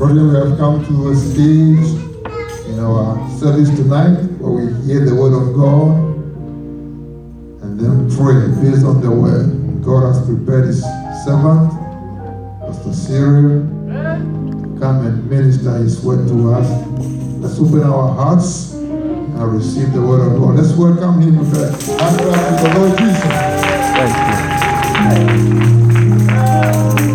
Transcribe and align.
Brother, 0.00 0.24
we 0.24 0.32
have 0.34 0.56
come 0.56 0.80
to 0.86 1.10
a 1.10 1.14
stage 1.14 1.92
in 2.70 2.78
our 2.80 3.28
service 3.38 3.68
tonight 3.68 4.16
where 4.40 4.50
we 4.50 4.72
hear 4.86 5.04
the 5.04 5.14
word 5.14 5.34
of 5.36 5.52
God 5.54 5.92
and 7.60 7.78
then 7.78 8.08
pray 8.16 8.48
based 8.64 8.86
on 8.86 9.02
the 9.02 9.10
word. 9.10 9.52
God 9.84 10.04
has 10.08 10.24
prepared 10.24 10.64
his 10.68 10.80
servant, 11.26 11.70
Pastor 12.64 12.94
Cyril, 12.94 13.60
to 13.60 14.78
come 14.80 15.04
and 15.04 15.28
minister 15.28 15.76
his 15.76 16.00
word 16.02 16.26
to 16.28 16.54
us. 16.54 16.66
Let's 17.42 17.60
open 17.60 17.82
our 17.82 18.14
hearts 18.14 18.72
and 18.72 19.52
receive 19.52 19.92
the 19.92 20.00
word 20.00 20.22
of 20.26 20.32
God. 20.40 20.54
Let's 20.56 20.72
welcome 20.72 21.20
him 21.20 21.36
with 21.40 21.52
a 21.60 21.72
hand 22.00 22.18
to 22.18 22.24
the 22.24 22.72
Lord 22.74 22.96
Jesus. 22.96 23.20
Thank 24.00 24.16
you. 24.16 24.32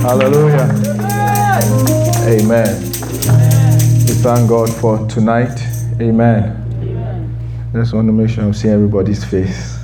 Hallelujah. 0.06 2.05
Amen. 2.28 2.82
We 2.82 4.16
thank 4.24 4.50
God 4.50 4.74
for 4.78 5.08
tonight. 5.08 5.62
Amen. 6.02 7.70
I 7.72 7.78
Just 7.78 7.94
want 7.94 8.08
to 8.08 8.12
make 8.12 8.32
sure 8.32 8.44
I'm 8.44 8.52
seeing 8.52 8.74
everybody's 8.74 9.24
face. 9.24 9.78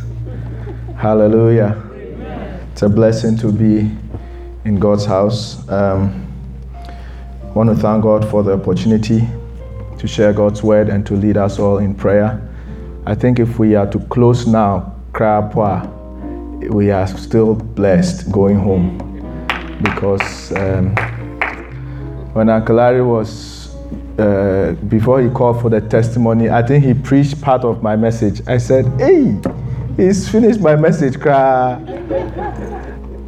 Hallelujah. 0.98 1.80
It's 2.72 2.82
a 2.82 2.90
blessing 2.90 3.38
to 3.38 3.52
be 3.52 3.96
in 4.66 4.80
God's 4.80 5.05
house. 5.05 5.70
Um, 5.70 6.26
I 7.44 7.48
want 7.54 7.70
to 7.70 7.76
thank 7.76 8.02
God 8.02 8.27
for 8.27 8.41
the 8.41 8.54
opportunity 8.54 9.21
to 9.99 10.08
share 10.08 10.34
God's 10.34 10.63
word 10.63 10.90
and 10.90 11.05
to 11.05 11.13
lead 11.13 11.38
us 11.38 11.60
all 11.60 11.77
in 11.77 11.94
prayer. 11.94 12.41
I 13.05 13.13
think 13.13 13.38
if 13.38 13.60
we 13.60 13.76
are 13.76 13.85
to 13.91 13.99
close 14.08 14.48
now, 14.48 14.96
we 16.71 16.90
are 16.90 17.05
still 17.05 17.54
blessed 17.54 18.32
going 18.32 18.58
home 18.58 18.98
because. 19.84 20.52
Um, 20.54 21.20
when 22.34 22.49
Uncle 22.49 22.76
Larry 22.76 23.02
was, 23.02 23.76
uh, 24.17 24.76
before 24.88 25.21
he 25.21 25.30
called 25.30 25.62
for 25.62 25.70
the 25.70 25.81
testimony, 25.81 26.49
I 26.49 26.62
think 26.62 26.84
he 26.84 26.93
preached 26.93 27.41
part 27.41 27.63
of 27.63 27.84
my 27.84 27.96
message. 27.96 28.41
I 28.48 28.57
said, 28.57 28.85
hey, 28.99 29.37
he's 29.98 30.29
finished 30.29 30.62
my 30.62 30.76
message, 30.76 31.20
cry. 31.20 31.74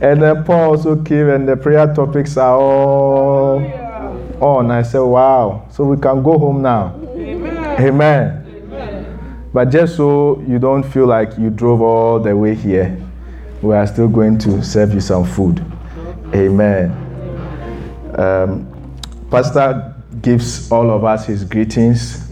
And 0.02 0.22
then 0.22 0.44
Paul 0.44 0.72
also 0.72 1.02
came 1.02 1.30
and 1.30 1.48
the 1.48 1.56
prayer 1.56 1.94
topics 1.94 2.38
are 2.38 2.58
all 2.58 3.62
on. 4.42 4.72
I 4.72 4.82
said, 4.82 5.00
wow, 5.00 5.68
so 5.72 5.86
we 5.86 5.98
can 5.98 6.24
go 6.24 6.38
home 6.38 6.62
now. 6.62 7.00
Amen. 7.16 7.82
Amen. 7.82 8.46
Amen. 8.48 9.50
But 9.54 9.70
just 9.70 9.96
so 9.96 10.42
you 10.48 10.60
don't 10.60 10.84
feel 10.84 11.06
like 11.06 11.38
you 11.38 11.50
drove 11.50 11.82
all 11.82 12.20
the 12.20 12.36
way 12.36 12.56
here, 12.56 12.98
we 13.62 13.76
are 13.76 13.88
still 13.88 14.08
going 14.08 14.38
to 14.40 14.64
serve 14.64 14.94
you 14.94 15.02
some 15.02 15.24
food. 15.26 15.64
Amen. 16.34 16.92
Um, 18.18 18.73
Pastor 19.34 19.96
gives 20.22 20.72
all 20.72 20.92
of 20.92 21.04
us 21.04 21.26
his 21.26 21.44
greetings. 21.44 22.32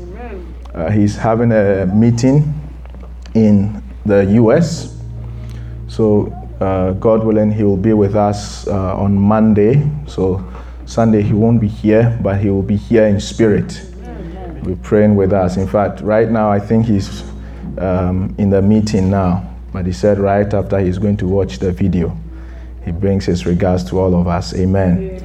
Uh, 0.71 0.91
he's 0.91 1.15
having 1.15 1.51
a 1.51 1.87
meeting 1.87 2.53
in 3.33 3.81
the 4.05 4.23
US. 4.35 4.95
So, 5.87 6.31
uh, 6.59 6.91
God 6.91 7.23
willing, 7.23 7.51
he 7.51 7.63
will 7.63 7.75
be 7.75 7.93
with 7.93 8.15
us 8.15 8.67
uh, 8.67 8.95
on 8.95 9.15
Monday. 9.15 9.89
So, 10.05 10.47
Sunday 10.85 11.23
he 11.23 11.33
won't 11.33 11.59
be 11.59 11.67
here, 11.67 12.19
but 12.21 12.39
he 12.39 12.51
will 12.51 12.61
be 12.61 12.75
here 12.75 13.07
in 13.07 13.19
spirit. 13.19 13.81
We're 14.61 14.75
praying 14.75 15.15
with 15.15 15.33
us. 15.33 15.57
In 15.57 15.67
fact, 15.67 16.01
right 16.01 16.29
now, 16.29 16.51
I 16.51 16.59
think 16.59 16.85
he's 16.85 17.23
um, 17.79 18.35
in 18.37 18.51
the 18.51 18.61
meeting 18.61 19.09
now. 19.09 19.51
But 19.73 19.87
he 19.87 19.91
said 19.91 20.19
right 20.19 20.53
after 20.53 20.77
he's 20.77 20.99
going 20.99 21.17
to 21.17 21.27
watch 21.27 21.57
the 21.57 21.71
video, 21.71 22.15
he 22.85 22.91
brings 22.91 23.25
his 23.25 23.47
regards 23.47 23.83
to 23.85 23.99
all 23.99 24.13
of 24.13 24.27
us. 24.27 24.53
Amen. 24.53 25.20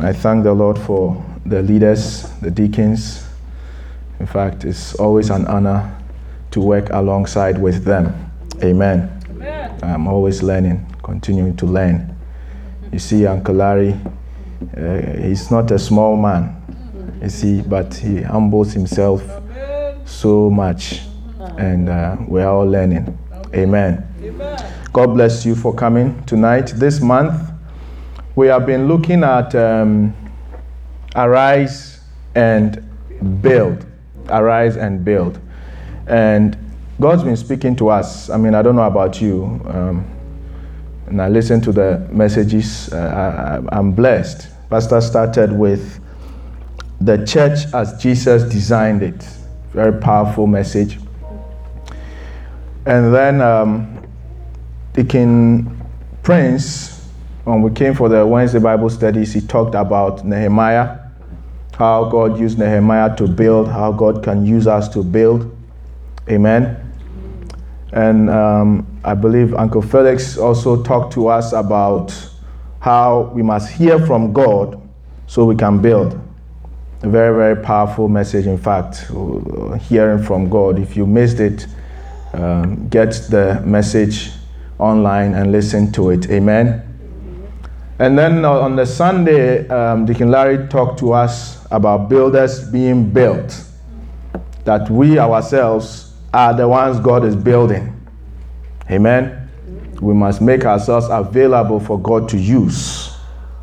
I 0.00 0.12
thank 0.12 0.44
the 0.44 0.52
Lord 0.52 0.78
for 0.78 1.24
the 1.46 1.62
leaders, 1.62 2.30
the 2.40 2.50
deacons. 2.50 3.26
In 4.20 4.26
fact, 4.26 4.64
it's 4.64 4.94
always 4.96 5.30
an 5.30 5.46
honor 5.46 5.96
to 6.50 6.60
work 6.60 6.90
alongside 6.90 7.60
with 7.60 7.84
them. 7.84 8.30
Amen. 8.62 9.10
Amen. 9.30 9.78
I'm 9.82 10.06
always 10.08 10.42
learning, 10.42 10.84
continuing 11.02 11.56
to 11.56 11.66
learn. 11.66 12.16
You 12.92 12.98
see, 12.98 13.26
Uncle 13.26 13.54
Larry, 13.54 13.94
uh, 14.76 15.00
he's 15.20 15.50
not 15.50 15.70
a 15.70 15.78
small 15.78 16.16
man, 16.16 16.54
you 17.22 17.28
see, 17.28 17.60
but 17.60 17.94
he 17.94 18.22
humbles 18.22 18.72
himself 18.72 19.22
so 20.04 20.50
much, 20.50 21.02
and 21.58 21.88
uh, 21.88 22.16
we're 22.26 22.46
all 22.46 22.66
learning. 22.66 23.18
Amen. 23.54 24.06
Amen. 24.22 24.72
God 24.92 25.14
bless 25.14 25.44
you 25.44 25.54
for 25.54 25.74
coming 25.74 26.22
tonight. 26.24 26.72
This 26.76 27.00
month, 27.00 27.50
we 28.36 28.48
have 28.48 28.66
been 28.66 28.88
looking 28.88 29.22
at 29.22 29.54
um, 29.54 30.14
arise 31.14 32.00
and 32.34 32.82
build. 33.40 33.86
Arise 34.28 34.76
and 34.76 35.04
build. 35.04 35.38
And 36.06 36.56
God's 37.00 37.22
been 37.22 37.36
speaking 37.36 37.76
to 37.76 37.88
us. 37.90 38.30
I 38.30 38.36
mean, 38.36 38.54
I 38.54 38.62
don't 38.62 38.76
know 38.76 38.84
about 38.84 39.20
you. 39.20 39.60
Um, 39.66 40.10
and 41.06 41.20
I 41.22 41.28
listen 41.28 41.60
to 41.62 41.72
the 41.72 42.06
messages. 42.10 42.92
Uh, 42.92 43.62
I, 43.70 43.76
I'm 43.76 43.92
blessed. 43.92 44.48
Pastor 44.70 45.00
started 45.00 45.52
with 45.52 46.00
the 47.00 47.24
church 47.26 47.72
as 47.72 48.02
Jesus 48.02 48.42
designed 48.44 49.02
it. 49.02 49.22
Very 49.72 50.00
powerful 50.00 50.46
message. 50.46 50.98
And 52.86 53.14
then 53.14 53.40
um, 53.40 54.02
Deacon 54.92 55.80
Prince 56.22 56.93
when 57.44 57.60
we 57.60 57.70
came 57.70 57.94
for 57.94 58.08
the 58.08 58.26
Wednesday 58.26 58.58
Bible 58.58 58.88
studies, 58.88 59.34
he 59.34 59.40
talked 59.40 59.74
about 59.74 60.24
Nehemiah, 60.24 60.98
how 61.74 62.06
God 62.06 62.38
used 62.38 62.58
Nehemiah 62.58 63.14
to 63.16 63.28
build, 63.28 63.68
how 63.68 63.92
God 63.92 64.22
can 64.22 64.46
use 64.46 64.66
us 64.66 64.88
to 64.90 65.02
build. 65.02 65.54
Amen. 66.28 66.80
And 67.92 68.30
um, 68.30 69.00
I 69.04 69.14
believe 69.14 69.54
Uncle 69.54 69.82
Felix 69.82 70.38
also 70.38 70.82
talked 70.82 71.12
to 71.14 71.28
us 71.28 71.52
about 71.52 72.12
how 72.80 73.30
we 73.34 73.42
must 73.42 73.72
hear 73.72 74.04
from 74.06 74.32
God 74.32 74.80
so 75.26 75.44
we 75.44 75.54
can 75.54 75.80
build. 75.80 76.18
A 77.02 77.08
very, 77.08 77.36
very 77.36 77.62
powerful 77.62 78.08
message, 78.08 78.46
in 78.46 78.56
fact, 78.56 79.06
hearing 79.82 80.22
from 80.22 80.48
God. 80.48 80.78
If 80.78 80.96
you 80.96 81.06
missed 81.06 81.40
it, 81.40 81.66
um, 82.32 82.88
get 82.88 83.12
the 83.28 83.62
message 83.64 84.30
online 84.78 85.34
and 85.34 85.52
listen 85.52 85.92
to 85.92 86.10
it. 86.10 86.30
Amen. 86.30 86.93
And 87.98 88.18
then 88.18 88.44
on 88.44 88.74
the 88.74 88.86
Sunday, 88.86 89.68
um, 89.68 90.04
Deacon 90.04 90.30
Larry 90.30 90.66
talked 90.66 90.98
to 90.98 91.12
us 91.12 91.64
about 91.70 92.08
builders 92.08 92.68
being 92.70 93.08
built, 93.08 93.64
that 94.64 94.90
we 94.90 95.18
ourselves 95.18 96.12
are 96.32 96.52
the 96.52 96.66
ones 96.66 96.98
God 96.98 97.24
is 97.24 97.36
building. 97.36 97.94
Amen. 98.90 99.48
We 100.00 100.12
must 100.12 100.40
make 100.40 100.64
ourselves 100.64 101.06
available 101.08 101.78
for 101.78 102.00
God 102.00 102.28
to 102.30 102.38
use. 102.38 103.16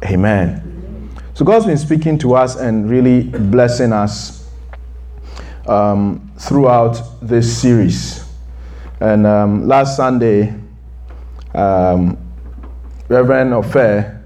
Amen. 0.06 1.12
So 1.34 1.44
God's 1.44 1.66
been 1.66 1.78
speaking 1.78 2.18
to 2.20 2.34
us 2.36 2.56
and 2.56 2.90
really 2.90 3.24
blessing 3.24 3.92
us 3.92 4.50
um, 5.68 6.32
throughout 6.38 7.02
this 7.22 7.62
series. 7.62 8.24
And 9.02 9.28
um, 9.28 9.68
last 9.68 9.98
Sunday, 9.98 10.54
um, 11.54 12.18
Reverend 13.10 13.54
Ofer 13.54 14.21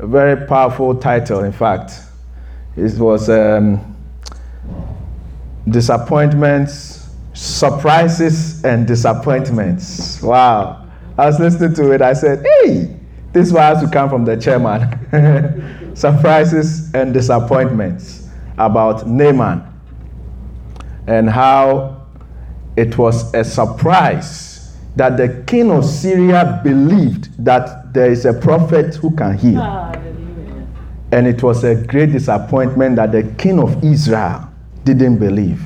a 0.00 0.06
very 0.06 0.46
powerful 0.46 0.94
title, 0.94 1.44
in 1.44 1.52
fact. 1.52 1.92
It 2.74 2.98
was 2.98 3.28
um, 3.28 3.96
Disappointments, 5.68 7.10
Surprises, 7.34 8.64
and 8.64 8.86
Disappointments. 8.86 10.22
Wow. 10.22 10.88
I 11.18 11.26
was 11.26 11.38
listening 11.38 11.74
to 11.74 11.92
it, 11.92 12.00
I 12.00 12.14
said, 12.14 12.46
hey, 12.62 12.96
this 13.32 13.52
one 13.52 13.62
has 13.62 13.82
to 13.82 13.90
come 13.90 14.08
from 14.08 14.24
the 14.24 14.38
chairman. 14.38 15.92
Surprises 15.94 16.94
and 16.94 17.12
Disappointments 17.12 18.28
about 18.56 19.06
Naaman 19.06 19.66
and 21.06 21.28
how 21.28 22.06
it 22.76 22.96
was 22.96 23.34
a 23.34 23.44
surprise 23.44 24.74
that 24.96 25.18
the 25.18 25.44
king 25.46 25.70
of 25.70 25.84
Syria 25.84 26.60
believed 26.64 27.44
that 27.44 27.79
there 27.92 28.10
is 28.10 28.24
a 28.24 28.32
prophet 28.32 28.94
who 28.96 29.14
can 29.14 29.36
heal. 29.36 29.60
And 31.12 31.26
it 31.26 31.42
was 31.42 31.64
a 31.64 31.74
great 31.74 32.12
disappointment 32.12 32.96
that 32.96 33.12
the 33.12 33.24
king 33.36 33.58
of 33.58 33.82
Israel 33.82 34.48
didn't 34.84 35.18
believe. 35.18 35.60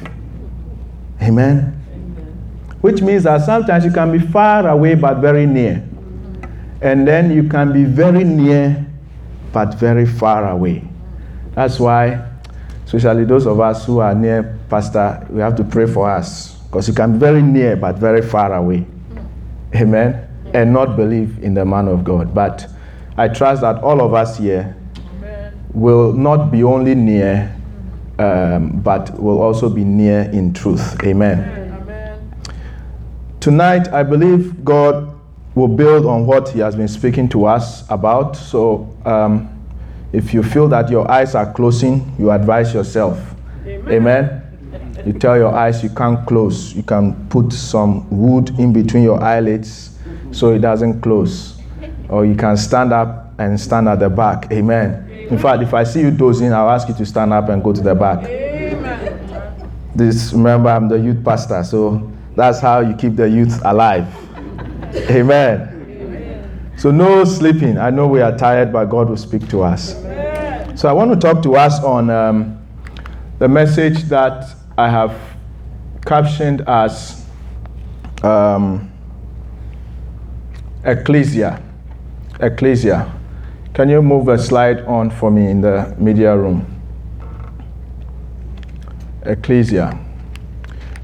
Amen? 1.21 1.81
Amen. 1.93 2.77
Which 2.81 3.03
means 3.03 3.25
that 3.25 3.43
sometimes 3.45 3.85
you 3.85 3.91
can 3.91 4.11
be 4.11 4.19
far 4.19 4.67
away 4.69 4.95
but 4.95 5.19
very 5.19 5.45
near. 5.47 5.87
And 6.81 7.07
then 7.07 7.31
you 7.31 7.49
can 7.49 7.73
be 7.73 7.85
very 7.85 8.25
near 8.25 8.87
but 9.53 9.75
very 9.75 10.07
far 10.07 10.51
away. 10.51 10.83
That's 11.55 11.79
why, 11.79 12.27
especially 12.87 13.25
those 13.25 13.47
of 13.47 13.61
us 13.61 13.87
who 13.87 14.01
are 14.01 14.15
near 14.15 14.59
Pastor, 14.69 15.27
we 15.31 15.41
have 15.41 15.57
to 15.57 15.65
pray 15.65 15.87
for 15.87 16.11
us. 16.11 16.55
Because 16.67 16.89
you 16.89 16.95
can 16.95 17.13
be 17.13 17.19
very 17.19 17.43
near 17.43 17.77
but 17.77 17.97
very 17.97 18.23
far 18.23 18.53
away. 18.55 18.87
Amen? 19.75 20.29
And 20.55 20.73
not 20.73 20.97
believe 20.97 21.43
in 21.43 21.53
the 21.53 21.65
man 21.65 21.89
of 21.89 22.05
God. 22.05 22.33
But 22.33 22.67
I 23.19 23.29
trust 23.29 23.61
that 23.63 23.83
all 23.83 24.01
of 24.01 24.15
us 24.15 24.39
here, 24.39 24.75
will 25.75 26.13
not 26.13 26.53
be 26.53 26.63
only 26.63 26.95
near, 26.95 27.55
um, 28.19 28.81
but 28.81 29.11
will 29.21 29.43
also 29.43 29.69
be 29.69 29.85
near 29.85 30.21
in 30.31 30.55
truth. 30.55 31.03
Amen. 31.03 31.41
Amen. 31.83 32.35
Tonight, 33.41 33.89
I 33.89 34.05
believe 34.05 34.65
God 34.65 35.13
will 35.57 35.69
build 35.69 36.07
on 36.07 36.27
what 36.27 36.49
He 36.49 36.61
has 36.61 36.77
been 36.77 36.89
speaking 36.89 37.29
to 37.31 37.45
us 37.45 37.89
about. 37.91 38.37
So, 38.37 38.97
um, 39.05 39.51
if 40.13 40.33
you 40.33 40.45
feel 40.45 40.69
that 40.69 40.89
your 40.91 41.11
eyes 41.11 41.35
are 41.35 41.53
closing, 41.53 42.15
you 42.19 42.31
advise 42.31 42.73
yourself. 42.73 43.19
Amen. 43.67 43.93
Amen. 43.93 44.41
You 45.05 45.13
tell 45.13 45.37
your 45.37 45.53
eyes 45.53 45.83
you 45.83 45.91
can't 45.91 46.25
close. 46.27 46.73
You 46.73 46.85
can 46.85 47.29
put 47.29 47.53
some 47.53 48.09
wood 48.11 48.51
in 48.61 48.73
between 48.73 49.03
your 49.03 49.21
eyelids 49.23 49.94
so 50.35 50.53
it 50.53 50.59
doesn't 50.59 51.01
close. 51.01 51.61
Or 52.09 52.27
you 52.27 52.35
can 52.35 52.57
stand 52.57 52.93
up 52.93 53.33
and 53.39 53.59
stand 53.59 53.89
at 53.89 54.01
the 54.01 54.11
back. 54.11 54.51
Amen. 54.53 55.09
In 55.31 55.39
fact, 55.39 55.63
if 55.63 55.73
I 55.73 55.85
see 55.85 56.01
you 56.01 56.11
dozing, 56.11 56.53
I'll 56.53 56.71
ask 56.71 56.89
you 56.89 56.95
to 56.95 57.07
stand 57.07 57.33
up 57.33 57.49
and 57.49 57.63
go 57.63 57.73
to 57.73 57.81
the 57.81 57.95
back. 57.95 58.25
Amen. 58.25 59.15
This 59.95 60.33
remember 60.33 60.71
I'm 60.71 60.89
the 60.89 60.99
youth 60.99 61.25
pastor, 61.25 61.63
so 61.65 62.11
that's 62.37 62.61
how 62.61 62.81
you 62.81 62.95
keep 62.95 63.17
the 63.17 63.29
youth 63.29 63.61
alive. 63.65 64.07
Amen. 65.11 65.71
Amen. 65.91 66.73
So 66.77 66.91
no 66.91 67.25
sleeping. 67.25 67.79
I 67.79 67.91
know 67.91 68.07
we 68.07 68.21
are 68.21 68.37
tired, 68.37 68.73
but 68.73 68.87
God 68.87 69.09
will 69.09 69.17
speak 69.17 69.49
to 69.49 69.63
us. 69.63 69.95
Amen. 69.97 70.77
So 70.77 70.89
I 70.89 70.93
want 70.93 71.13
to 71.13 71.17
talk 71.17 71.43
to 71.45 71.55
us 71.55 71.83
on 71.83 72.11
um, 72.11 72.61
the 73.39 73.49
message 73.49 74.03
that 74.05 74.55
I 74.77 74.89
have 74.89 75.17
captioned 76.05 76.63
as 76.63 77.25
um, 78.23 78.91
Ecclesia. 80.85 81.63
Ecclesia. 82.41 83.11
Can 83.73 83.89
you 83.89 84.03
move 84.03 84.29
a 84.29 84.37
slide 84.37 84.81
on 84.83 85.09
for 85.09 85.31
me 85.31 85.51
in 85.51 85.63
the 85.63 85.95
media 85.99 86.37
room? 86.37 86.67
Ecclesia. 89.23 89.99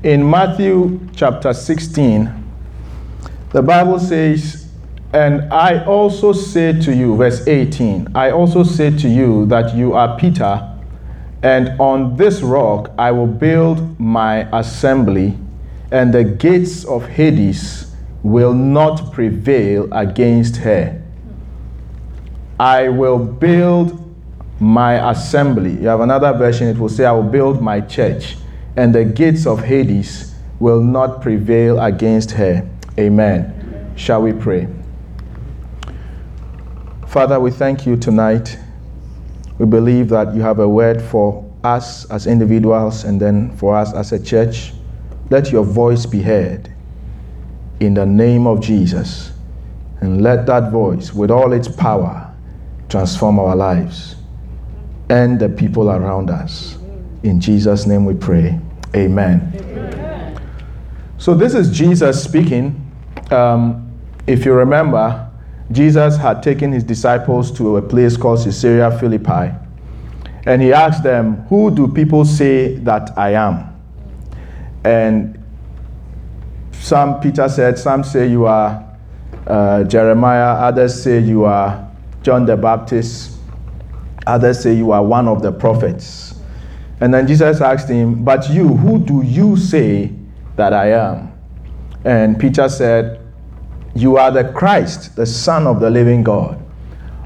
In 0.02 0.28
Matthew 0.28 1.00
chapter 1.16 1.54
16, 1.54 2.30
the 3.52 3.62
Bible 3.62 3.98
says, 3.98 4.68
And 5.14 5.50
I 5.50 5.82
also 5.84 6.34
say 6.34 6.78
to 6.78 6.94
you, 6.94 7.16
verse 7.16 7.46
18, 7.46 8.08
I 8.14 8.32
also 8.32 8.62
say 8.62 8.90
to 8.98 9.08
you 9.08 9.46
that 9.46 9.74
you 9.74 9.94
are 9.94 10.18
Peter, 10.18 10.78
and 11.42 11.80
on 11.80 12.16
this 12.18 12.42
rock 12.42 12.90
I 12.98 13.12
will 13.12 13.26
build 13.26 13.98
my 13.98 14.46
assembly, 14.58 15.38
and 15.90 16.12
the 16.12 16.22
gates 16.22 16.84
of 16.84 17.08
Hades 17.08 17.89
will 18.22 18.52
not 18.54 19.12
prevail 19.12 19.88
against 19.92 20.56
her. 20.56 21.00
I 22.58 22.88
will 22.88 23.18
build 23.18 23.96
my 24.60 25.10
assembly. 25.10 25.72
You 25.72 25.88
have 25.88 26.00
another 26.00 26.32
version, 26.34 26.68
it 26.68 26.78
will 26.78 26.90
say, 26.90 27.06
I 27.06 27.12
will 27.12 27.22
build 27.22 27.62
my 27.62 27.80
church, 27.80 28.36
and 28.76 28.94
the 28.94 29.04
gates 29.04 29.46
of 29.46 29.64
Hades 29.64 30.34
will 30.58 30.82
not 30.82 31.22
prevail 31.22 31.80
against 31.80 32.32
her. 32.32 32.68
Amen. 32.98 33.92
Shall 33.96 34.20
we 34.22 34.32
pray? 34.34 34.68
Father, 37.06 37.40
we 37.40 37.50
thank 37.50 37.86
you 37.86 37.96
tonight. 37.96 38.58
We 39.58 39.64
believe 39.66 40.10
that 40.10 40.34
you 40.34 40.42
have 40.42 40.58
a 40.58 40.68
word 40.68 41.00
for 41.00 41.50
us 41.64 42.08
as 42.10 42.26
individuals 42.26 43.04
and 43.04 43.20
then 43.20 43.56
for 43.56 43.76
us 43.76 43.94
as 43.94 44.12
a 44.12 44.22
church. 44.22 44.72
Let 45.30 45.50
your 45.50 45.64
voice 45.64 46.04
be 46.06 46.20
heard 46.22 46.70
in 47.80 47.94
the 47.94 48.06
name 48.06 48.46
of 48.46 48.60
Jesus. 48.60 49.32
And 50.00 50.22
let 50.22 50.46
that 50.46 50.70
voice, 50.70 51.12
with 51.12 51.30
all 51.30 51.52
its 51.52 51.68
power, 51.68 52.32
transform 52.88 53.38
our 53.38 53.54
lives 53.54 54.16
and 55.10 55.38
the 55.38 55.48
people 55.48 55.90
around 55.90 56.30
us. 56.30 56.78
In 57.22 57.40
Jesus' 57.40 57.86
name 57.86 58.04
we 58.04 58.14
pray. 58.14 58.58
Amen. 58.94 59.52
Amen. 59.56 60.40
So, 61.18 61.34
this 61.34 61.54
is 61.54 61.70
Jesus 61.70 62.22
speaking. 62.22 62.90
Um, 63.30 63.92
if 64.26 64.44
you 64.44 64.52
remember, 64.52 65.28
Jesus 65.70 66.16
had 66.16 66.42
taken 66.42 66.72
his 66.72 66.82
disciples 66.82 67.52
to 67.52 67.76
a 67.76 67.82
place 67.82 68.16
called 68.16 68.42
Caesarea 68.42 68.96
Philippi, 68.98 69.54
and 70.46 70.62
he 70.62 70.72
asked 70.72 71.02
them, 71.02 71.42
Who 71.48 71.70
do 71.70 71.86
people 71.88 72.24
say 72.24 72.76
that 72.78 73.16
I 73.18 73.34
am? 73.34 73.66
And 74.82 75.39
some, 76.80 77.20
Peter 77.20 77.48
said, 77.48 77.78
Some 77.78 78.02
say 78.02 78.28
you 78.28 78.46
are 78.46 78.86
uh, 79.46 79.84
Jeremiah, 79.84 80.54
others 80.54 81.02
say 81.02 81.20
you 81.20 81.44
are 81.44 81.88
John 82.22 82.46
the 82.46 82.56
Baptist. 82.56 83.36
Others 84.26 84.62
say 84.62 84.74
you 84.74 84.92
are 84.92 85.04
one 85.04 85.28
of 85.28 85.42
the 85.42 85.52
prophets. 85.52 86.34
And 87.00 87.12
then 87.12 87.26
Jesus 87.26 87.60
asked 87.60 87.88
him, 87.88 88.24
But 88.24 88.50
you, 88.50 88.68
who 88.68 88.98
do 88.98 89.22
you 89.22 89.56
say 89.56 90.12
that 90.56 90.72
I 90.72 90.92
am? 90.92 91.32
And 92.04 92.38
Peter 92.38 92.68
said, 92.68 93.20
You 93.94 94.16
are 94.16 94.30
the 94.30 94.44
Christ, 94.44 95.16
the 95.16 95.26
Son 95.26 95.66
of 95.66 95.80
the 95.80 95.90
living 95.90 96.22
God. 96.22 96.62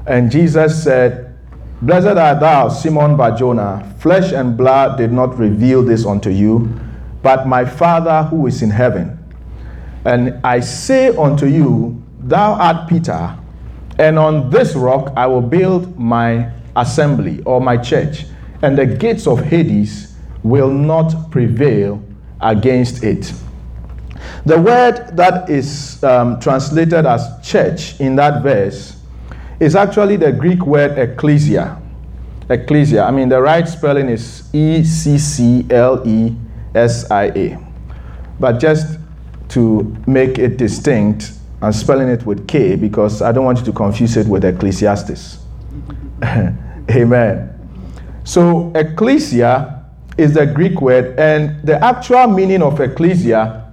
And 0.05 0.29
Jesus 0.29 0.83
said, 0.83 1.33
Blessed 1.81 2.17
art 2.17 2.39
thou, 2.39 2.69
Simon 2.69 3.17
Barjona. 3.17 3.95
Flesh 3.99 4.31
and 4.31 4.57
blood 4.57 4.97
did 4.97 5.11
not 5.11 5.37
reveal 5.37 5.83
this 5.83 6.05
unto 6.05 6.29
you, 6.29 6.73
but 7.21 7.47
my 7.47 7.65
Father 7.65 8.23
who 8.23 8.47
is 8.47 8.61
in 8.61 8.69
heaven. 8.69 9.14
And 10.05 10.39
I 10.45 10.59
say 10.59 11.09
unto 11.09 11.47
you, 11.47 12.01
Thou 12.19 12.53
art 12.53 12.87
Peter 12.87 13.37
and 13.97 14.19
on 14.19 14.49
this 14.49 14.75
rock 14.75 15.13
I 15.15 15.25
will 15.27 15.41
build 15.41 15.97
my 15.97 16.51
assembly 16.75 17.41
or 17.43 17.61
my 17.61 17.77
church, 17.77 18.25
and 18.61 18.77
the 18.77 18.85
gates 18.85 19.27
of 19.27 19.39
Hades 19.39 20.15
will 20.43 20.69
not 20.69 21.31
prevail 21.31 22.03
against 22.41 23.03
it. 23.03 23.33
The 24.45 24.59
word 24.59 25.15
that 25.15 25.49
is 25.49 26.03
um, 26.03 26.39
translated 26.39 27.05
as 27.05 27.27
church 27.43 27.99
in 27.99 28.15
that 28.17 28.43
verse 28.43 29.01
is 29.59 29.75
actually 29.75 30.17
the 30.17 30.31
Greek 30.31 30.65
word 30.65 30.97
ecclesia. 30.97 31.81
Ecclesia. 32.49 33.03
I 33.03 33.11
mean, 33.11 33.29
the 33.29 33.41
right 33.41 33.67
spelling 33.67 34.09
is 34.09 34.53
E 34.53 34.83
C 34.83 35.17
C 35.17 35.65
L 35.69 36.07
E 36.07 36.35
S 36.75 37.09
I 37.09 37.25
A. 37.25 37.59
But 38.39 38.59
just 38.59 38.99
to 39.49 39.95
make 40.07 40.37
it 40.39 40.57
distinct, 40.57 41.33
I'm 41.61 41.73
spelling 41.73 42.09
it 42.09 42.25
with 42.25 42.47
K 42.47 42.75
because 42.75 43.21
I 43.21 43.31
don't 43.31 43.45
want 43.45 43.59
you 43.59 43.65
to 43.65 43.71
confuse 43.71 44.17
it 44.17 44.27
with 44.27 44.45
Ecclesiastes. 44.45 45.39
Amen. 46.91 47.51
So, 48.23 48.71
ecclesia 48.73 49.85
is 50.17 50.33
the 50.33 50.45
Greek 50.45 50.81
word, 50.81 51.17
and 51.19 51.61
the 51.63 51.83
actual 51.83 52.27
meaning 52.27 52.61
of 52.61 52.79
ecclesia 52.79 53.71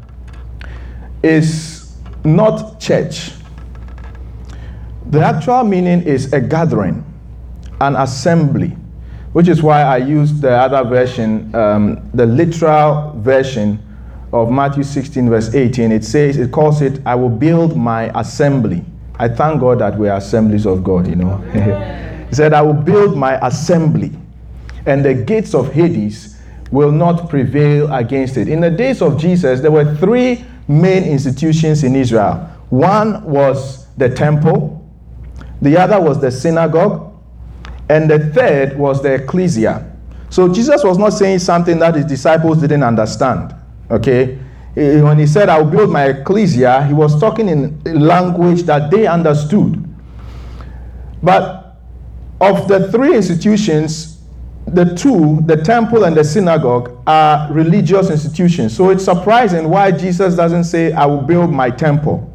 is 1.23 1.97
not 2.25 2.80
church. 2.80 3.32
The 5.11 5.20
actual 5.25 5.64
meaning 5.64 6.02
is 6.02 6.32
a 6.32 6.40
gathering, 6.40 7.04
an 7.80 7.97
assembly, 7.97 8.76
which 9.32 9.49
is 9.49 9.62
why 9.62 9.82
I 9.82 9.99
used 9.99 10.40
the 10.40 10.52
other 10.52 10.88
version, 10.88 11.54
um, 11.54 12.11
the 12.12 12.26
literal 12.26 13.12
version 13.18 13.81
of 14.32 14.50
Matthew 14.50 14.82
16, 14.82 15.28
verse 15.28 15.54
18, 15.54 15.92
it 15.92 16.04
says, 16.04 16.38
it 16.38 16.50
calls 16.52 16.80
it, 16.80 17.00
I 17.04 17.14
will 17.14 17.28
build 17.28 17.76
my 17.76 18.10
assembly. 18.18 18.84
I 19.18 19.28
thank 19.28 19.60
God 19.60 19.80
that 19.80 19.98
we 19.98 20.08
are 20.08 20.16
assemblies 20.16 20.66
of 20.66 20.82
God, 20.82 21.06
you 21.06 21.16
know. 21.16 21.36
he 22.28 22.34
said, 22.34 22.54
I 22.54 22.62
will 22.62 22.72
build 22.72 23.16
my 23.16 23.38
assembly, 23.46 24.10
and 24.86 25.04
the 25.04 25.12
gates 25.12 25.54
of 25.54 25.72
Hades 25.72 26.40
will 26.70 26.90
not 26.90 27.28
prevail 27.28 27.92
against 27.92 28.38
it. 28.38 28.48
In 28.48 28.60
the 28.60 28.70
days 28.70 29.02
of 29.02 29.20
Jesus, 29.20 29.60
there 29.60 29.70
were 29.70 29.94
three 29.96 30.44
main 30.66 31.04
institutions 31.04 31.84
in 31.84 31.94
Israel. 31.94 32.36
One 32.70 33.22
was 33.24 33.86
the 33.98 34.08
temple, 34.08 34.78
the 35.60 35.76
other 35.76 36.00
was 36.00 36.20
the 36.20 36.30
synagogue, 36.30 37.14
and 37.90 38.10
the 38.10 38.30
third 38.30 38.78
was 38.78 39.02
the 39.02 39.12
ecclesia. 39.14 39.94
So 40.30 40.50
Jesus 40.50 40.82
was 40.82 40.96
not 40.96 41.10
saying 41.10 41.40
something 41.40 41.78
that 41.80 41.94
his 41.94 42.06
disciples 42.06 42.58
didn't 42.58 42.82
understand. 42.82 43.54
Okay? 43.92 44.38
Eh, 44.76 44.80
eh, 44.80 45.02
when 45.02 45.18
he 45.18 45.26
said, 45.26 45.49
I'll 45.49 45.64
build 45.64 45.90
my 45.90 46.06
ecclesia, 46.06 46.84
he 46.87 46.94
was 46.94 47.20
talking 47.20 47.49
in 47.49 47.80
language 47.84 48.62
that 48.62 48.90
they 48.90 49.06
understood. 49.06 49.84
But 51.22 51.76
of 52.40 52.66
the 52.66 52.90
three 52.90 53.14
institutions, 53.14 54.18
the 54.66 54.96
two, 54.96 55.42
the 55.44 55.56
temple 55.56 56.04
and 56.04 56.16
the 56.16 56.25
synagogue, 56.25 56.99
are 57.06 57.52
religious 57.52 58.11
institutions. 58.11 58.75
So 58.75 58.90
it's 58.90 59.04
surprising 59.04 59.68
why 59.68 59.92
Jesus 59.92 60.34
doesn't 60.34 60.64
say, 60.64 60.92
I 60.92 61.04
will 61.06 61.20
build 61.20 61.52
my 61.52 61.70
temple 61.70 62.28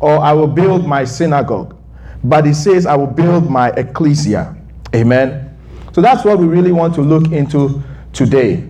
or 0.00 0.18
I 0.18 0.32
will 0.32 0.46
build 0.46 0.86
my 0.86 1.04
synagogue. 1.04 1.76
But 2.24 2.46
he 2.46 2.54
says, 2.54 2.86
I 2.86 2.94
will 2.94 3.08
build 3.08 3.50
my 3.50 3.70
ecclesia. 3.70 4.56
Amen. 4.94 5.56
So 5.92 6.00
that's 6.00 6.24
what 6.24 6.38
we 6.38 6.46
really 6.46 6.72
want 6.72 6.94
to 6.94 7.02
look 7.02 7.32
into 7.32 7.82
today. 8.12 8.64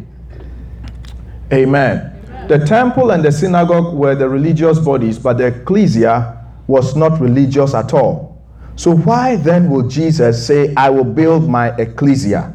Amen. 1.52 2.11
The 2.48 2.64
temple 2.66 3.12
and 3.12 3.24
the 3.24 3.30
synagogue 3.30 3.94
were 3.94 4.14
the 4.14 4.28
religious 4.28 4.78
bodies, 4.78 5.18
but 5.18 5.38
the 5.38 5.46
ecclesia 5.46 6.44
was 6.66 6.96
not 6.96 7.20
religious 7.20 7.74
at 7.74 7.94
all. 7.94 8.42
So, 8.76 8.96
why 8.96 9.36
then 9.36 9.70
will 9.70 9.88
Jesus 9.88 10.46
say, 10.46 10.74
I 10.76 10.90
will 10.90 11.04
build 11.04 11.48
my 11.48 11.68
ecclesia? 11.76 12.54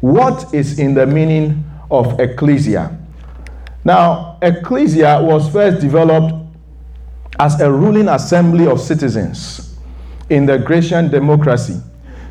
What 0.00 0.52
is 0.54 0.78
in 0.78 0.94
the 0.94 1.06
meaning 1.06 1.64
of 1.90 2.18
ecclesia? 2.18 2.98
Now, 3.84 4.38
ecclesia 4.42 5.22
was 5.22 5.50
first 5.50 5.80
developed 5.80 6.34
as 7.38 7.60
a 7.60 7.70
ruling 7.70 8.08
assembly 8.08 8.66
of 8.66 8.80
citizens 8.80 9.78
in 10.30 10.46
the 10.46 10.58
Grecian 10.58 11.10
democracy. 11.10 11.80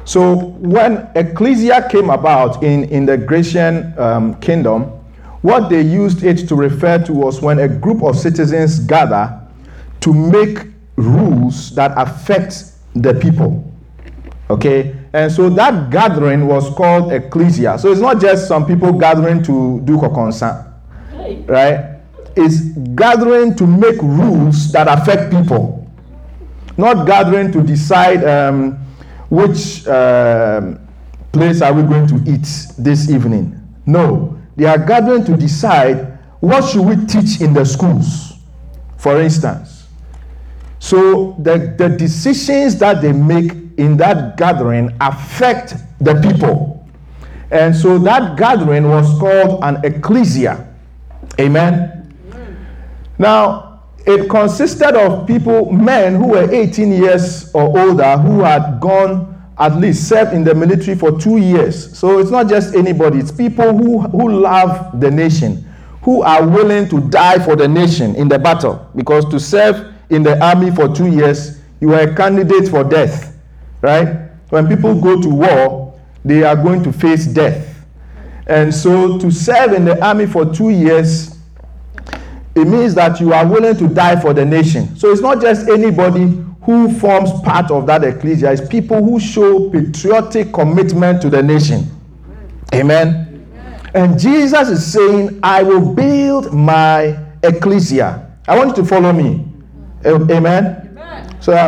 So, 0.04 0.36
when 0.36 1.08
ecclesia 1.16 1.88
came 1.90 2.10
about 2.10 2.64
in, 2.64 2.86
in 2.86 3.06
the 3.06 3.18
Grecian 3.18 3.98
um, 3.98 4.40
kingdom, 4.40 4.97
what 5.48 5.70
they 5.70 5.80
used 5.82 6.26
it 6.26 6.46
to 6.46 6.56
refer 6.56 7.02
to 7.06 7.14
was 7.14 7.42
when 7.42 7.60
a 7.60 7.70
group 7.70 8.04
of 8.04 8.18
citizens 8.18 8.80
gather 8.80 9.40
to 10.02 10.14
make 10.14 10.68
rules 10.98 11.74
that 11.74 11.94
affect 11.96 12.74
the 12.94 13.14
people. 13.14 13.64
Okay? 14.50 14.94
And 15.14 15.32
so 15.32 15.50
that 15.52 15.90
gathering 15.90 16.48
was 16.48 16.70
called 16.76 17.14
ecclesia. 17.14 17.80
So 17.80 17.90
it's 17.94 18.02
not 18.02 18.20
just 18.20 18.50
some 18.50 18.66
people 18.66 18.92
gathering 18.92 19.42
to 19.44 19.80
do 19.86 19.96
kokonsa, 19.98 20.74
right? 21.48 21.96
It's 22.36 22.60
gathering 22.94 23.56
to 23.56 23.66
make 23.66 24.02
rules 24.02 24.70
that 24.74 24.90
affect 24.90 25.32
people, 25.32 25.90
not 26.76 27.08
gathering 27.08 27.54
to 27.54 27.64
decide 27.64 28.22
um, 28.26 28.74
which 29.30 29.88
um, 29.88 30.78
place 31.32 31.62
are 31.62 31.72
we 31.72 31.84
going 31.84 32.06
to 32.08 32.16
eat 32.30 32.48
this 32.78 33.10
evening. 33.10 33.54
No, 33.86 34.37
they 34.58 34.66
are 34.66 34.78
gathering 34.78 35.24
to 35.26 35.38
decide 35.38 36.18
what 36.40 36.68
should 36.70 36.86
we 36.86 36.96
teach 37.06 37.40
in 37.42 37.54
the 37.54 37.64
schools, 37.64 38.34
for 38.98 39.22
instance. 39.22 39.88
So 40.80 41.36
the, 41.40 41.76
the 41.78 41.90
decisions 41.90 42.78
that 42.80 43.02
they 43.02 43.14
make 43.14 43.52
in 43.78 43.98
that 43.98 44.38
gathering 44.38 44.96
affect 45.00 45.76
the 46.00 46.16
people. 46.22 46.88
And 47.52 47.76
so 47.76 47.98
that 48.00 48.38
gathering 48.38 48.90
was 48.90 49.08
called 49.20 49.64
an 49.64 49.80
ecclesia. 49.86 50.68
Amen. 51.40 52.14
Amen. 52.32 52.68
Now, 53.18 53.84
it 54.06 54.30
consisted 54.30 54.96
of 54.96 55.28
people, 55.28 55.72
men 55.72 56.16
who 56.16 56.30
were 56.30 56.52
18 56.52 56.92
years 56.92 57.54
or 57.54 57.78
older, 57.78 58.18
who 58.18 58.42
had 58.42 58.80
gone 58.80 59.37
at 59.60 59.76
least 59.78 60.08
served 60.08 60.34
in 60.34 60.44
the 60.44 60.54
military 60.54 60.96
for 60.96 61.20
two 61.20 61.38
years. 61.38 61.98
So 61.98 62.20
it's 62.20 62.30
not 62.30 62.48
just 62.48 62.76
anybody, 62.76 63.20
it's 63.20 63.32
people 63.32 63.76
who, 63.76 64.02
who 64.02 64.40
love 64.42 65.00
the 65.00 65.10
nation, 65.10 65.68
who 66.04 66.22
are 66.22 66.48
willing 66.48 66.88
to 66.90 67.02
die 67.10 67.44
for 67.44 67.56
the 67.56 67.68
nation 67.68 68.16
in 68.16 68.28
the 68.28 68.38
battle. 68.38 68.88
Because 68.96 69.26
to 69.30 69.40
serve 69.40 69.94
in 70.10 70.24
the 70.24 70.44
army 70.44 70.72
for 70.72 70.94
two 70.94 71.08
years, 71.08 71.60
you 71.80 71.94
are 71.94 72.02
a 72.02 72.16
candidate 72.16 72.70
for 72.70 72.84
death, 72.84 73.38
right? 73.82 74.30
When 74.50 74.68
people 74.68 75.00
go 75.00 75.22
to 75.22 75.30
war, 75.30 76.00
they 76.24 76.44
are 76.44 76.56
going 76.56 76.84
to 76.84 76.94
face 76.94 77.26
death. 77.26 77.76
And 78.48 78.74
so 78.74 79.18
to 79.20 79.32
serve 79.32 79.74
in 79.74 79.86
the 79.86 80.04
army 80.06 80.26
for 80.26 80.46
two 80.46 80.70
years, 80.70 81.36
it 82.56 82.66
means 82.66 82.96
that 82.96 83.20
you 83.20 83.34
are 83.34 83.46
willing 83.46 83.76
to 83.78 83.88
die 83.88 84.20
for 84.20 84.34
the 84.34 84.46
nation. 84.46 84.96
So 84.98 85.12
it's 85.12 85.22
not 85.22 85.42
just 85.42 85.68
anybody 85.68 86.44
who 86.68 86.94
forms 87.00 87.32
part 87.44 87.72
of 87.72 87.88
that 87.88 88.04
ecclesia, 88.04 88.52
is 88.52 88.60
people 88.60 89.02
who 89.02 89.22
show 89.22 89.70
patriotic 89.70 90.52
commitment 90.52 91.22
to 91.22 91.30
the 91.30 91.42
nation. 91.42 91.90
Amen. 92.74 93.48
Amen. 93.54 93.90
And 93.94 94.20
Jesus 94.20 94.68
is 94.68 94.86
saying, 94.86 95.40
I 95.42 95.64
will 95.64 95.94
build 95.94 96.54
my 96.54 97.18
ecclesia. 97.42 98.38
I 98.50 98.58
want 98.58 98.76
you 98.76 98.84
to 98.84 98.86
follow 98.90 99.14
me. 99.14 99.46
Amen. 100.06 100.30
Amen. 100.30 101.38
So 101.40 101.54
I, 101.54 101.68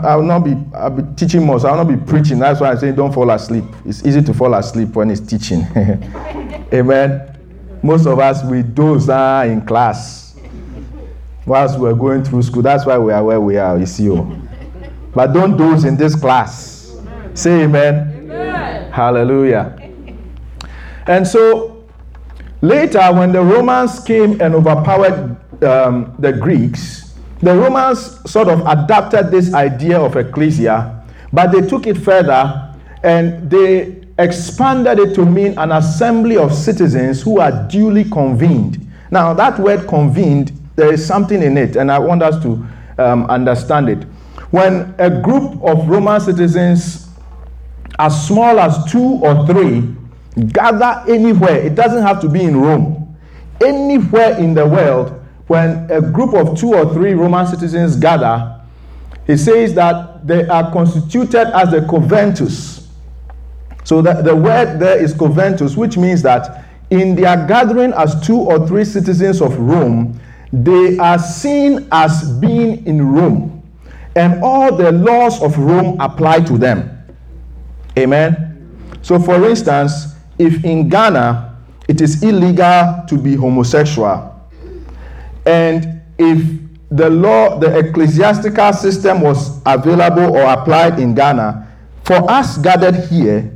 I, 0.00 0.16
will 0.16 0.24
not 0.24 0.40
be 0.40 0.56
I'll 0.74 0.90
be 0.90 1.04
teaching 1.14 1.44
more. 1.46 1.60
So 1.60 1.68
I 1.68 1.76
will 1.76 1.84
not 1.84 2.04
be 2.04 2.10
preaching. 2.10 2.40
That's 2.40 2.60
why 2.60 2.72
I 2.72 2.74
say 2.74 2.90
don't 2.90 3.12
fall 3.12 3.30
asleep. 3.30 3.64
It's 3.84 4.04
easy 4.04 4.20
to 4.20 4.34
fall 4.34 4.54
asleep 4.54 4.96
when 4.96 5.12
it's 5.12 5.20
teaching. 5.20 5.60
Amen. 6.74 7.38
Most 7.84 8.06
of 8.08 8.18
us 8.18 8.42
we 8.42 8.62
doze 8.62 9.08
uh, 9.08 9.44
in 9.46 9.64
class 9.64 10.29
whilst 11.46 11.78
we're 11.78 11.94
going 11.94 12.24
through 12.24 12.42
school. 12.42 12.62
That's 12.62 12.86
why 12.86 12.98
we 12.98 13.12
are 13.12 13.22
where 13.24 13.40
we 13.40 13.56
are. 13.56 13.78
You 13.78 13.86
see, 13.86 14.10
oh. 14.10 14.24
but 15.14 15.32
don't 15.32 15.56
doze 15.56 15.84
in 15.84 15.96
this 15.96 16.14
class. 16.14 16.94
Amen. 16.96 17.36
Say 17.36 17.62
amen. 17.62 18.24
amen. 18.24 18.92
Hallelujah. 18.92 19.76
And 21.06 21.26
so 21.26 21.84
later, 22.60 23.12
when 23.12 23.32
the 23.32 23.42
Romans 23.42 24.00
came 24.00 24.40
and 24.40 24.54
overpowered 24.54 25.36
um, 25.64 26.14
the 26.18 26.32
Greeks, 26.32 27.14
the 27.40 27.56
Romans 27.56 28.30
sort 28.30 28.48
of 28.48 28.60
adapted 28.66 29.30
this 29.30 29.54
idea 29.54 29.98
of 29.98 30.16
ecclesia, 30.16 31.04
but 31.32 31.52
they 31.52 31.66
took 31.66 31.86
it 31.86 31.96
further 31.96 32.76
and 33.02 33.50
they 33.50 34.04
expanded 34.18 34.98
it 34.98 35.14
to 35.14 35.24
mean 35.24 35.58
an 35.58 35.72
assembly 35.72 36.36
of 36.36 36.52
citizens 36.52 37.22
who 37.22 37.40
are 37.40 37.66
duly 37.68 38.04
convened. 38.04 38.86
Now, 39.10 39.32
that 39.34 39.58
word 39.58 39.88
convened, 39.88 40.52
there 40.80 40.92
is 40.92 41.06
something 41.06 41.42
in 41.42 41.58
it, 41.58 41.76
and 41.76 41.92
I 41.92 41.98
want 41.98 42.22
us 42.22 42.42
to 42.42 42.66
um, 42.96 43.26
understand 43.26 43.90
it. 43.90 44.04
When 44.50 44.94
a 44.98 45.10
group 45.20 45.62
of 45.62 45.86
Roman 45.86 46.18
citizens, 46.20 47.10
as 47.98 48.26
small 48.26 48.58
as 48.58 48.90
two 48.90 49.20
or 49.22 49.46
three, 49.46 49.94
gather 50.52 51.04
anywhere, 51.06 51.56
it 51.56 51.74
doesn't 51.74 52.02
have 52.02 52.18
to 52.22 52.30
be 52.30 52.42
in 52.44 52.56
Rome, 52.56 53.14
anywhere 53.62 54.38
in 54.38 54.54
the 54.54 54.66
world, 54.66 55.22
when 55.48 55.90
a 55.90 56.00
group 56.00 56.32
of 56.32 56.58
two 56.58 56.72
or 56.74 56.90
three 56.94 57.12
Roman 57.12 57.46
citizens 57.46 57.96
gather, 57.96 58.58
he 59.26 59.36
says 59.36 59.74
that 59.74 60.26
they 60.26 60.46
are 60.48 60.72
constituted 60.72 61.54
as 61.54 61.70
the 61.72 61.82
conventus. 61.82 62.88
So 63.84 64.00
that 64.00 64.24
the 64.24 64.34
word 64.34 64.78
there 64.80 64.98
is 64.98 65.12
conventus, 65.12 65.76
which 65.76 65.98
means 65.98 66.22
that 66.22 66.64
in 66.88 67.14
their 67.16 67.46
gathering 67.46 67.92
as 67.92 68.18
two 68.26 68.38
or 68.38 68.66
three 68.66 68.84
citizens 68.84 69.42
of 69.42 69.58
Rome, 69.58 70.18
they 70.52 70.98
are 70.98 71.18
seen 71.18 71.86
as 71.92 72.32
being 72.40 72.84
in 72.86 73.06
Rome, 73.06 73.62
and 74.16 74.42
all 74.42 74.74
the 74.74 74.90
laws 74.92 75.42
of 75.42 75.56
Rome 75.58 76.00
apply 76.00 76.40
to 76.40 76.58
them. 76.58 76.90
Amen. 77.98 78.46
So, 79.02 79.18
for 79.18 79.48
instance, 79.48 80.14
if 80.38 80.64
in 80.64 80.88
Ghana 80.88 81.58
it 81.88 82.00
is 82.00 82.22
illegal 82.22 83.04
to 83.08 83.16
be 83.16 83.34
homosexual, 83.34 84.40
and 85.46 86.02
if 86.18 86.60
the 86.90 87.08
law, 87.08 87.58
the 87.58 87.78
ecclesiastical 87.78 88.72
system 88.72 89.20
was 89.20 89.60
available 89.64 90.36
or 90.36 90.42
applied 90.42 90.98
in 90.98 91.14
Ghana, 91.14 91.68
for 92.04 92.28
us 92.30 92.58
gathered 92.58 92.96
here, 92.96 93.52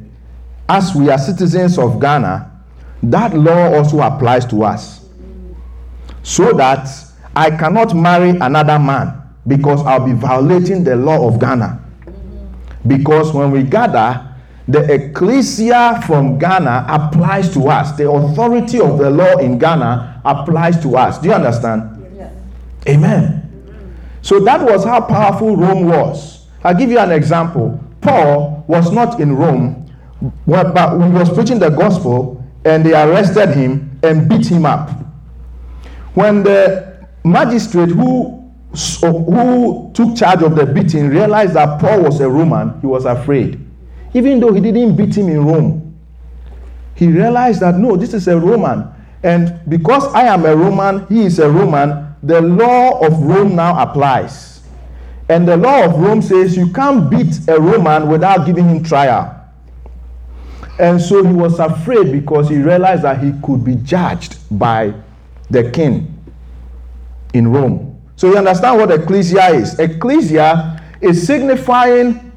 as 0.69 0.95
we 0.95 1.11
are 1.11 1.19
citizens 1.19 1.79
of 1.79 2.01
Ghana, 2.01 2.51
that 3.03 3.35
law 3.35 3.75
also 3.75 4.01
applies 4.01 4.47
to 4.47 4.63
us. 4.63 5.04
So 6.25 6.53
that 6.55 6.89
I 7.37 7.51
cannot 7.51 7.95
marry 7.95 8.31
another 8.31 8.79
man 8.79 9.23
because 9.47 9.85
I'll 9.85 10.05
be 10.05 10.15
violating 10.15 10.83
the 10.83 10.97
law 10.97 11.29
of 11.29 11.39
Ghana. 11.39 11.81
Because 12.87 13.33
when 13.33 13.51
we 13.51 13.63
gather, 13.63 14.35
the 14.67 14.91
ecclesia 14.93 16.03
from 16.07 16.39
Ghana 16.39 16.87
applies 16.89 17.53
to 17.53 17.69
us. 17.69 17.93
The 17.93 18.11
authority 18.11 18.81
of 18.81 18.97
the 18.99 19.11
law 19.11 19.37
in 19.37 19.59
Ghana 19.59 20.23
applies 20.25 20.81
to 20.83 20.97
us. 20.97 21.19
Do 21.19 21.29
you 21.29 21.35
understand? 21.35 22.07
Yes. 22.17 22.33
Amen. 22.89 23.43
So 24.23 24.41
that 24.41 24.63
was 24.63 24.85
how 24.85 25.03
powerful 25.03 25.57
Rome 25.57 25.85
was. 25.87 26.47
I'll 26.65 26.75
give 26.75 26.91
you 26.91 26.99
an 26.99 27.13
example. 27.13 27.79
Paul 28.01 28.65
was 28.67 28.91
not 28.91 29.21
in 29.21 29.37
Rome, 29.37 29.93
but 30.47 30.73
he 31.07 31.13
was 31.13 31.29
preaching 31.29 31.59
the 31.59 31.69
gospel 31.69 32.43
and 32.65 32.85
they 32.87 32.95
arrested 32.95 33.51
him 33.51 33.99
and 34.03 34.27
beat 34.27 34.47
him 34.47 34.65
up. 34.65 35.04
When 36.15 36.43
the 36.43 37.07
magistrate 37.25 37.91
who 37.91 38.41
who 39.03 39.93
took 39.95 40.17
charge 40.17 40.43
of 40.43 40.57
the 40.57 40.67
beating 40.67 41.09
realized 41.09 41.55
that 41.55 41.81
Paul 41.81 42.03
was 42.03 42.21
a 42.21 42.29
Roman, 42.29 42.81
he 42.81 42.89
was 42.89 43.05
afraid 43.05 43.65
even 44.15 44.39
though 44.39 44.53
he 44.53 44.61
didn't 44.61 44.97
beat 44.97 45.17
him 45.17 45.29
in 45.29 45.45
Rome. 45.45 45.81
He 46.95 47.09
realized 47.09 47.61
that 47.61 47.75
no, 47.75 47.97
this 47.97 48.15
is 48.15 48.29
a 48.29 48.39
Roman. 48.39 48.89
And 49.25 49.61
because 49.69 50.05
I 50.15 50.23
am 50.23 50.47
a 50.47 50.55
Roman, 50.55 51.07
he 51.09 51.27
is 51.27 51.41
a 51.41 51.51
Roman, 51.51 52.15
the 52.23 52.41
law 52.41 53.05
of 53.05 53.21
Rome 53.21 53.57
now 53.57 53.79
applies. 53.83 54.63
And 55.29 55.49
the 55.49 55.57
law 55.57 55.85
of 55.85 55.99
Rome 55.99 56.23
says 56.23 56.57
you 56.57 56.73
can't 56.73 57.11
beat 57.11 57.49
a 57.49 57.61
Roman 57.61 58.09
without 58.09 58.47
giving 58.47 58.69
him 58.69 58.85
trial. 58.85 59.31
And 60.79 61.01
so 61.01 61.25
he 61.25 61.33
was 61.33 61.59
afraid 61.59 62.13
because 62.13 62.49
he 62.49 62.59
realized 62.59 63.03
that 63.03 63.23
he 63.23 63.33
could 63.43 63.65
be 63.65 63.77
judged 63.77 64.37
by 64.51 64.95
the 65.51 65.71
king 65.71 66.11
in 67.33 67.49
Rome. 67.49 68.01
So 68.17 68.29
you 68.29 68.39
understand 68.39 68.79
what 68.79 68.91
ecclesia 68.91 69.49
is? 69.49 69.79
Ecclesia 69.79 70.83
is 71.01 71.27
signifying 71.27 72.33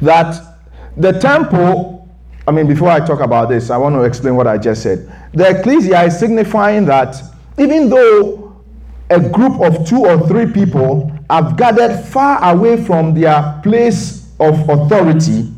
that 0.00 0.58
the 0.96 1.12
temple, 1.12 2.08
I 2.46 2.52
mean, 2.52 2.66
before 2.66 2.88
I 2.88 3.04
talk 3.04 3.20
about 3.20 3.48
this, 3.48 3.70
I 3.70 3.76
want 3.76 3.94
to 3.96 4.02
explain 4.02 4.36
what 4.36 4.46
I 4.46 4.58
just 4.58 4.82
said. 4.82 5.12
The 5.32 5.58
ecclesia 5.58 6.02
is 6.04 6.18
signifying 6.18 6.86
that 6.86 7.20
even 7.58 7.90
though 7.90 8.62
a 9.10 9.20
group 9.20 9.60
of 9.60 9.86
two 9.86 10.04
or 10.06 10.26
three 10.28 10.50
people 10.50 11.12
have 11.30 11.56
gathered 11.56 12.04
far 12.06 12.54
away 12.54 12.82
from 12.82 13.14
their 13.14 13.60
place 13.62 14.32
of 14.38 14.68
authority, 14.68 15.52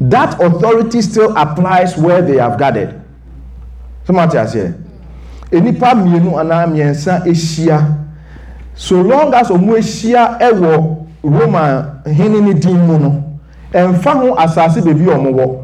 that 0.00 0.40
authority 0.40 1.02
still 1.02 1.36
applies 1.36 1.96
where 1.96 2.22
they 2.22 2.36
have 2.36 2.58
gathered. 2.58 3.00
Somebody 4.04 4.36
has 4.36 4.52
here. 4.52 4.82
Enipa 5.50 5.94
mmienu 5.94 6.38
anaa 6.38 6.66
mmiɛnsa 6.66 7.22
ahyia 7.24 7.78
so 8.74 9.02
long 9.02 9.34
as 9.34 9.48
wɔn 9.48 9.78
ahyia 9.78 10.38
wɔ 10.52 10.96
Roma 11.22 12.00
hene 12.06 12.40
ne 12.40 12.54
din 12.54 12.76
mu 12.86 12.98
no 12.98 13.24
ɛnfa 13.72 14.12
ho 14.20 14.34
asase 14.36 14.80
beebi 14.80 15.10
a 15.10 15.16
wɔn 15.16 15.34
wɔ 15.34 15.56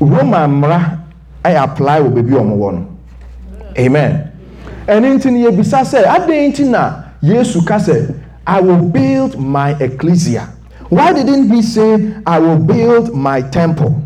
Roma 0.00 0.46
mmara 0.48 0.98
ayɛ 1.44 1.62
apply 1.64 2.00
wɔ 2.00 2.08
beebi 2.14 2.34
a 2.36 2.40
wɔn 2.40 2.56
wɔ 2.58 2.72
no 2.74 2.86
amen 3.78 4.30
ɛne 4.86 5.14
nti 5.16 5.30
no 5.32 5.50
yɛbisa 5.50 5.80
sɛ 5.84 6.04
adan 6.06 6.50
nti 6.52 6.64
na 6.70 7.02
Yesu 7.22 7.64
ka 7.64 7.76
sɛ 7.78 8.14
I 8.46 8.60
will 8.60 8.78
build 8.90 9.38
my 9.40 9.70
ecclesia. 9.80 10.48
Why 10.88 11.12
didn't 11.12 11.50
he 11.50 11.62
say, 11.62 12.14
I 12.24 12.38
will 12.38 12.58
build 12.58 13.12
my 13.12 13.42
temple? 13.42 14.00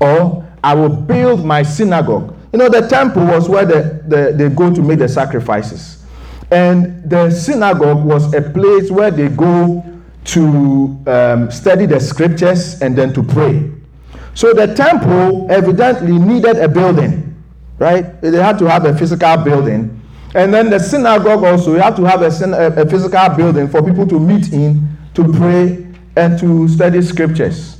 Or 0.00 0.44
I 0.64 0.74
will 0.74 0.88
build 0.88 1.44
my 1.44 1.62
synagogue? 1.62 2.35
You 2.56 2.62
know, 2.62 2.68
the 2.70 2.88
temple 2.88 3.26
was 3.26 3.50
where 3.50 3.66
the, 3.66 4.02
the, 4.08 4.32
they 4.34 4.48
go 4.48 4.74
to 4.74 4.80
make 4.80 4.98
the 4.98 5.10
sacrifices. 5.10 6.02
And 6.50 7.04
the 7.04 7.30
synagogue 7.30 8.02
was 8.02 8.32
a 8.32 8.40
place 8.40 8.90
where 8.90 9.10
they 9.10 9.28
go 9.28 9.84
to 10.24 10.98
um, 11.06 11.50
study 11.50 11.84
the 11.84 12.00
scriptures 12.00 12.80
and 12.80 12.96
then 12.96 13.12
to 13.12 13.22
pray. 13.22 13.70
So 14.32 14.54
the 14.54 14.74
temple 14.74 15.46
evidently 15.50 16.18
needed 16.18 16.56
a 16.56 16.66
building, 16.66 17.36
right? 17.78 18.18
They 18.22 18.42
had 18.42 18.58
to 18.60 18.70
have 18.70 18.86
a 18.86 18.96
physical 18.96 19.36
building. 19.36 20.00
And 20.34 20.54
then 20.54 20.70
the 20.70 20.78
synagogue 20.78 21.44
also, 21.44 21.74
you 21.74 21.80
have 21.80 21.96
to 21.96 22.04
have 22.04 22.22
a, 22.22 22.80
a 22.80 22.88
physical 22.88 23.28
building 23.36 23.68
for 23.68 23.82
people 23.82 24.06
to 24.06 24.18
meet 24.18 24.50
in, 24.54 24.96
to 25.12 25.30
pray, 25.30 25.86
and 26.16 26.38
to 26.38 26.68
study 26.68 27.02
scriptures. 27.02 27.75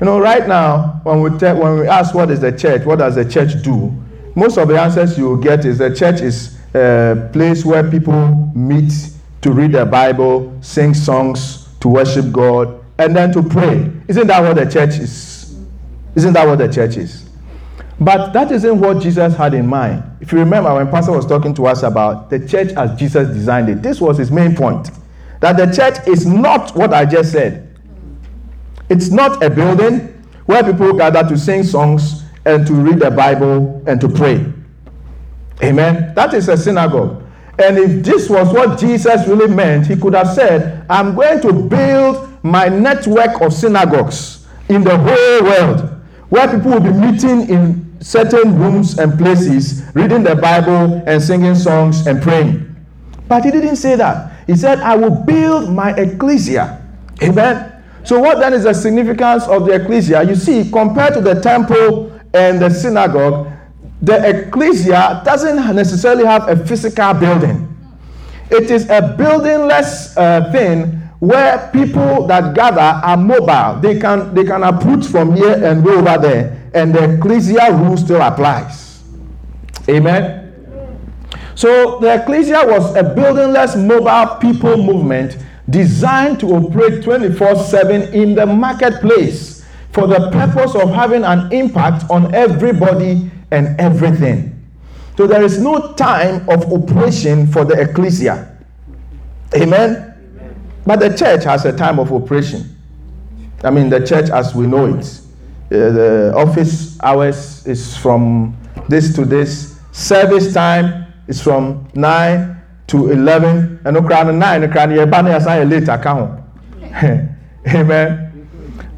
You 0.00 0.04
know, 0.04 0.20
right 0.20 0.46
now, 0.46 1.00
when 1.04 1.22
we, 1.22 1.30
te- 1.38 1.54
when 1.54 1.80
we 1.80 1.88
ask 1.88 2.14
what 2.14 2.30
is 2.30 2.40
the 2.40 2.52
church, 2.52 2.84
what 2.84 2.98
does 2.98 3.14
the 3.14 3.24
church 3.24 3.62
do? 3.62 3.94
Most 4.34 4.58
of 4.58 4.68
the 4.68 4.78
answers 4.78 5.16
you 5.16 5.30
will 5.30 5.36
get 5.38 5.64
is 5.64 5.78
the 5.78 5.94
church 5.94 6.20
is 6.20 6.58
a 6.74 7.30
place 7.32 7.64
where 7.64 7.90
people 7.90 8.52
meet 8.54 8.92
to 9.40 9.52
read 9.52 9.72
the 9.72 9.86
Bible, 9.86 10.54
sing 10.60 10.92
songs, 10.92 11.68
to 11.80 11.88
worship 11.88 12.30
God, 12.30 12.84
and 12.98 13.16
then 13.16 13.32
to 13.32 13.42
pray. 13.42 13.90
Isn't 14.06 14.26
that 14.26 14.42
what 14.42 14.56
the 14.56 14.70
church 14.70 14.98
is? 14.98 15.56
Isn't 16.14 16.34
that 16.34 16.46
what 16.46 16.58
the 16.58 16.68
church 16.68 16.98
is? 16.98 17.26
But 17.98 18.32
that 18.32 18.52
isn't 18.52 18.78
what 18.78 19.00
Jesus 19.00 19.34
had 19.34 19.54
in 19.54 19.66
mind. 19.66 20.02
If 20.20 20.30
you 20.32 20.38
remember 20.38 20.74
when 20.74 20.90
Pastor 20.90 21.12
was 21.12 21.24
talking 21.24 21.54
to 21.54 21.66
us 21.66 21.82
about 21.82 22.28
the 22.28 22.46
church 22.46 22.72
as 22.72 22.98
Jesus 22.98 23.28
designed 23.28 23.70
it, 23.70 23.82
this 23.82 24.00
was 24.00 24.18
his 24.18 24.30
main 24.30 24.54
point. 24.54 24.90
That 25.40 25.56
the 25.56 25.74
church 25.74 26.06
is 26.06 26.26
not 26.26 26.76
what 26.76 26.92
I 26.92 27.06
just 27.06 27.32
said. 27.32 27.65
It's 28.88 29.10
not 29.10 29.42
a 29.42 29.50
building 29.50 30.22
where 30.46 30.62
people 30.62 30.92
gather 30.92 31.28
to 31.28 31.36
sing 31.36 31.64
songs 31.64 32.22
and 32.44 32.66
to 32.66 32.72
read 32.74 33.00
the 33.00 33.10
Bible 33.10 33.82
and 33.86 34.00
to 34.00 34.08
pray. 34.08 34.44
Amen. 35.62 36.14
That 36.14 36.34
is 36.34 36.48
a 36.48 36.56
synagogue. 36.56 37.22
And 37.58 37.78
if 37.78 38.04
this 38.04 38.28
was 38.28 38.52
what 38.52 38.78
Jesus 38.78 39.26
really 39.26 39.48
meant, 39.48 39.86
he 39.86 39.96
could 39.96 40.14
have 40.14 40.28
said, 40.28 40.84
I'm 40.90 41.14
going 41.14 41.40
to 41.40 41.52
build 41.52 42.44
my 42.44 42.68
network 42.68 43.40
of 43.40 43.52
synagogues 43.52 44.46
in 44.68 44.84
the 44.84 44.96
whole 44.96 45.42
world 45.42 45.92
where 46.28 46.48
people 46.48 46.72
will 46.72 46.80
be 46.80 46.92
meeting 46.92 47.48
in 47.48 47.96
certain 48.00 48.58
rooms 48.58 48.98
and 48.98 49.18
places, 49.18 49.82
reading 49.94 50.22
the 50.22 50.36
Bible 50.36 51.02
and 51.06 51.22
singing 51.22 51.54
songs 51.54 52.06
and 52.06 52.22
praying. 52.22 52.62
But 53.26 53.44
he 53.44 53.50
didn't 53.50 53.76
say 53.76 53.96
that. 53.96 54.32
He 54.46 54.54
said, 54.54 54.80
I 54.80 54.94
will 54.96 55.10
build 55.10 55.70
my 55.72 55.92
ecclesia. 55.92 56.82
Amen. 57.22 57.72
So, 58.06 58.20
what 58.20 58.38
then 58.38 58.54
is 58.54 58.62
the 58.62 58.72
significance 58.72 59.48
of 59.48 59.66
the 59.66 59.72
ecclesia? 59.72 60.22
You 60.22 60.36
see, 60.36 60.70
compared 60.70 61.14
to 61.14 61.20
the 61.20 61.40
temple 61.40 62.12
and 62.32 62.62
the 62.62 62.70
synagogue, 62.70 63.50
the 64.00 64.46
ecclesia 64.46 65.22
doesn't 65.24 65.74
necessarily 65.74 66.24
have 66.24 66.48
a 66.48 66.54
physical 66.64 67.14
building. 67.14 67.66
It 68.48 68.70
is 68.70 68.88
a 68.90 69.00
buildingless 69.18 70.16
uh, 70.16 70.52
thing 70.52 70.92
where 71.18 71.68
people 71.72 72.28
that 72.28 72.54
gather 72.54 72.80
are 72.80 73.16
mobile. 73.16 73.80
They 73.80 73.98
can 73.98 74.32
they 74.34 74.44
can 74.44 74.62
approach 74.62 75.06
from 75.06 75.34
here 75.34 75.64
and 75.64 75.82
go 75.82 75.98
over 75.98 76.16
there, 76.16 76.70
and 76.74 76.94
the 76.94 77.16
ecclesia 77.16 77.72
rule 77.72 77.96
still 77.96 78.22
applies. 78.22 79.02
Amen. 79.88 80.44
So 81.56 81.98
the 81.98 82.22
ecclesia 82.22 82.62
was 82.64 82.94
a 82.94 83.02
buildingless 83.02 83.74
mobile 83.84 84.36
people 84.36 84.76
movement 84.76 85.38
designed 85.68 86.40
to 86.40 86.46
operate 86.54 87.02
24/7 87.02 88.12
in 88.14 88.34
the 88.34 88.46
marketplace 88.46 89.64
for 89.90 90.06
the 90.06 90.30
purpose 90.30 90.74
of 90.74 90.90
having 90.90 91.24
an 91.24 91.52
impact 91.52 92.04
on 92.10 92.34
everybody 92.34 93.30
and 93.50 93.78
everything. 93.80 94.52
So 95.16 95.26
there 95.26 95.42
is 95.42 95.58
no 95.58 95.92
time 95.94 96.46
of 96.48 96.72
operation 96.72 97.46
for 97.46 97.64
the 97.64 97.80
ecclesia. 97.80 98.48
Amen. 99.54 100.14
But 100.84 101.00
the 101.00 101.16
church 101.16 101.44
has 101.44 101.64
a 101.64 101.72
time 101.76 101.98
of 101.98 102.12
operation. 102.12 102.76
I 103.64 103.70
mean, 103.70 103.88
the 103.88 104.06
church 104.06 104.30
as 104.30 104.54
we 104.54 104.66
know 104.66 104.86
it. 104.86 105.20
Uh, 105.72 105.90
the 105.90 106.32
office 106.36 106.98
hours 107.02 107.66
is 107.66 107.96
from 107.96 108.56
this 108.88 109.14
to 109.16 109.24
this. 109.24 109.80
Service 109.90 110.52
time 110.52 111.06
is 111.26 111.42
from 111.42 111.88
9 111.94 112.55
to 112.88 113.10
11. 113.10 113.80
And 113.84 113.94
no 113.94 114.02
crown 114.02 114.38
9, 114.38 114.60
no 114.60 114.68
crown 114.68 114.92
you're 114.92 115.06
banning 115.06 115.68
later 115.68 115.92
account. 115.92 116.40
Amen. 117.68 118.48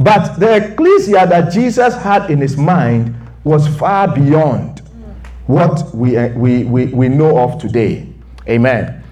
But 0.00 0.38
the 0.38 0.72
ecclesia 0.72 1.26
that 1.26 1.52
Jesus 1.52 1.94
had 1.94 2.30
in 2.30 2.40
his 2.40 2.56
mind 2.56 3.14
was 3.44 3.66
far 3.66 4.14
beyond 4.14 4.80
what 5.46 5.94
we, 5.94 6.16
uh, 6.16 6.28
we, 6.38 6.64
we, 6.64 6.86
we 6.86 7.08
know 7.08 7.38
of 7.38 7.60
today. 7.60 8.06
Amen. 8.48 9.02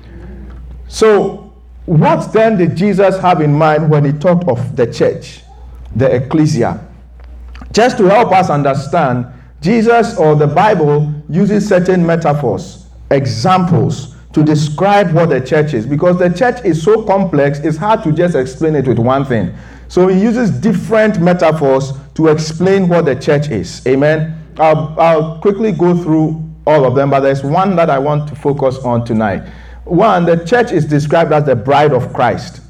So 0.89 1.55
what 1.87 2.33
then 2.33 2.59
did 2.59 2.77
Jesus 2.77 3.19
have 3.21 3.41
in 3.41 3.53
mind 3.53 3.89
when 3.91 4.05
he 4.05 4.12
talked 4.12 4.49
of 4.49 4.77
the 4.77 4.93
church, 4.93 5.43
the 5.95 6.15
ecclesia? 6.15 6.87
Just 7.73 7.97
to 7.99 8.05
help 8.05 8.33
us 8.33 8.51
understand, 8.51 9.27
Jesus 9.61 10.19
or 10.19 10.35
the 10.35 10.47
Bible 10.47 11.12
uses 11.29 11.67
certain 11.67 12.05
metaphors, 12.07 12.87
examples 13.11 14.15
to 14.37 14.42
describe 14.42 15.14
what 15.14 15.31
the 15.31 15.40
church 15.40 15.72
is 15.72 15.87
because 15.87 16.18
the 16.18 16.29
church 16.29 16.62
is 16.62 16.83
so 16.83 17.03
complex, 17.05 17.59
it's 17.61 17.79
hard 17.79 18.03
to 18.03 18.12
just 18.12 18.35
explain 18.35 18.75
it 18.75 18.87
with 18.87 18.99
one 18.99 19.25
thing. 19.25 19.51
So 19.88 20.09
he 20.09 20.20
uses 20.20 20.51
different 20.51 21.18
metaphors 21.22 21.92
to 22.16 22.29
explain 22.29 22.87
what 22.87 23.07
the 23.07 23.16
church 23.16 23.49
is. 23.49 23.81
Amen. 23.87 24.38
I'll, 24.59 24.94
I'll 25.01 25.38
quickly 25.40 25.72
go 25.72 25.96
through 25.96 26.44
all 26.66 26.85
of 26.85 26.94
them, 26.94 27.09
but 27.09 27.20
there's 27.20 27.42
one 27.42 27.77
that 27.77 27.88
I 27.88 27.99
want 27.99 28.29
to 28.29 28.35
focus 28.35 28.77
on 28.81 29.07
tonight. 29.07 29.49
One, 29.87 30.27
the 30.27 30.44
church 30.44 30.70
is 30.70 30.85
described 30.85 31.33
as 31.33 31.46
the 31.46 31.57
bride 31.57 31.94
of 31.94 32.12
Christ. 32.12 32.61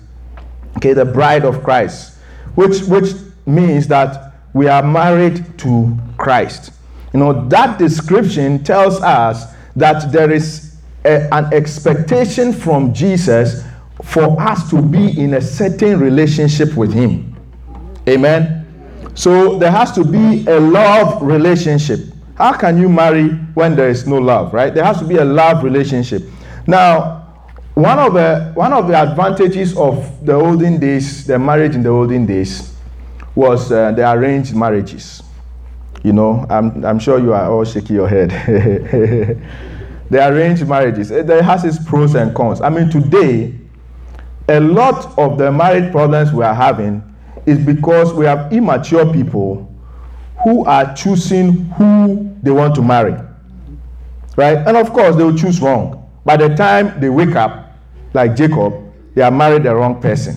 Okay, 0.77 0.93
the 0.93 1.05
bride 1.05 1.45
of 1.45 1.65
Christ, 1.65 2.17
which, 2.55 2.83
which 2.83 3.11
means 3.45 3.89
that 3.89 4.35
we 4.53 4.69
are 4.69 4.85
married 4.85 5.59
to 5.59 5.99
Christ. 6.17 6.73
You 7.13 7.19
know, 7.19 7.49
that 7.49 7.77
description 7.77 8.63
tells 8.63 9.03
us 9.03 9.53
that 9.75 10.13
there 10.13 10.31
is 10.31 10.66
a, 11.07 11.33
an 11.33 11.53
expectation 11.55 12.53
from 12.53 12.93
Jesus 12.93 13.65
for 14.03 14.41
us 14.41 14.69
to 14.71 14.83
be 14.83 15.19
in 15.19 15.35
a 15.35 15.41
certain 15.41 15.99
relationship 15.99 16.77
with 16.77 16.93
Him. 16.93 17.35
Amen. 18.09 18.67
So 19.15 19.59
there 19.59 19.71
has 19.71 19.93
to 19.93 20.05
be 20.05 20.47
a 20.47 20.61
love 20.61 21.23
relationship. 21.23 22.01
How 22.37 22.53
can 22.53 22.79
you 22.79 22.89
marry 22.89 23.31
when 23.55 23.75
there 23.75 23.89
is 23.89 24.07
no 24.07 24.19
love, 24.19 24.53
right? 24.53 24.75
There 24.75 24.85
has 24.85 24.99
to 24.99 25.07
be 25.07 25.17
a 25.17 25.25
love 25.25 25.65
relationship. 25.65 26.23
Now, 26.67 27.23
one 27.75 27.99
of 27.99 28.15
the 28.15 28.53
one 28.55 28.73
of 28.73 28.89
the 28.89 28.95
advantages 29.01 29.77
of 29.77 30.25
the 30.25 30.35
olden 30.35 30.79
days, 30.79 31.27
the 31.27 31.39
marriage 31.39 31.75
in 31.75 31.83
the 31.83 31.89
olden 31.89 32.27
days, 32.27 32.75
was 33.35 33.73
uh, 33.73 33.93
the 33.93 34.11
arranged 34.11 34.55
marriages. 34.55 35.23
You 36.03 36.13
know, 36.13 36.47
I'm 36.51 36.85
I'm 36.85 36.99
sure 36.99 37.19
you 37.19 37.33
are 37.33 37.51
all 37.51 37.65
shaking 37.65 37.97
your 37.97 38.09
head. 38.09 38.33
the 40.11 40.29
arranged 40.29 40.67
marriages, 40.67 41.11
it 41.11 41.29
has 41.29 41.65
its 41.65 41.83
pros 41.85 42.15
and 42.15 42.35
cons. 42.35 42.61
I 42.61 42.69
mean, 42.69 42.91
today, 42.91 43.55
a 44.49 44.61
lot 44.61 45.19
of 45.19 45.39
the 45.39 45.51
marriage 45.51 45.91
problems 45.91 46.33
we 46.33 46.45
are 46.45 46.55
having 46.55 47.03
is 47.47 47.59
because 47.59 48.13
we 48.13 48.25
have 48.25 48.53
immature 48.53 49.13
people 49.13 49.73
who 50.45 50.65
are 50.65 50.95
choosing 50.95 51.65
who 51.71 52.37
they 52.43 52.51
want 52.51 52.75
to 52.77 52.83
marry. 52.83 53.15
Right? 54.37 54.59
And 54.59 54.77
of 54.77 54.93
course, 54.93 55.17
they 55.17 55.25
will 55.25 55.37
choose 55.37 55.61
wrong. 55.61 56.09
By 56.25 56.37
the 56.37 56.55
time 56.55 57.01
they 57.01 57.09
wake 57.09 57.35
up, 57.35 57.73
like 58.13 58.37
Jacob, 58.37 58.75
they 59.15 59.23
are 59.23 59.31
married 59.31 59.65
the 59.65 59.75
wrong 59.75 60.01
person. 60.01 60.37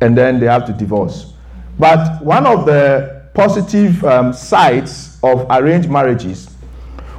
And 0.00 0.16
then 0.18 0.40
they 0.40 0.46
have 0.46 0.66
to 0.66 0.72
divorce. 0.72 1.32
But 1.78 2.22
one 2.22 2.46
of 2.46 2.66
the 2.66 3.28
positive 3.34 4.04
um, 4.04 4.32
sides 4.32 5.18
of 5.22 5.46
arranged 5.50 5.88
marriages 5.90 6.53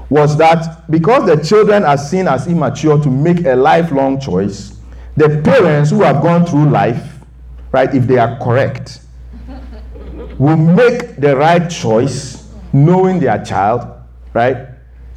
was 0.09 0.37
that 0.37 0.89
because 0.89 1.25
the 1.25 1.43
children 1.43 1.83
are 1.83 1.97
seen 1.97 2.27
as 2.27 2.47
immature 2.47 3.01
to 3.01 3.09
make 3.09 3.45
a 3.45 3.55
lifelong 3.55 4.19
choice, 4.19 4.79
the 5.15 5.41
parents 5.43 5.89
who 5.89 6.01
have 6.03 6.21
gone 6.21 6.45
through 6.45 6.69
life, 6.69 7.19
right, 7.71 7.93
if 7.93 8.05
they 8.05 8.17
are 8.17 8.37
correct, 8.39 9.01
will 10.37 10.57
make 10.57 11.15
the 11.17 11.35
right 11.35 11.69
choice 11.69 12.51
knowing 12.73 13.19
their 13.19 13.43
child, 13.43 13.87
right, 14.33 14.67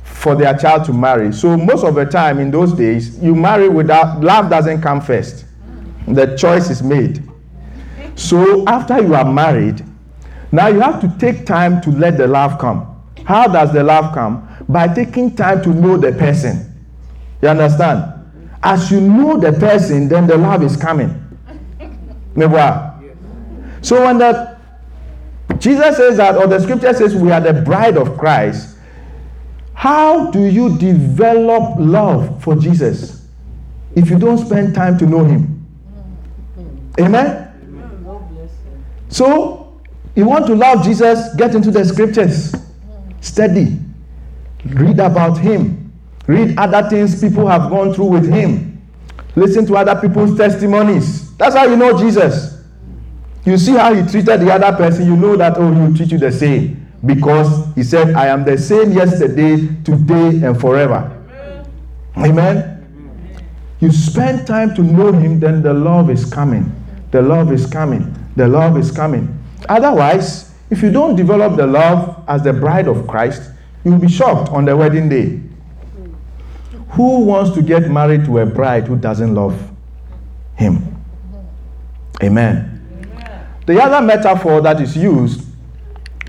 for 0.02 0.34
their 0.34 0.56
child 0.56 0.84
to 0.84 0.92
marry. 0.92 1.32
So 1.32 1.56
most 1.56 1.84
of 1.84 1.94
the 1.94 2.04
time 2.04 2.38
in 2.38 2.50
those 2.50 2.72
days, 2.72 3.18
you 3.22 3.34
marry 3.34 3.68
without 3.68 4.20
love 4.20 4.48
doesn't 4.48 4.80
come 4.80 5.00
first. 5.00 5.44
The 6.06 6.36
choice 6.36 6.70
is 6.70 6.82
made. 6.82 7.28
So 8.14 8.64
after 8.66 9.00
you 9.00 9.14
are 9.14 9.30
married, 9.30 9.84
now 10.50 10.68
you 10.68 10.80
have 10.80 11.00
to 11.02 11.14
take 11.18 11.44
time 11.44 11.80
to 11.82 11.90
let 11.90 12.16
the 12.16 12.26
love 12.26 12.58
come. 12.58 12.96
How 13.24 13.46
does 13.46 13.72
the 13.72 13.82
love 13.84 14.14
come? 14.14 14.47
By 14.68 14.92
taking 14.92 15.34
time 15.34 15.62
to 15.62 15.70
know 15.70 15.96
the 15.96 16.12
person. 16.12 16.64
You 17.42 17.48
understand? 17.48 18.14
As 18.62 18.90
you 18.90 19.00
know 19.00 19.38
the 19.38 19.52
person, 19.52 20.08
then 20.08 20.26
the 20.26 20.36
love 20.36 20.62
is 20.62 20.76
coming. 20.76 21.24
So 23.80 24.04
when 24.04 24.18
the 24.18 24.58
Jesus 25.58 25.96
says 25.96 26.16
that, 26.18 26.36
or 26.36 26.46
the 26.46 26.60
scripture 26.60 26.92
says 26.94 27.14
we 27.14 27.32
are 27.32 27.40
the 27.40 27.62
bride 27.62 27.96
of 27.96 28.16
Christ, 28.16 28.76
how 29.74 30.30
do 30.30 30.44
you 30.44 30.76
develop 30.78 31.74
love 31.78 32.42
for 32.42 32.54
Jesus 32.54 33.26
if 33.94 34.10
you 34.10 34.18
don't 34.18 34.38
spend 34.38 34.74
time 34.74 34.98
to 34.98 35.06
know 35.06 35.24
him? 35.24 35.66
Amen? 37.00 37.44
So, 39.08 39.80
you 40.14 40.26
want 40.26 40.46
to 40.46 40.54
love 40.54 40.84
Jesus, 40.84 41.34
get 41.36 41.54
into 41.54 41.70
the 41.70 41.84
scriptures, 41.84 42.54
study, 43.20 43.78
read 44.74 44.98
about 44.98 45.38
him, 45.38 45.92
read 46.26 46.58
other 46.58 46.88
things 46.88 47.20
people 47.20 47.46
have 47.46 47.70
gone 47.70 47.94
through 47.94 48.06
with 48.06 48.28
him, 48.30 48.82
listen 49.36 49.66
to 49.66 49.76
other 49.76 50.00
people's 50.00 50.36
testimonies. 50.36 51.36
That's 51.36 51.54
how 51.54 51.66
you 51.66 51.76
know 51.76 51.98
Jesus. 51.98 52.62
You 53.44 53.56
see 53.56 53.72
how 53.72 53.94
he 53.94 54.02
treated 54.02 54.40
the 54.40 54.52
other 54.52 54.76
person, 54.76 55.06
you 55.06 55.16
know 55.16 55.36
that, 55.36 55.56
oh, 55.56 55.72
he'll 55.72 55.94
treat 55.94 56.12
you 56.12 56.18
the 56.18 56.32
same. 56.32 56.86
Because 57.04 57.72
he 57.74 57.84
said, 57.84 58.14
I 58.14 58.26
am 58.26 58.44
the 58.44 58.58
same 58.58 58.92
yesterday, 58.92 59.56
today, 59.84 60.44
and 60.44 60.60
forever. 60.60 61.14
Amen. 62.16 62.26
Amen. 62.30 62.74
You 63.80 63.92
spend 63.92 64.46
time 64.46 64.74
to 64.74 64.82
know 64.82 65.12
him, 65.12 65.38
then 65.38 65.62
the 65.62 65.72
love 65.72 66.10
is 66.10 66.24
coming. 66.24 66.74
The 67.12 67.22
love 67.22 67.52
is 67.52 67.66
coming. 67.66 68.12
The 68.34 68.48
love 68.48 68.76
is 68.76 68.90
coming. 68.90 69.38
Otherwise, 69.68 70.52
if 70.70 70.82
you 70.82 70.90
don't 70.90 71.16
develop 71.16 71.56
the 71.56 71.66
love 71.66 72.24
as 72.28 72.42
the 72.42 72.52
bride 72.52 72.88
of 72.88 73.06
Christ, 73.06 73.50
you'll 73.84 73.98
be 73.98 74.08
shocked 74.08 74.50
on 74.50 74.64
the 74.64 74.76
wedding 74.76 75.08
day. 75.08 75.40
Who 76.90 77.20
wants 77.20 77.50
to 77.52 77.62
get 77.62 77.90
married 77.90 78.24
to 78.24 78.38
a 78.38 78.46
bride 78.46 78.86
who 78.86 78.96
doesn't 78.96 79.34
love 79.34 79.70
him? 80.54 80.96
Amen. 82.22 82.74
The 83.66 83.82
other 83.82 84.04
metaphor 84.04 84.60
that 84.62 84.80
is 84.80 84.96
used 84.96 85.44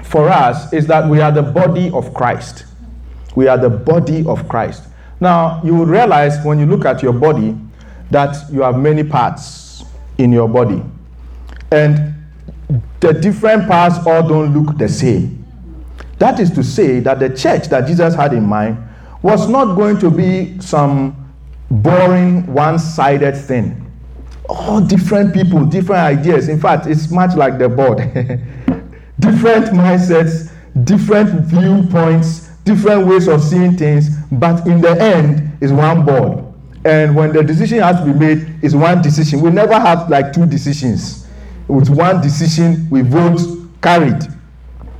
for 0.03 0.27
us 0.27 0.73
is 0.73 0.87
that 0.87 1.09
we 1.09 1.21
are 1.21 1.31
the 1.31 1.43
body 1.43 1.89
of 1.91 2.13
Christ. 2.13 2.65
We 3.35 3.47
are 3.47 3.57
the 3.57 3.69
body 3.69 4.25
of 4.25 4.47
Christ. 4.49 4.83
Now, 5.19 5.61
you 5.63 5.75
will 5.75 5.85
realize 5.85 6.43
when 6.43 6.59
you 6.59 6.65
look 6.65 6.85
at 6.85 7.01
your 7.01 7.13
body 7.13 7.57
that 8.11 8.35
you 8.51 8.61
have 8.61 8.77
many 8.77 9.03
parts 9.03 9.83
in 10.17 10.31
your 10.31 10.47
body. 10.49 10.83
And 11.71 12.15
the 12.99 13.13
different 13.13 13.67
parts 13.67 13.97
all 14.05 14.27
don't 14.27 14.53
look 14.53 14.77
the 14.77 14.89
same. 14.89 15.38
That 16.19 16.39
is 16.39 16.51
to 16.51 16.63
say 16.63 16.99
that 16.99 17.19
the 17.19 17.29
church 17.29 17.67
that 17.69 17.87
Jesus 17.87 18.13
had 18.13 18.33
in 18.33 18.43
mind 18.45 18.77
was 19.21 19.47
not 19.47 19.75
going 19.75 19.99
to 19.99 20.09
be 20.09 20.59
some 20.59 21.33
boring, 21.69 22.45
one 22.53 22.79
sided 22.79 23.35
thing. 23.35 23.85
All 24.47 24.81
different 24.81 25.33
people, 25.33 25.65
different 25.65 26.01
ideas. 26.19 26.49
In 26.49 26.59
fact, 26.59 26.87
it's 26.87 27.11
much 27.11 27.35
like 27.35 27.57
the 27.57 27.69
board. 27.69 27.97
different 29.19 29.67
mindsets, 29.67 30.51
different 30.83 31.45
viewpoints, 31.45 32.49
different 32.63 33.07
ways 33.07 33.27
of 33.27 33.41
seeing 33.43 33.77
things, 33.77 34.09
but 34.31 34.65
in 34.67 34.81
the 34.81 35.01
end, 35.01 35.57
it's 35.61 35.71
one 35.71 36.05
board. 36.05 36.45
And 36.85 37.15
when 37.15 37.33
the 37.33 37.43
decision 37.43 37.79
has 37.79 37.97
to 37.99 38.05
be 38.05 38.13
made, 38.13 38.59
it's 38.61 38.73
one 38.73 39.01
decision. 39.01 39.41
We 39.41 39.51
never 39.51 39.73
have 39.77 40.09
like 40.09 40.33
two 40.33 40.45
decisions. 40.45 41.27
With 41.67 41.89
one 41.89 42.21
decision, 42.21 42.87
we 42.89 43.01
vote 43.01 43.41
carried. 43.81 44.23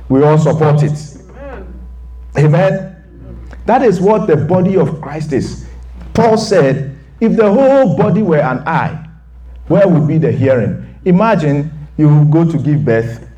We 0.08 0.22
all 0.22 0.38
support 0.38 0.82
it. 0.82 1.09
Amen. 2.38 2.96
That 3.66 3.82
is 3.82 4.00
what 4.00 4.26
the 4.26 4.36
body 4.36 4.76
of 4.76 5.00
Christ 5.00 5.32
is. 5.32 5.66
Paul 6.14 6.36
said, 6.36 6.98
if 7.20 7.36
the 7.36 7.52
whole 7.52 7.96
body 7.96 8.22
were 8.22 8.38
an 8.40 8.66
eye, 8.66 9.08
where 9.68 9.86
would 9.86 10.08
be 10.08 10.18
the 10.18 10.32
hearing? 10.32 10.98
Imagine 11.04 11.70
you 11.96 12.24
go 12.30 12.50
to 12.50 12.58
give 12.58 12.84
birth 12.84 13.28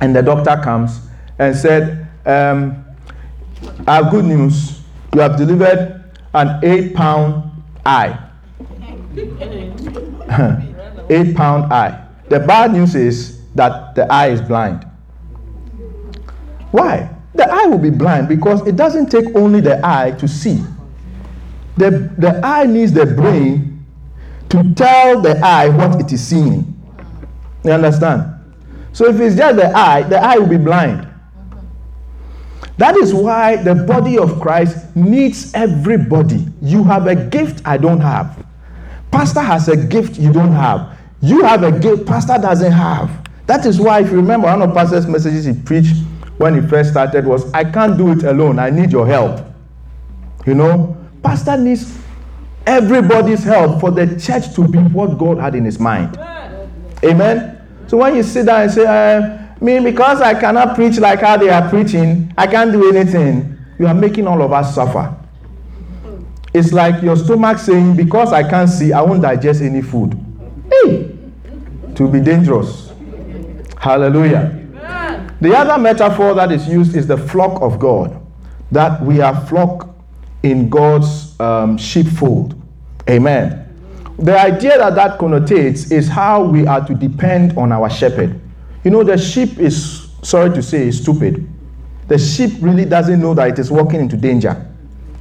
and 0.00 0.14
the 0.14 0.22
doctor 0.22 0.60
comes 0.62 1.00
and 1.38 1.56
said, 1.56 2.08
um, 2.26 2.84
I 3.86 3.96
have 3.96 4.10
good 4.10 4.24
news. 4.24 4.80
You 5.14 5.20
have 5.20 5.36
delivered 5.36 6.04
an 6.34 6.60
eight 6.62 6.94
pound 6.94 7.50
eye. 7.84 8.18
eight 11.10 11.34
pound 11.36 11.72
eye. 11.72 12.06
The 12.28 12.40
bad 12.40 12.72
news 12.72 12.94
is 12.94 13.40
that 13.54 13.94
the 13.94 14.10
eye 14.12 14.28
is 14.28 14.42
blind. 14.42 14.84
Why? 16.70 17.15
The 17.36 17.46
eye 17.50 17.66
will 17.66 17.78
be 17.78 17.90
blind 17.90 18.28
because 18.28 18.66
it 18.66 18.76
doesn't 18.76 19.10
take 19.10 19.34
only 19.36 19.60
the 19.60 19.84
eye 19.84 20.12
to 20.12 20.26
see. 20.26 20.62
The, 21.76 22.10
the 22.16 22.40
eye 22.42 22.64
needs 22.64 22.92
the 22.92 23.04
brain 23.04 23.84
to 24.48 24.74
tell 24.74 25.20
the 25.20 25.38
eye 25.44 25.68
what 25.68 26.00
it 26.00 26.12
is 26.12 26.26
seeing. 26.26 26.72
You 27.64 27.72
understand? 27.72 28.32
So 28.92 29.06
if 29.06 29.20
it's 29.20 29.36
just 29.36 29.56
the 29.56 29.76
eye, 29.76 30.02
the 30.04 30.18
eye 30.18 30.38
will 30.38 30.46
be 30.46 30.56
blind. 30.56 31.06
That 32.78 32.96
is 32.96 33.12
why 33.12 33.56
the 33.56 33.74
body 33.74 34.18
of 34.18 34.40
Christ 34.40 34.94
needs 34.96 35.52
everybody. 35.54 36.46
You 36.62 36.84
have 36.84 37.06
a 37.06 37.14
gift 37.14 37.62
I 37.66 37.76
don't 37.76 38.00
have. 38.00 38.46
Pastor 39.10 39.40
has 39.40 39.68
a 39.68 39.76
gift 39.76 40.18
you 40.18 40.32
don't 40.32 40.52
have. 40.52 40.98
You 41.20 41.42
have 41.44 41.62
a 41.62 41.72
gift 41.72 42.06
Pastor 42.06 42.38
doesn't 42.38 42.72
have. 42.72 43.10
That 43.46 43.64
is 43.64 43.80
why, 43.80 44.00
if 44.00 44.10
you 44.10 44.16
remember, 44.16 44.46
one 44.46 44.62
of 44.62 44.74
Pastor's 44.74 45.06
messages 45.06 45.44
he 45.44 45.54
preached 45.54 45.96
when 46.38 46.60
he 46.60 46.68
first 46.68 46.90
started 46.90 47.26
was, 47.26 47.52
I 47.52 47.64
can't 47.64 47.96
do 47.96 48.12
it 48.12 48.22
alone. 48.24 48.58
I 48.58 48.70
need 48.70 48.92
your 48.92 49.06
help. 49.06 49.40
You 50.46 50.54
know, 50.54 50.96
Pastor 51.22 51.56
needs 51.56 51.98
everybody's 52.66 53.44
help 53.44 53.80
for 53.80 53.90
the 53.90 54.18
church 54.20 54.54
to 54.54 54.66
be 54.68 54.78
what 54.78 55.18
God 55.18 55.38
had 55.38 55.54
in 55.54 55.64
his 55.64 55.78
mind. 55.78 56.18
Amen. 57.04 57.60
So 57.86 57.98
when 57.98 58.16
you 58.16 58.22
sit 58.22 58.46
down 58.46 58.62
and 58.62 58.70
say, 58.70 58.84
uh, 58.84 59.46
me, 59.60 59.80
because 59.80 60.20
I 60.20 60.38
cannot 60.38 60.74
preach 60.74 60.98
like 60.98 61.20
how 61.20 61.36
they 61.36 61.48
are 61.48 61.68
preaching, 61.68 62.32
I 62.36 62.46
can't 62.46 62.72
do 62.72 62.94
anything, 62.94 63.58
you 63.78 63.86
are 63.86 63.94
making 63.94 64.26
all 64.26 64.42
of 64.42 64.52
us 64.52 64.74
suffer. 64.74 65.14
It's 66.52 66.72
like 66.72 67.02
your 67.02 67.16
stomach 67.16 67.58
saying, 67.58 67.96
because 67.96 68.32
I 68.32 68.48
can't 68.48 68.68
see, 68.68 68.92
I 68.92 69.02
won't 69.02 69.22
digest 69.22 69.62
any 69.62 69.82
food. 69.82 70.18
Hey, 70.70 71.16
to 71.94 72.08
be 72.08 72.20
dangerous. 72.20 72.92
Hallelujah. 73.78 74.65
The 75.40 75.54
other 75.54 75.80
metaphor 75.80 76.34
that 76.34 76.50
is 76.50 76.66
used 76.66 76.96
is 76.96 77.06
the 77.06 77.18
flock 77.18 77.60
of 77.60 77.78
God, 77.78 78.24
that 78.72 79.02
we 79.02 79.20
are 79.20 79.38
flock 79.46 79.94
in 80.42 80.68
God's 80.68 81.38
um, 81.40 81.76
sheepfold. 81.76 82.60
Amen. 83.08 83.62
The 84.18 84.38
idea 84.38 84.78
that 84.78 84.94
that 84.94 85.18
connotates 85.18 85.92
is 85.92 86.08
how 86.08 86.42
we 86.42 86.66
are 86.66 86.84
to 86.86 86.94
depend 86.94 87.56
on 87.58 87.70
our 87.70 87.90
shepherd. 87.90 88.40
You 88.82 88.90
know, 88.90 89.04
the 89.04 89.18
sheep 89.18 89.58
is, 89.58 90.08
sorry 90.22 90.50
to 90.54 90.62
say, 90.62 90.88
is 90.88 91.02
stupid. 91.02 91.46
The 92.08 92.18
sheep 92.18 92.52
really 92.60 92.84
doesn't 92.84 93.20
know 93.20 93.34
that 93.34 93.48
it 93.48 93.58
is 93.58 93.70
walking 93.70 94.00
into 94.00 94.16
danger. 94.16 94.66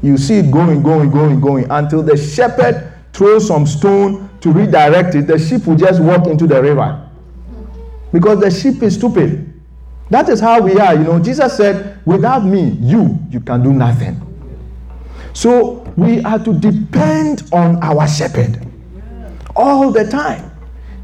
You 0.02 0.18
see 0.18 0.36
it 0.36 0.52
going, 0.52 0.82
going, 0.84 1.12
going, 1.12 1.42
going 1.42 1.70
until 1.70 2.04
the 2.04 2.16
shepherd 2.16 2.94
throws 3.12 3.48
some 3.48 3.66
stone 3.66 4.30
to 4.42 4.52
redirect 4.52 5.16
it. 5.16 5.28
The 5.28 5.40
sheep 5.40 5.66
will 5.66 5.76
just 5.76 6.00
walk 6.00 6.28
into 6.28 6.48
the 6.48 6.62
river 6.62 7.10
because 8.14 8.40
the 8.40 8.52
sheep 8.52 8.84
is 8.84 8.96
stupid. 8.96 9.45
That 10.10 10.30
is 10.30 10.40
how 10.40 10.62
we 10.62 10.80
are. 10.80 10.94
You 10.94 11.04
know, 11.04 11.20
Jesus 11.20 11.58
said, 11.58 12.00
Without 12.06 12.46
me, 12.46 12.78
you, 12.82 13.18
you 13.30 13.40
can 13.40 13.64
do 13.64 13.74
nothing. 13.74 14.22
So 15.34 15.84
we 15.98 16.22
are 16.22 16.40
to 16.40 16.54
depend 16.54 17.44
on 17.52 17.84
our 17.84 18.08
shepherd 18.08 18.66
all 19.56 19.92
the 19.92 20.06
time. 20.06 20.52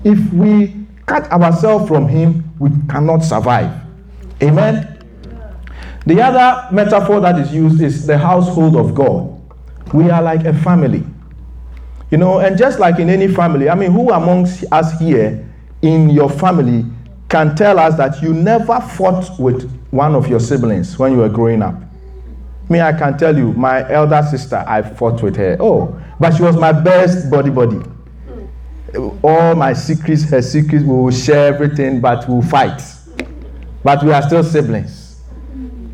If 0.04 0.32
we 0.34 0.86
cut 1.06 1.32
ourselves 1.32 1.88
from 1.88 2.08
Him, 2.08 2.50
we 2.60 2.70
cannot 2.90 3.20
survive. 3.24 3.82
Amen. 4.42 4.88
The 6.06 6.22
other 6.22 6.74
metaphor 6.74 7.20
that 7.22 7.38
is 7.40 7.54
used 7.54 7.82
is 7.82 8.08
the 8.08 8.18
household 8.18 8.76
of 8.76 8.96
God. 8.96 9.38
We 9.94 10.10
are 10.10 10.22
like 10.22 10.46
a 10.46 10.54
family. 10.54 11.04
You 12.10 12.18
know, 12.18 12.40
and 12.40 12.58
just 12.58 12.80
like 12.80 13.00
in 13.00 13.10
any 13.10 13.28
family, 13.28 13.70
I 13.70 13.76
mean, 13.76 13.92
who 13.92 14.12
amongst 14.12 14.66
us 14.72 14.98
here 15.00 15.48
in 15.82 16.10
your 16.10 16.30
family 16.30 16.86
can 17.32 17.56
tell 17.56 17.80
us 17.80 17.96
that 17.96 18.22
you 18.22 18.34
never 18.34 18.82
fought 18.82 19.40
with 19.40 19.72
one 19.92 20.16
of 20.16 20.28
your 20.28 20.40
siblings 20.40 21.00
when 21.00 21.14
you 21.14 21.20
were 21.20 21.30
growing 21.30 21.62
up? 21.62 21.76
Me, 22.70 22.82
I 22.82 22.92
can 22.92 23.18
tell 23.18 23.36
you, 23.36 23.54
my 23.54 23.90
elder 23.90 24.22
sister, 24.30 24.64
I 24.68 24.82
fought 24.82 25.24
with 25.24 25.38
her. 25.38 25.56
Oh, 25.60 25.98
but 26.20 26.36
she 26.36 26.44
was 26.44 26.58
my 26.58 26.74
best 26.74 27.32
body 27.32 27.50
buddy. 27.50 27.80
all 29.24 29.56
my 29.56 29.72
secrets, 29.72 30.24
her 30.30 30.42
secrets, 30.42 30.84
we 30.84 30.94
will 30.94 31.10
share 31.12 31.54
everything, 31.54 32.02
but 32.02 32.28
we'll 32.28 32.42
fight. 32.42 32.82
But 33.82 34.04
we 34.04 34.12
are 34.12 34.22
still 34.24 34.44
siblings. 34.44 35.22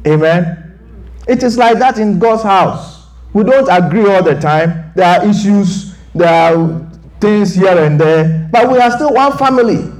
Amen. 0.08 0.80
It 1.28 1.44
is 1.44 1.56
like 1.56 1.78
that 1.78 2.00
in 2.00 2.18
God's 2.18 2.44
house. 2.44 3.06
We 3.34 3.44
don't 3.44 3.70
agree 3.70 4.12
all 4.12 4.24
the 4.24 4.40
time. 4.40 4.92
There 4.96 5.06
are 5.06 5.24
issues, 5.24 5.96
there 6.16 6.56
are 6.56 6.92
things 7.22 7.54
here 7.54 7.78
and 7.78 8.00
there, 8.00 8.50
but 8.52 8.72
we 8.72 8.80
are 8.80 8.90
still 8.90 9.14
one 9.14 9.38
family. 9.38 9.97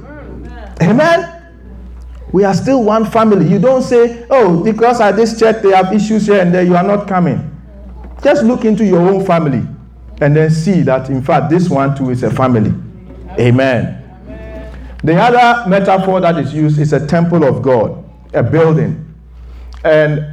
Amen. 0.82 1.34
We 2.32 2.44
are 2.44 2.54
still 2.54 2.82
one 2.82 3.06
family. 3.10 3.48
You 3.48 3.58
don't 3.58 3.82
say, 3.82 4.26
oh, 4.30 4.62
because 4.62 5.00
at 5.00 5.16
this 5.16 5.38
church 5.38 5.62
they 5.62 5.70
have 5.70 5.92
issues 5.92 6.26
here 6.26 6.40
and 6.40 6.52
there, 6.52 6.62
you 6.62 6.76
are 6.76 6.82
not 6.82 7.08
coming. 7.08 7.54
Just 8.22 8.44
look 8.44 8.64
into 8.64 8.84
your 8.84 9.00
own 9.00 9.24
family 9.24 9.66
and 10.20 10.36
then 10.36 10.50
see 10.50 10.82
that, 10.82 11.08
in 11.08 11.22
fact, 11.22 11.50
this 11.50 11.68
one 11.70 11.96
too 11.96 12.10
is 12.10 12.22
a 12.22 12.30
family. 12.30 12.72
Amen. 13.38 13.94
The 15.04 15.14
other 15.14 15.68
metaphor 15.68 16.20
that 16.20 16.38
is 16.38 16.52
used 16.52 16.78
is 16.78 16.92
a 16.92 17.06
temple 17.06 17.44
of 17.44 17.62
God, 17.62 18.04
a 18.34 18.42
building. 18.42 19.14
And 19.84 20.26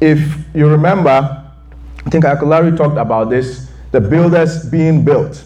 if 0.00 0.18
you 0.54 0.68
remember, 0.68 1.10
I 1.10 2.10
think 2.10 2.24
Uncle 2.24 2.48
Larry 2.48 2.76
talked 2.76 2.96
about 2.96 3.30
this 3.30 3.70
the 3.92 4.00
builders 4.00 4.68
being 4.68 5.04
built. 5.04 5.44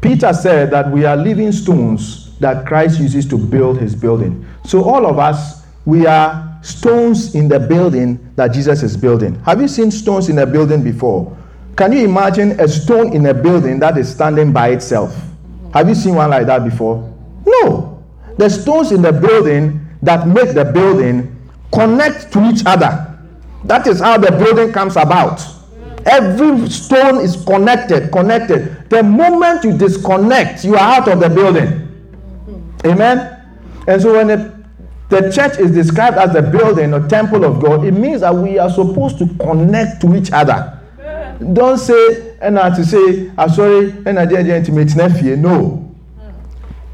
Peter 0.00 0.32
said 0.32 0.70
that 0.70 0.90
we 0.90 1.04
are 1.04 1.16
living 1.16 1.52
stones 1.52 2.25
that 2.40 2.66
Christ 2.66 3.00
uses 3.00 3.26
to 3.26 3.38
build 3.38 3.78
his 3.78 3.94
building. 3.94 4.46
So, 4.64 4.84
all 4.84 5.06
of 5.06 5.18
us, 5.18 5.64
we 5.84 6.06
are 6.06 6.58
stones 6.62 7.34
in 7.34 7.48
the 7.48 7.60
building 7.60 8.32
that 8.36 8.48
Jesus 8.52 8.82
is 8.82 8.96
building. 8.96 9.38
Have 9.44 9.60
you 9.60 9.68
seen 9.68 9.90
stones 9.90 10.28
in 10.28 10.38
a 10.38 10.46
building 10.46 10.82
before? 10.82 11.36
Can 11.76 11.92
you 11.92 12.04
imagine 12.04 12.58
a 12.60 12.66
stone 12.66 13.12
in 13.12 13.26
a 13.26 13.34
building 13.34 13.78
that 13.80 13.96
is 13.96 14.10
standing 14.10 14.52
by 14.52 14.68
itself? 14.70 15.14
Have 15.72 15.88
you 15.88 15.94
seen 15.94 16.14
one 16.14 16.30
like 16.30 16.46
that 16.46 16.64
before? 16.64 17.12
No. 17.46 18.02
The 18.38 18.48
stones 18.48 18.92
in 18.92 19.02
the 19.02 19.12
building 19.12 19.86
that 20.02 20.26
make 20.26 20.54
the 20.54 20.64
building 20.64 21.32
connect 21.72 22.32
to 22.32 22.48
each 22.48 22.62
other. 22.66 23.18
That 23.64 23.86
is 23.86 24.00
how 24.00 24.18
the 24.18 24.32
building 24.32 24.72
comes 24.72 24.96
about. 24.96 25.44
Every 26.06 26.68
stone 26.70 27.18
is 27.18 27.42
connected, 27.44 28.12
connected. 28.12 28.88
The 28.88 29.02
moment 29.02 29.64
you 29.64 29.76
disconnect, 29.76 30.64
you 30.64 30.76
are 30.76 31.00
out 31.00 31.08
of 31.08 31.20
the 31.20 31.28
building. 31.28 31.85
Amen. 32.84 33.42
And 33.86 34.02
so 34.02 34.14
when 34.14 34.30
it, 34.30 34.52
the 35.08 35.32
church 35.32 35.58
is 35.58 35.70
described 35.70 36.16
as 36.16 36.32
the 36.32 36.42
building 36.42 36.92
or 36.92 37.06
temple 37.08 37.44
of 37.44 37.62
God, 37.62 37.84
it 37.84 37.92
means 37.92 38.20
that 38.20 38.34
we 38.34 38.58
are 38.58 38.70
supposed 38.70 39.18
to 39.18 39.26
connect 39.36 40.00
to 40.02 40.16
each 40.16 40.32
other. 40.32 40.72
Don't 41.52 41.78
say, 41.78 42.36
and 42.40 42.58
I 42.58 42.74
to 42.74 42.84
say, 42.84 43.30
I'm 43.36 43.50
sorry, 43.50 43.90
and 44.06 44.18
I 44.18 44.26
didn't 44.26 44.50
intimate 44.50 44.96
nephew. 44.96 45.36
No. 45.36 45.94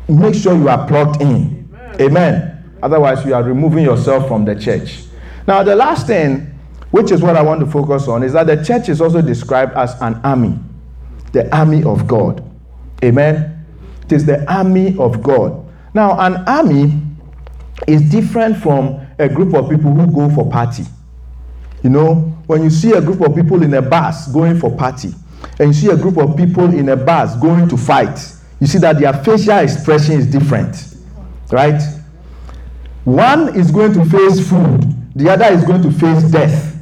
Make 0.09 0.35
sure 0.35 0.55
you 0.55 0.69
are 0.69 0.87
plugged 0.87 1.23
in. 1.23 1.69
Amen. 2.01 2.77
Otherwise, 2.83 3.25
you 3.25 3.35
are 3.35 3.43
removing 3.43 3.85
yourself 3.85 4.27
from 4.27 4.45
the 4.45 4.55
church. 4.55 5.05
Now, 5.47 5.63
the 5.63 5.77
last 5.77 6.07
thing, 6.07 6.59
which 6.91 7.13
is 7.13 7.23
what 7.23 7.37
I 7.37 7.43
want 7.43 7.61
to 7.61 7.67
focus 7.67 8.09
on, 8.09 8.23
is 8.23 8.33
that 8.33 8.47
the 8.47 8.63
church 8.63 8.89
is 8.89 9.01
also 9.01 9.23
described 9.23 9.75
as 9.75 9.95
an 10.01 10.21
army, 10.25 10.59
the 11.33 11.55
army 11.57 11.85
of 11.85 12.07
God. 12.07 12.45
Amen. 13.05 13.65
It 14.05 14.13
is 14.13 14.27
the 14.27 14.51
army 14.53 14.97
of 14.99 15.23
God. 15.23 15.65
Now, 15.95 16.19
an 16.21 16.45
army 16.47 17.01
is 17.87 18.03
different 18.11 18.57
from 18.57 19.07
a 19.19 19.29
group 19.29 19.55
of 19.55 19.69
people 19.69 19.93
who 19.93 20.11
go 20.11 20.35
for 20.35 20.51
party. 20.51 20.85
You 21.83 21.91
know, 21.91 22.15
when 22.47 22.63
you 22.63 22.71
see 22.71 22.93
a 22.93 23.01
group 23.01 23.21
of 23.21 23.35
people 23.35 23.63
in 23.63 23.75
a 23.75 23.83
bus 23.83 24.29
going 24.33 24.59
for 24.59 24.75
party, 24.75 25.13
and 25.59 25.69
you 25.69 25.73
see 25.73 25.91
a 25.91 25.97
group 25.97 26.17
of 26.17 26.37
people 26.37 26.73
in 26.73 26.89
a 26.89 26.97
bus 26.97 27.37
going 27.37 27.69
to 27.69 27.77
fight, 27.77 28.19
you 28.61 28.67
see 28.67 28.79
that 28.79 28.99
their 28.99 29.13
facial 29.13 29.59
expression 29.59 30.15
is 30.15 30.27
different, 30.27 30.95
right? 31.51 31.81
One 33.05 33.57
is 33.57 33.71
going 33.71 33.93
to 33.95 34.05
face 34.05 34.49
food, 34.49 34.95
the 35.17 35.29
other 35.31 35.47
is 35.47 35.65
going 35.65 35.83
to 35.83 35.91
face 35.91 36.23
death. 36.31 36.81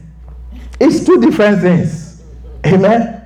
It's 0.79 1.05
two 1.05 1.21
different 1.21 1.63
things. 1.63 2.23
Amen. 2.67 3.17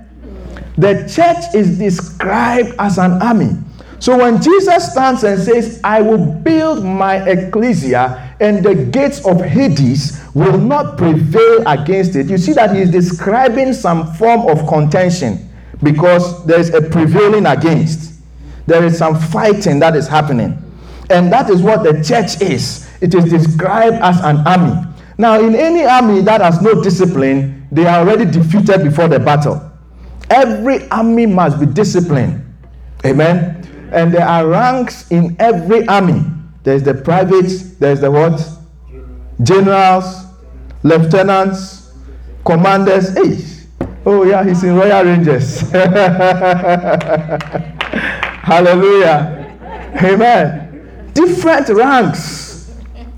The 0.77 1.09
church 1.13 1.55
is 1.55 1.79
described 1.79 2.75
as 2.79 2.99
an 2.99 3.21
army. 3.23 3.64
So 4.05 4.19
when 4.19 4.43
Jesus 4.43 4.93
stands 4.93 5.25
and 5.25 5.43
says, 5.43 5.81
I 5.83 6.03
will 6.03 6.19
build 6.19 6.85
my 6.85 7.27
ecclesia 7.27 8.37
and 8.39 8.63
the 8.63 8.75
gates 8.75 9.25
of 9.25 9.41
Hades 9.41 10.21
will 10.35 10.59
not 10.59 10.99
prevail 10.99 11.67
against 11.67 12.15
it, 12.15 12.27
you 12.27 12.37
see 12.37 12.53
that 12.53 12.77
he 12.77 12.83
is 12.83 12.91
describing 12.91 13.73
some 13.73 14.13
form 14.17 14.43
of 14.43 14.69
contention 14.69 15.51
because 15.83 16.45
there 16.45 16.61
is 16.61 16.75
a 16.75 16.83
prevailing 16.83 17.47
against. 17.47 18.21
There 18.67 18.85
is 18.85 18.99
some 18.99 19.19
fighting 19.19 19.79
that 19.79 19.97
is 19.97 20.07
happening. 20.07 20.63
And 21.09 21.33
that 21.33 21.49
is 21.49 21.63
what 21.63 21.83
the 21.83 22.05
church 22.05 22.43
is. 22.43 22.87
It 23.01 23.15
is 23.15 23.25
described 23.25 23.97
as 24.03 24.21
an 24.21 24.47
army. 24.47 24.87
Now, 25.17 25.41
in 25.41 25.55
any 25.55 25.87
army 25.87 26.21
that 26.21 26.43
has 26.43 26.61
no 26.61 26.83
discipline, 26.83 27.67
they 27.73 27.87
are 27.87 28.01
already 28.01 28.31
defeated 28.31 28.83
before 28.83 29.09
the 29.09 29.19
battle. 29.19 29.63
Every 30.29 30.91
army 30.91 31.25
must 31.25 31.59
be 31.59 31.65
disciplined. 31.65 32.43
Amen 33.07 33.64
and 33.95 34.13
there 34.13 34.27
are 34.27 34.47
ranks 34.47 35.11
in 35.11 35.37
every 35.39 35.87
army. 35.87 36.23
There's 36.65 36.83
the 36.83 36.95
privates, 36.95 37.77
there's 37.77 38.01
the 38.01 38.11
what? 38.11 38.43
Generals, 39.43 40.27
lieutenants, 40.83 41.93
commanders. 42.45 43.15
Hey, 43.15 43.39
oh 44.05 44.25
yeah, 44.25 44.45
he's 44.45 44.65
in 44.65 44.75
Royal 44.75 45.05
Rangers. 45.05 45.61
Hallelujah. 48.43 49.41
Amen. 50.03 51.11
Different 51.15 51.69
ranks. 51.69 52.73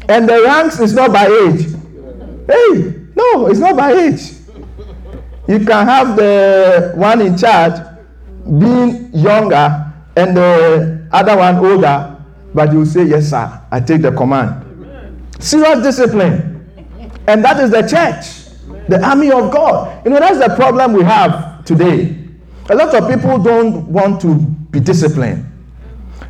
And 0.09 0.29
the 0.29 0.43
ranks 0.43 0.79
is 0.79 0.93
not 0.95 1.13
by 1.13 1.27
age. 1.27 1.67
Hey, 2.47 2.95
no, 3.17 3.47
it's 3.47 3.59
not 3.59 3.77
by 3.77 3.93
age. 3.93 4.33
You 5.49 5.59
can 5.65 5.87
have 5.87 6.17
the 6.17 6.93
one 6.97 7.21
in 7.23 7.37
charge 7.39 7.81
being 8.45 9.11
younger 9.15 9.86
and 10.17 10.37
the 10.37 11.07
other 11.13 11.37
one 11.37 11.57
older, 11.57 12.17
but 12.55 12.73
you 12.73 12.85
say, 12.87 13.05
Yes, 13.05 13.31
sir, 13.31 13.61
I 13.71 13.81
take 13.81 14.03
the 14.03 14.13
command. 14.13 14.65
Serious 15.39 15.83
discipline. 15.83 16.55
And 17.29 17.45
that 17.45 17.61
is 17.61 17.71
the 17.71 17.83
church, 17.83 18.87
the 18.89 19.05
army 19.05 19.31
of 19.31 19.51
God. 19.53 20.05
You 20.05 20.13
know, 20.13 20.21
that's 20.21 20.39
the 20.39 20.55
problem 20.55 20.93
we 20.95 21.03
have 21.05 21.65
today. 21.65 22.17
A 22.71 22.75
lot 22.75 22.95
of 22.95 23.09
people 23.09 23.39
don't 23.39 23.87
want 23.89 24.21
to 24.23 24.35
be 24.71 24.81
disciplined 24.81 25.45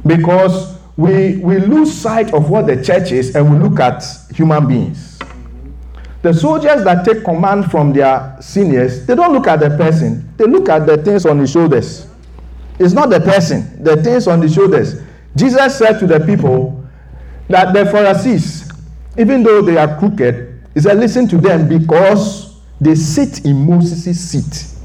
because 0.07 0.77
we, 0.97 1.37
we 1.39 1.59
lose 1.59 1.93
sight 1.93 2.33
of 2.35 2.51
what 2.51 2.67
the 2.67 2.83
church 2.83 3.13
is 3.13 3.37
and 3.37 3.51
we 3.53 3.59
look 3.69 3.79
at 3.81 4.03
human 4.35 4.67
beings. 4.67 5.19
The 6.23 6.33
soldiers 6.33 6.83
that 6.85 7.05
take 7.05 7.23
command 7.25 7.71
from 7.71 7.93
their 7.93 8.37
seniors, 8.41 9.07
they 9.07 9.15
don't 9.15 9.33
look 9.33 9.47
at 9.47 9.61
the 9.61 9.71
person, 9.77 10.33
they 10.37 10.45
look 10.45 10.69
at 10.69 10.87
the 10.87 10.97
things 10.97 11.25
on 11.27 11.39
his 11.39 11.53
shoulders. 11.53 12.07
It's 12.79 12.93
not 12.93 13.11
the 13.11 13.21
person, 13.21 13.83
the 13.83 14.03
things 14.03 14.27
on 14.27 14.41
the 14.41 14.49
shoulders. 14.49 15.01
Jesus 15.35 15.79
said 15.79 15.99
to 15.99 16.07
the 16.07 16.21
people 16.21 16.85
that 17.49 17.73
the 17.73 17.87
Pharisees, 17.87 18.71
even 19.19 19.43
though 19.43 19.63
they 19.63 19.77
are 19.77 19.99
crooked, 19.99 20.63
he 20.75 20.81
said, 20.81 20.99
Listen 20.99 21.27
to 21.29 21.39
them 21.39 21.69
because 21.69 22.61
they 22.81 22.95
sit 22.95 23.45
in 23.45 23.67
Moses' 23.67 24.21
seat. 24.21 24.79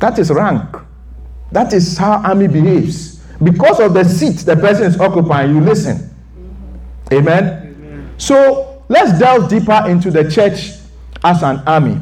That 0.00 0.18
is 0.18 0.30
rank. 0.30 0.76
That 1.52 1.72
is 1.72 1.96
how 1.96 2.14
army 2.24 2.48
behaves. 2.48 3.20
Because 3.42 3.78
of 3.80 3.94
the 3.94 4.04
seat 4.04 4.38
the 4.44 4.56
person 4.56 4.84
is 4.84 4.98
occupying, 4.98 5.54
you 5.54 5.60
listen. 5.60 6.10
Amen? 7.12 7.76
Amen. 7.76 8.14
So 8.18 8.82
let's 8.88 9.18
delve 9.18 9.48
deeper 9.48 9.84
into 9.86 10.10
the 10.10 10.28
church 10.30 10.72
as 11.22 11.42
an 11.42 11.58
army. 11.66 12.00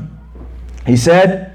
He 0.87 0.97
said, 0.97 1.52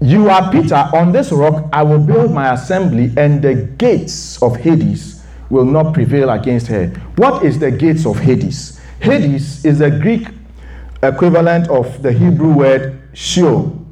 you 0.00 0.30
are 0.30 0.50
Peter, 0.52 0.88
on 0.94 1.12
this 1.12 1.32
rock 1.32 1.68
I 1.72 1.82
will 1.82 1.98
build 1.98 2.32
my 2.32 2.52
assembly, 2.54 3.12
and 3.16 3.42
the 3.42 3.54
gates 3.54 4.40
of 4.42 4.56
Hades 4.56 5.24
will 5.50 5.64
not 5.64 5.94
prevail 5.94 6.30
against 6.30 6.66
her. 6.68 6.88
What 7.16 7.44
is 7.44 7.58
the 7.58 7.70
gates 7.70 8.06
of 8.06 8.18
Hades? 8.18 8.80
Hades 9.00 9.64
is 9.64 9.78
the 9.78 9.90
Greek 9.90 10.28
equivalent 11.02 11.68
of 11.68 12.02
the 12.02 12.12
Hebrew 12.12 12.52
word 12.52 13.00
Sheol, 13.12 13.84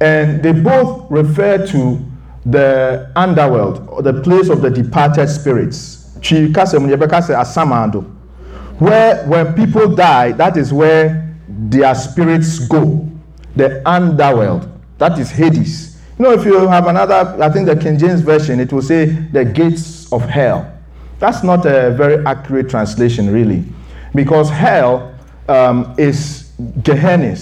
and 0.00 0.42
they 0.42 0.52
both 0.52 1.10
refer 1.10 1.66
to 1.66 2.04
the 2.46 3.10
underworld 3.16 3.86
or 3.88 4.02
the 4.02 4.22
place 4.22 4.48
of 4.48 4.62
the 4.62 4.70
departed 4.70 5.28
spirits. 5.28 6.16
Where 8.78 9.26
when 9.26 9.54
people 9.54 9.94
die, 9.94 10.32
that 10.32 10.56
is 10.56 10.72
where 10.72 11.36
their 11.48 11.94
spirits 11.94 12.58
go, 12.60 13.06
the 13.56 13.82
underworld. 13.86 14.68
That 15.00 15.18
is 15.18 15.30
Hades. 15.30 15.98
You 16.18 16.24
know, 16.24 16.32
if 16.32 16.44
you 16.44 16.68
have 16.68 16.86
another, 16.86 17.42
I 17.42 17.48
think 17.48 17.66
the 17.66 17.74
King 17.74 17.98
James 17.98 18.20
Version, 18.20 18.60
it 18.60 18.70
will 18.70 18.82
say 18.82 19.06
the 19.06 19.46
gates 19.46 20.12
of 20.12 20.20
hell. 20.20 20.70
That's 21.18 21.42
not 21.42 21.64
a 21.64 21.90
very 21.92 22.22
accurate 22.26 22.68
translation, 22.68 23.32
really, 23.32 23.64
because 24.14 24.50
hell 24.50 25.14
um, 25.48 25.94
is 25.96 26.52
Gehenna, 26.82 27.34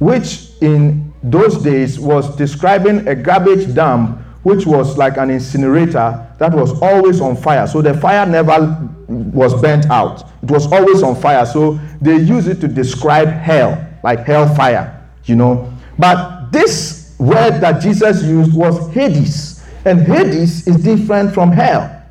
which 0.00 0.50
in 0.60 1.14
those 1.22 1.62
days 1.62 2.00
was 2.00 2.34
describing 2.34 3.06
a 3.06 3.14
garbage 3.14 3.72
dump 3.72 4.20
which 4.42 4.66
was 4.66 4.96
like 4.96 5.18
an 5.18 5.30
incinerator 5.30 6.26
that 6.38 6.50
was 6.52 6.80
always 6.80 7.20
on 7.20 7.36
fire. 7.36 7.66
So 7.66 7.82
the 7.82 7.92
fire 7.94 8.24
never 8.24 8.90
was 9.06 9.60
burnt 9.60 9.86
out, 9.90 10.28
it 10.42 10.50
was 10.50 10.70
always 10.72 11.02
on 11.02 11.14
fire. 11.14 11.44
So 11.46 11.78
they 12.00 12.16
use 12.16 12.48
it 12.48 12.60
to 12.62 12.68
describe 12.68 13.28
hell, 13.28 13.86
like 14.02 14.20
hellfire, 14.26 15.06
you 15.26 15.36
know. 15.36 15.72
But 15.98 16.39
this 16.50 17.14
word 17.18 17.60
that 17.60 17.80
Jesus 17.80 18.22
used 18.22 18.54
was 18.54 18.92
Hades, 18.92 19.64
and 19.84 20.00
Hades 20.00 20.66
is 20.66 20.76
different 20.76 21.32
from 21.32 21.52
hell. 21.52 22.02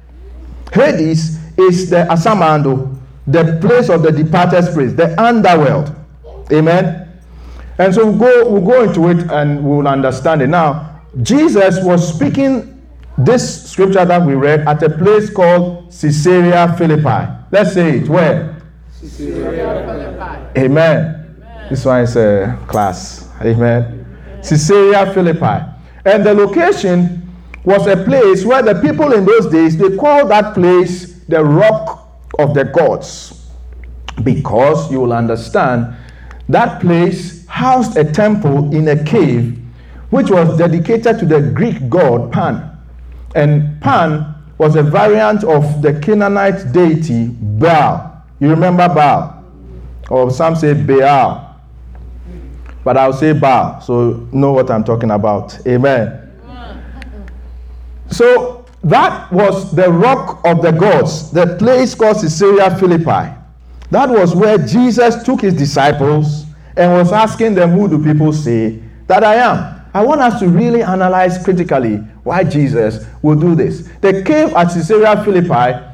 Hades 0.74 1.38
is 1.58 1.90
the 1.90 2.08
Asamando, 2.10 2.96
the 3.28 3.58
place 3.62 3.90
of 3.90 4.04
the 4.04 4.12
departed 4.12 4.64
spirits, 4.66 4.94
the 4.94 5.20
underworld. 5.22 5.96
Amen. 6.52 7.08
And 7.78 7.94
so 7.94 8.06
we'll 8.06 8.20
go, 8.20 8.50
we'll 8.50 8.66
go 8.66 8.84
into 8.84 9.08
it 9.10 9.32
and 9.32 9.64
we'll 9.64 9.88
understand 9.88 10.42
it. 10.42 10.48
Now, 10.48 11.02
Jesus 11.22 11.84
was 11.84 12.14
speaking 12.14 12.82
this 13.18 13.72
scripture 13.72 14.06
that 14.06 14.26
we 14.26 14.34
read 14.36 14.62
at 14.68 14.82
a 14.84 14.90
place 14.90 15.30
called 15.30 15.92
Caesarea 15.92 16.76
Philippi. 16.78 17.32
Let's 17.52 17.74
say 17.74 18.00
it. 18.00 18.10
Where? 18.10 18.62
Caesarea 19.00 19.86
Philippi. 19.86 20.60
Amen. 20.60 21.26
Amen. 21.40 21.68
This 21.70 21.86
one 21.86 22.02
is 22.02 22.16
a 22.16 22.58
class. 22.68 23.30
Amen. 23.42 23.99
Caesarea 24.44 25.14
Philippi. 25.14 25.66
And 26.06 26.26
the 26.26 26.34
location 26.34 27.30
was 27.64 27.88
a 27.88 28.04
place 28.04 28.46
where 28.46 28.62
the 28.62 28.76
people 28.82 29.14
in 29.14 29.26
those 29.26 29.48
days 29.48 29.78
they 29.78 29.96
called 29.96 30.32
that 30.32 30.54
place 30.54 31.20
the 31.28 31.44
rock 31.44 32.08
of 32.40 32.54
the 32.54 32.66
gods. 32.66 33.50
Because 34.24 34.92
you 34.92 35.00
will 35.02 35.14
understand 35.14 35.96
that 36.48 36.82
place 36.82 37.46
housed 37.48 37.98
a 37.98 38.12
temple 38.12 38.74
in 38.74 38.88
a 38.88 39.04
cave 39.04 39.60
which 40.10 40.30
was 40.30 40.58
dedicated 40.58 41.20
to 41.20 41.26
the 41.26 41.42
Greek 41.42 41.90
god 41.90 42.32
Pan. 42.32 42.78
And 43.36 43.80
Pan 43.82 44.36
was 44.58 44.76
a 44.76 44.84
variant 44.84 45.44
of 45.44 45.82
the 45.82 46.00
Canaanite 46.00 46.72
deity 46.74 47.28
Baal. 47.28 48.24
You 48.40 48.50
remember 48.50 48.88
Baal? 48.90 49.44
Or 50.10 50.32
some 50.32 50.56
say 50.56 50.74
Baal. 50.74 51.49
But 52.90 52.98
I'll 52.98 53.14
say 53.14 53.34
Baal, 53.34 53.80
so 53.82 54.28
know 54.32 54.52
what 54.52 54.72
I'm 54.72 54.84
talking 54.84 55.12
about. 55.12 55.56
Amen. 55.68 56.28
So 58.10 58.66
that 58.84 59.32
was 59.32 59.76
the 59.76 59.92
rock 59.92 60.42
of 60.44 60.64
the 60.64 60.72
gods, 60.72 61.30
the 61.30 61.56
place 61.60 61.94
called 61.94 62.20
Caesarea 62.20 62.76
Philippi. 62.80 63.32
That 63.92 64.10
was 64.10 64.34
where 64.34 64.58
Jesus 64.58 65.22
took 65.22 65.42
his 65.42 65.54
disciples 65.54 66.46
and 66.76 66.92
was 66.94 67.12
asking 67.12 67.54
them, 67.54 67.74
Who 67.74 67.88
do 67.90 68.04
people 68.04 68.34
say 68.34 68.82
that 69.06 69.24
I 69.24 69.36
am? 69.36 69.86
I 69.94 70.04
want 70.04 70.22
us 70.22 70.40
to 70.40 70.48
really 70.48 70.82
analyze 70.82 71.38
critically 71.44 71.98
why 72.24 72.44
Jesus 72.44 73.06
will 73.22 73.40
do 73.40 73.54
this. 73.54 73.88
The 74.02 74.24
cave 74.24 74.52
at 74.56 74.74
Caesarea 74.74 75.24
Philippi 75.24 75.86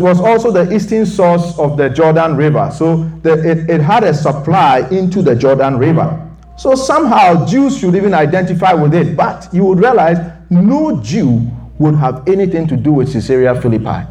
was 0.00 0.20
also 0.20 0.52
the 0.52 0.72
eastern 0.72 1.04
source 1.04 1.58
of 1.58 1.76
the 1.76 1.88
Jordan 1.88 2.36
River. 2.36 2.70
So 2.72 3.10
the, 3.24 3.32
it, 3.32 3.68
it 3.68 3.80
had 3.80 4.04
a 4.04 4.14
supply 4.14 4.88
into 4.90 5.20
the 5.20 5.34
Jordan 5.34 5.78
River. 5.78 6.23
So 6.56 6.74
somehow 6.74 7.46
Jews 7.46 7.78
should 7.78 7.94
even 7.94 8.14
identify 8.14 8.72
with 8.72 8.94
it. 8.94 9.16
But 9.16 9.48
you 9.52 9.64
would 9.64 9.78
realize 9.78 10.18
no 10.50 11.00
Jew 11.00 11.50
would 11.78 11.96
have 11.96 12.28
anything 12.28 12.66
to 12.68 12.76
do 12.76 12.92
with 12.92 13.12
Caesarea 13.12 13.60
Philippi. 13.60 14.08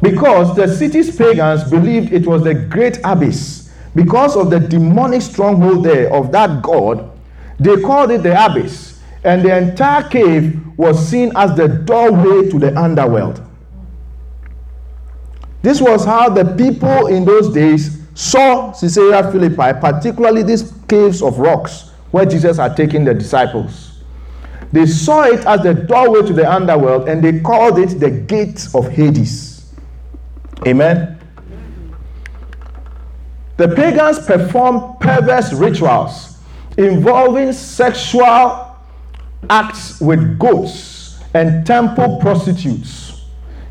Because 0.00 0.54
the 0.54 0.68
city's 0.68 1.16
pagans 1.16 1.68
believed 1.68 2.12
it 2.12 2.26
was 2.26 2.44
the 2.44 2.54
great 2.54 2.98
abyss 3.04 3.72
because 3.94 4.36
of 4.36 4.50
the 4.50 4.60
demonic 4.60 5.22
stronghold 5.22 5.84
there 5.84 6.12
of 6.12 6.32
that 6.32 6.62
god, 6.62 7.10
they 7.58 7.80
called 7.80 8.10
it 8.10 8.22
the 8.22 8.44
abyss. 8.44 9.00
And 9.22 9.42
the 9.42 9.56
entire 9.56 10.06
cave 10.08 10.60
was 10.76 11.08
seen 11.08 11.32
as 11.34 11.56
the 11.56 11.68
doorway 11.68 12.50
to 12.50 12.58
the 12.58 12.78
underworld. 12.78 13.40
This 15.62 15.80
was 15.80 16.04
how 16.04 16.28
the 16.28 16.44
people 16.44 17.06
in 17.06 17.24
those 17.24 17.52
days 17.52 18.03
saw 18.14 18.72
Caesarea 18.72 19.30
Philippi, 19.30 19.78
particularly 19.80 20.42
these 20.42 20.72
caves 20.88 21.20
of 21.22 21.38
rocks 21.38 21.90
where 22.10 22.24
Jesus 22.24 22.56
had 22.56 22.76
taken 22.76 23.04
the 23.04 23.12
disciples. 23.12 24.02
They 24.72 24.86
saw 24.86 25.22
it 25.24 25.44
as 25.46 25.62
the 25.62 25.74
doorway 25.74 26.26
to 26.26 26.32
the 26.32 26.50
underworld 26.50 27.08
and 27.08 27.22
they 27.22 27.40
called 27.40 27.78
it 27.78 28.00
the 28.00 28.10
gate 28.10 28.66
of 28.74 28.88
Hades. 28.88 29.72
Amen. 30.66 31.20
The 33.56 33.68
pagans 33.68 34.18
performed 34.26 34.98
perverse 35.00 35.52
rituals 35.52 36.38
involving 36.76 37.52
sexual 37.52 38.76
acts 39.48 40.00
with 40.00 40.38
goats 40.38 41.20
and 41.34 41.66
temple 41.66 42.18
prostitutes. 42.20 43.22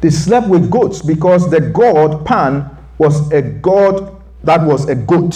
They 0.01 0.09
slept 0.09 0.47
with 0.47 0.69
goats 0.69 1.01
because 1.01 1.49
the 1.49 1.59
god 1.59 2.25
Pan 2.25 2.69
was 2.97 3.31
a 3.31 3.41
god 3.41 4.12
that 4.43 4.61
was 4.65 4.89
a 4.89 4.95
goat. 4.95 5.35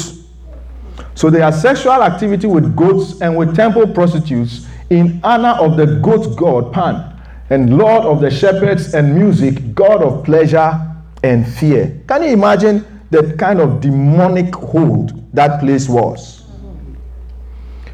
So 1.15 1.29
had 1.29 1.51
sexual 1.51 2.03
activity 2.03 2.47
with 2.47 2.75
goats 2.75 3.21
and 3.21 3.35
with 3.35 3.55
temple 3.55 3.87
prostitutes 3.87 4.67
in 4.89 5.19
honor 5.23 5.55
of 5.59 5.77
the 5.77 5.99
goat 6.01 6.35
god 6.37 6.71
Pan 6.73 7.13
and 7.49 7.77
lord 7.77 8.03
of 8.03 8.21
the 8.21 8.29
shepherds 8.29 8.93
and 8.93 9.15
music, 9.15 9.73
god 9.73 10.01
of 10.03 10.23
pleasure 10.23 10.79
and 11.23 11.47
fear. 11.47 12.01
Can 12.07 12.23
you 12.23 12.29
imagine 12.29 12.85
the 13.09 13.33
kind 13.37 13.59
of 13.59 13.79
demonic 13.81 14.53
hold 14.55 15.33
that 15.33 15.59
place 15.59 15.87
was. 15.87 16.43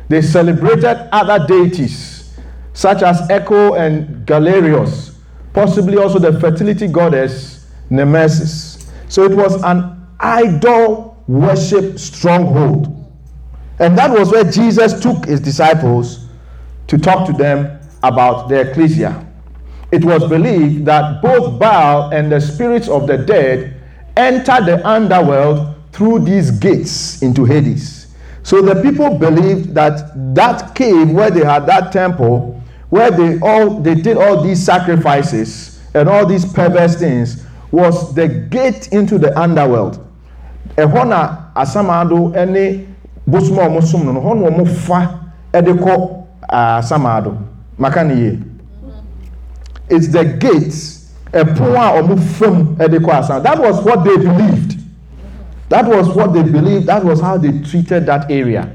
They 0.10 0.22
celebrated 0.22 1.08
other 1.12 1.46
deities 1.46 2.38
such 2.74 3.04
as 3.04 3.30
Echo 3.30 3.76
and 3.76 4.26
Galerius, 4.26 5.16
possibly 5.54 5.98
also 5.98 6.20
the 6.20 6.40
fertility 6.40 6.88
goddess 6.88 7.70
Nemesis. 7.90 8.92
So 9.10 9.24
it 9.24 9.36
was 9.36 9.62
an 9.64 9.93
idol 10.24 11.22
worship 11.28 12.00
stronghold. 12.00 12.90
And 13.80 13.98
that 13.98 14.10
was 14.10 14.32
where 14.32 14.50
Jesus 14.50 15.00
took 15.00 15.26
his 15.26 15.40
disciples 15.40 16.28
to 16.88 16.98
talk 16.98 17.28
to 17.28 17.34
them 17.34 17.80
about 18.02 18.48
the 18.48 18.62
ecclesia. 18.62 19.26
It 19.92 20.04
was 20.04 20.28
believed 20.28 20.86
that 20.86 21.22
both 21.22 21.60
Baal 21.60 22.12
and 22.12 22.32
the 22.32 22.40
spirits 22.40 22.88
of 22.88 23.06
the 23.08 23.18
dead 23.18 23.80
entered 24.18 24.66
the 24.66 24.88
underworld 24.88 25.76
through 25.92 26.20
these 26.20 26.52
gates 26.52 27.22
into 27.22 27.46
Hades. 27.46 28.08
So 28.44 28.62
the 28.62 28.82
people 28.82 29.18
believed 29.18 29.74
that 29.76 30.36
that 30.36 30.76
cave 30.76 31.12
where 31.12 31.32
they 31.32 31.46
had 31.46 31.66
that 31.68 31.92
temple, 31.92 32.62
where 32.90 33.12
they 33.12 33.40
all 33.40 33.80
they 33.80 33.96
did 33.96 34.18
all 34.18 34.42
these 34.42 34.64
sacrifices 34.64 35.80
and 35.94 36.10
all 36.10 36.26
these 36.26 36.52
perverse 36.52 36.96
things, 36.96 37.46
was 37.72 38.14
the 38.16 38.28
gate 38.28 38.90
into 38.92 39.18
the 39.18 39.38
underworld. 39.40 40.03
Ɛhɔ 40.78 41.08
na 41.08 41.38
asamado 41.56 42.30
ne 42.48 42.86
bosom 43.28 43.60
a 43.60 43.70
wɔsom 43.70 44.06
no 44.06 44.12
no 44.14 44.22
hɔ 44.22 44.36
na 44.42 44.50
wɔn 44.50 44.68
fa 44.68 45.20
de 45.52 45.74
kɔ 45.74 46.24
asamado. 46.50 47.38
Maka 47.78 48.04
ne 48.04 48.14
yie. 48.16 48.40
It's 49.90 50.08
the 50.08 50.24
gate 50.26 50.74
ɛpono 51.32 51.78
a 51.78 52.02
wɔn 52.04 52.20
fam 52.20 52.76
de 52.76 53.00
kɔ 53.00 53.10
asan 53.14 53.44
that 53.44 53.60
was 53.60 53.84
what 53.84 54.04
they 54.04 54.18
believed. 54.18 54.80
That 55.70 55.86
was 55.86 56.08
what 56.10 56.34
they 56.34 56.44
believed. 56.44 56.86
That 56.88 57.04
was 57.04 57.20
how 57.20 57.38
they 57.38 57.60
treated 57.62 58.06
that 58.06 58.30
area. 58.30 58.70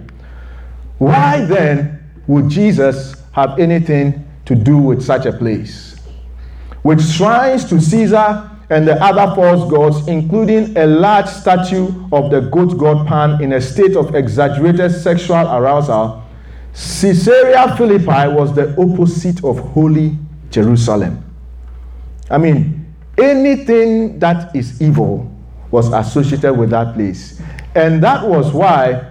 Why 0.98 1.44
then 1.44 2.00
would 2.26 2.48
jesus 2.48 3.14
have 3.32 3.58
anything 3.58 4.26
to 4.46 4.54
do 4.56 4.76
with 4.78 5.02
such 5.02 5.24
a 5.26 5.32
place? 5.32 5.94
With 6.82 7.00
shrines 7.08 7.64
to 7.66 7.80
caesar 7.80 8.50
and 8.70 8.86
the 8.86 9.02
other 9.02 9.34
false 9.34 9.70
gods, 9.70 10.06
including 10.08 10.76
a 10.76 10.86
large 10.86 11.26
statue 11.26 11.86
of 12.12 12.30
the 12.30 12.40
goat 12.40 12.76
god 12.76 13.06
Pan 13.06 13.42
in 13.42 13.54
a 13.54 13.60
state 13.60 13.96
of 13.96 14.14
exaggerated 14.14 14.92
sexual 14.92 15.36
arousal, 15.36 16.22
Caesarea 16.74 17.74
Philippi 17.76 18.32
was 18.32 18.54
the 18.54 18.74
opposite 18.80 19.42
of 19.42 19.58
holy 19.58 20.16
Jerusalem. 20.50 21.24
I 22.30 22.36
mean, 22.38 22.94
anything 23.16 24.18
that 24.18 24.54
is 24.54 24.80
evil 24.82 25.32
was 25.70 25.92
associated 25.92 26.52
with 26.52 26.70
that 26.70 26.94
place. 26.94 27.40
And 27.74 28.02
that 28.02 28.26
was 28.26 28.52
why 28.52 29.10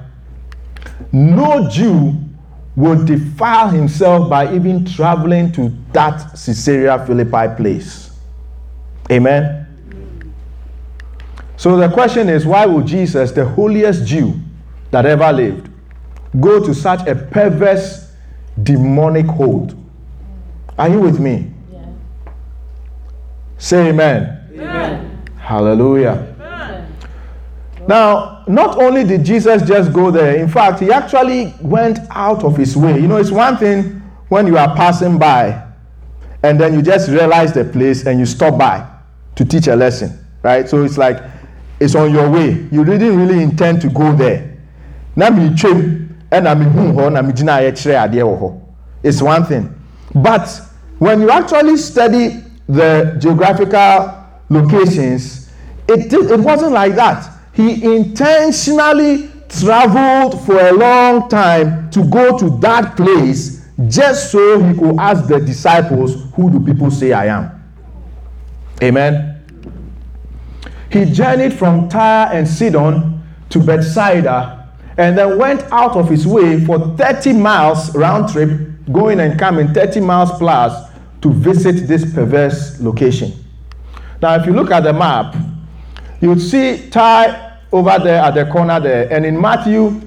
no 1.11 1.67
Jew 1.69 2.15
would 2.75 3.07
defile 3.07 3.69
himself 3.69 4.29
by 4.29 4.53
even 4.53 4.85
traveling 4.85 5.51
to 5.53 5.73
that 5.93 6.31
Caesarea 6.31 7.03
Philippi 7.05 7.55
place. 7.55 8.06
Amen. 9.11 9.67
So 11.57 11.75
the 11.75 11.89
question 11.89 12.29
is 12.29 12.45
why 12.45 12.65
would 12.65 12.85
Jesus, 12.85 13.31
the 13.31 13.45
holiest 13.45 14.05
Jew 14.05 14.39
that 14.91 15.05
ever 15.05 15.33
lived, 15.33 15.69
go 16.39 16.63
to 16.63 16.73
such 16.73 17.07
a 17.07 17.15
perverse 17.15 18.11
demonic 18.61 19.25
hold? 19.25 19.75
Are 20.77 20.87
you 20.87 20.99
with 20.99 21.19
me? 21.19 21.51
Say 23.57 23.89
amen. 23.89 24.49
amen. 24.53 25.25
Hallelujah. 25.39 26.35
Amen. 26.39 26.95
Now, 27.87 28.43
not 28.47 28.79
only 28.79 29.03
did 29.03 29.25
Jesus 29.25 29.63
just 29.63 29.91
go 29.91 30.11
there, 30.11 30.35
in 30.35 30.47
fact, 30.47 30.79
he 30.79 30.91
actually 30.91 31.55
went 31.59 31.97
out 32.11 32.43
of 32.43 32.55
his 32.55 32.77
way. 32.77 32.99
You 32.99 33.07
know, 33.07 33.17
it's 33.17 33.31
one 33.31 33.57
thing 33.57 33.99
when 34.29 34.45
you 34.45 34.59
are 34.59 34.75
passing 34.75 35.17
by 35.17 35.63
and 36.43 36.59
then 36.59 36.75
you 36.75 36.83
just 36.83 37.09
realize 37.09 37.51
the 37.51 37.63
place 37.65 38.05
and 38.05 38.19
you 38.19 38.27
stop 38.27 38.59
by 38.59 38.96
to 39.37 39.45
teach 39.45 39.67
a 39.67 39.75
lesson, 39.75 40.19
right? 40.43 40.67
So 40.67 40.83
it's 40.83 40.97
like 40.97 41.23
it's 41.79 41.95
on 41.95 42.11
your 42.11 42.29
way. 42.29 42.67
You 42.71 42.83
didn't 42.83 43.17
really 43.17 43.41
intend 43.41 43.81
to 43.81 43.89
go 43.89 44.13
there. 44.13 44.57
Na 45.15 45.29
mi 45.29 45.49
twem 45.55 46.09
ɛna 46.31 46.51
eh, 46.51 46.53
mi 46.55 46.65
hu 46.65 46.91
hɔ 46.93 47.11
na 47.13 47.21
mi 47.21 47.31
gyina 47.33 47.61
ayɛ. 47.61 48.61
It's 49.03 49.21
one 49.21 49.45
thing, 49.45 49.73
but 50.13 50.49
when 50.97 51.21
you 51.21 51.29
actually 51.29 51.77
study 51.77 52.43
the 52.67 53.15
geographical 53.19 54.25
locations, 54.49 55.49
it 55.87 56.11
it 56.11 56.39
wasn't 56.39 56.73
like 56.73 56.95
that. 56.95 57.29
He 57.53 57.83
intentionally 57.95 59.29
traveled 59.49 60.41
for 60.45 60.59
a 60.59 60.71
long 60.73 61.29
time 61.29 61.89
to 61.91 62.03
go 62.05 62.37
to 62.37 62.57
that 62.59 62.97
place 62.97 63.65
just 63.87 64.31
so 64.31 64.61
he 64.61 64.73
could 64.77 64.99
ask 64.99 65.27
the 65.27 65.39
disciples, 65.39 66.15
Who 66.35 66.49
do 66.51 66.59
people 66.59 66.89
say 66.91 67.13
I 67.13 67.27
am? 67.27 67.56
Amen. 68.81 69.33
He 70.91 71.05
journeyed 71.05 71.53
from 71.53 71.89
Tyre 71.89 72.29
and 72.31 72.47
Sidon 72.47 73.21
to 73.49 73.59
Bethsaida 73.59 74.69
and 74.97 75.17
then 75.17 75.37
went 75.37 75.61
out 75.71 75.95
of 75.95 76.09
his 76.09 76.25
way 76.25 76.63
for 76.65 76.95
30 76.97 77.33
miles 77.33 77.95
round 77.95 78.29
trip, 78.29 78.49
going 78.91 79.19
and 79.19 79.39
coming 79.39 79.73
30 79.73 79.99
miles 79.99 80.31
plus 80.37 80.89
to 81.21 81.31
visit 81.31 81.87
this 81.87 82.13
perverse 82.13 82.79
location. 82.81 83.33
Now, 84.21 84.35
if 84.35 84.45
you 84.45 84.53
look 84.53 84.71
at 84.71 84.83
the 84.83 84.93
map, 84.93 85.35
you'd 86.21 86.41
see 86.41 86.89
Tyre 86.89 87.59
over 87.71 87.99
there 87.99 88.23
at 88.23 88.33
the 88.33 88.45
corner 88.45 88.79
there, 88.79 89.11
and 89.13 89.25
in 89.25 89.39
Matthew 89.39 90.01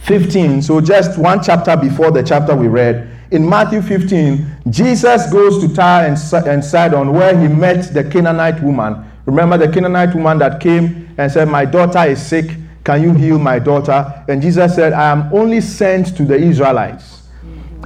15, 0.00 0.62
so 0.62 0.80
just 0.80 1.18
one 1.18 1.42
chapter 1.42 1.76
before 1.76 2.10
the 2.10 2.22
chapter 2.22 2.54
we 2.54 2.68
read, 2.68 3.10
in 3.30 3.48
Matthew 3.48 3.82
15, 3.82 4.46
Jesus 4.70 5.30
goes 5.32 5.60
to 5.60 5.74
Tyre 5.74 6.06
and, 6.06 6.64
Sidon 6.64 7.12
where 7.12 7.38
he 7.38 7.48
met 7.48 7.92
the 7.92 8.04
Canaanite 8.04 8.62
woman. 8.62 9.04
Remember 9.26 9.56
the 9.56 9.68
Canaanite 9.68 10.14
woman 10.14 10.38
that 10.38 10.60
came 10.60 11.12
and 11.16 11.30
said, 11.30 11.48
My 11.48 11.64
daughter 11.64 12.04
is 12.04 12.24
sick. 12.24 12.56
Can 12.84 13.02
you 13.02 13.14
heal 13.14 13.38
my 13.38 13.58
daughter? 13.58 14.24
And 14.28 14.42
Jesus 14.42 14.74
said, 14.74 14.92
I 14.92 15.10
am 15.10 15.32
only 15.32 15.60
sent 15.62 16.16
to 16.16 16.24
the 16.24 16.36
Israelites. 16.36 17.22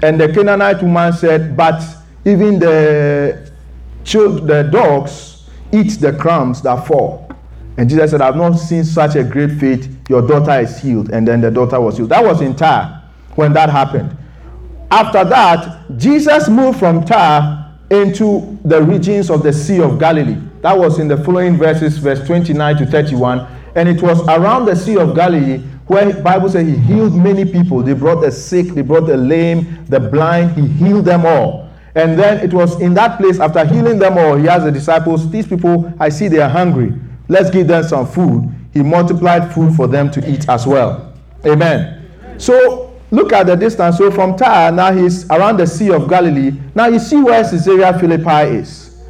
And 0.03 0.21
the 0.21 0.33
Canaanite 0.33 0.83
woman 0.83 1.13
said, 1.13 1.57
But 1.57 1.83
even 2.25 2.59
the, 2.59 3.51
the 4.05 4.69
dogs 4.73 5.49
eat 5.73 6.01
the 6.01 6.13
crumbs 6.13 6.63
that 6.63 6.87
fall. 6.87 7.31
And 7.77 7.89
Jesus 7.89 8.11
said, 8.11 8.21
I've 8.21 8.37
not 8.37 8.55
seen 8.55 8.83
such 8.83 9.15
a 9.15 9.23
great 9.23 9.53
faith. 9.61 9.89
Your 10.09 10.27
daughter 10.27 10.59
is 10.59 10.79
healed. 10.81 11.11
And 11.11 11.27
then 11.27 11.41
the 11.41 11.51
daughter 11.51 11.81
was 11.81 11.97
healed. 11.97 12.09
That 12.09 12.25
was 12.25 12.41
in 12.41 12.57
Tyre 12.57 13.05
when 13.37 13.53
that 13.53 13.71
happened. 13.71 14.17
After 14.91 15.25
that, 15.25 15.85
Jesus 15.99 16.49
moved 16.49 16.79
from 16.79 17.05
Tyre 17.05 17.67
into 17.91 18.59
the 18.65 18.83
regions 18.83 19.31
of 19.31 19.43
the 19.43 19.53
Sea 19.53 19.81
of 19.81 19.99
Galilee. 19.99 20.37
That 20.63 20.77
was 20.77 20.99
in 20.99 21.09
the 21.09 21.17
following 21.17 21.57
verses, 21.57 21.99
verse 21.99 22.25
29 22.27 22.77
to 22.79 22.87
31. 22.87 23.47
And 23.75 23.89
it 23.89 24.03
was 24.03 24.21
around 24.29 24.65
the 24.65 24.75
Sea 24.75 24.99
of 24.99 25.15
Galilee 25.15 25.63
where 25.89 26.23
Bible 26.23 26.51
says 26.51 26.67
he 26.67 26.77
healed 26.77 27.15
many 27.15 27.45
people. 27.51 27.83
They 27.83 27.95
brought 27.95 28.21
the 28.21 28.31
sick, 28.31 28.69
they 28.69 28.83
brought 28.83 29.07
the 29.07 29.17
lame, 29.17 29.85
the 29.87 29.99
blind, 29.99 30.53
he 30.53 30.69
healed 30.69 31.07
them 31.07 31.25
all. 31.25 31.71
And 31.95 32.19
then 32.19 32.45
it 32.45 32.53
was 32.53 32.81
in 32.81 32.95
that 32.95 33.19
place, 33.19 33.41
after 33.41 33.65
healing 33.65 33.99
them 33.99 34.19
all, 34.19 34.37
he 34.37 34.49
asked 34.49 34.67
the 34.67 34.71
disciples, 34.71 35.29
These 35.31 35.47
people, 35.47 35.93
I 35.99 36.11
see 36.11 36.29
they 36.29 36.41
are 36.41 36.49
hungry. 36.49 36.93
Let's 37.29 37.51
give 37.51 37.67
them 37.67 37.83
some 37.85 38.07
food. 38.07 38.55
He 38.73 38.83
multiplied 38.83 39.53
food 39.53 39.75
for 39.75 39.89
them 39.89 40.11
to 40.13 40.31
eat 40.31 40.49
as 40.49 40.67
well. 40.67 41.15
Amen. 41.47 42.07
So 42.37 42.88
look 43.11 43.33
at 43.33 43.47
the 43.47 43.57
distance. 43.57 43.99
So 43.99 44.11
from 44.11 44.37
Tyre, 44.37 44.73
now 44.73 44.93
he's 44.93 45.29
around 45.31 45.59
the 45.59 45.67
Sea 45.67 45.91
of 45.91 46.09
Galilee. 46.09 46.53
Now 46.75 46.87
you 46.87 46.99
see 46.99 47.17
where 47.17 47.43
Caesarea 47.43 47.99
Philippi 47.99 48.57
is. 48.57 49.01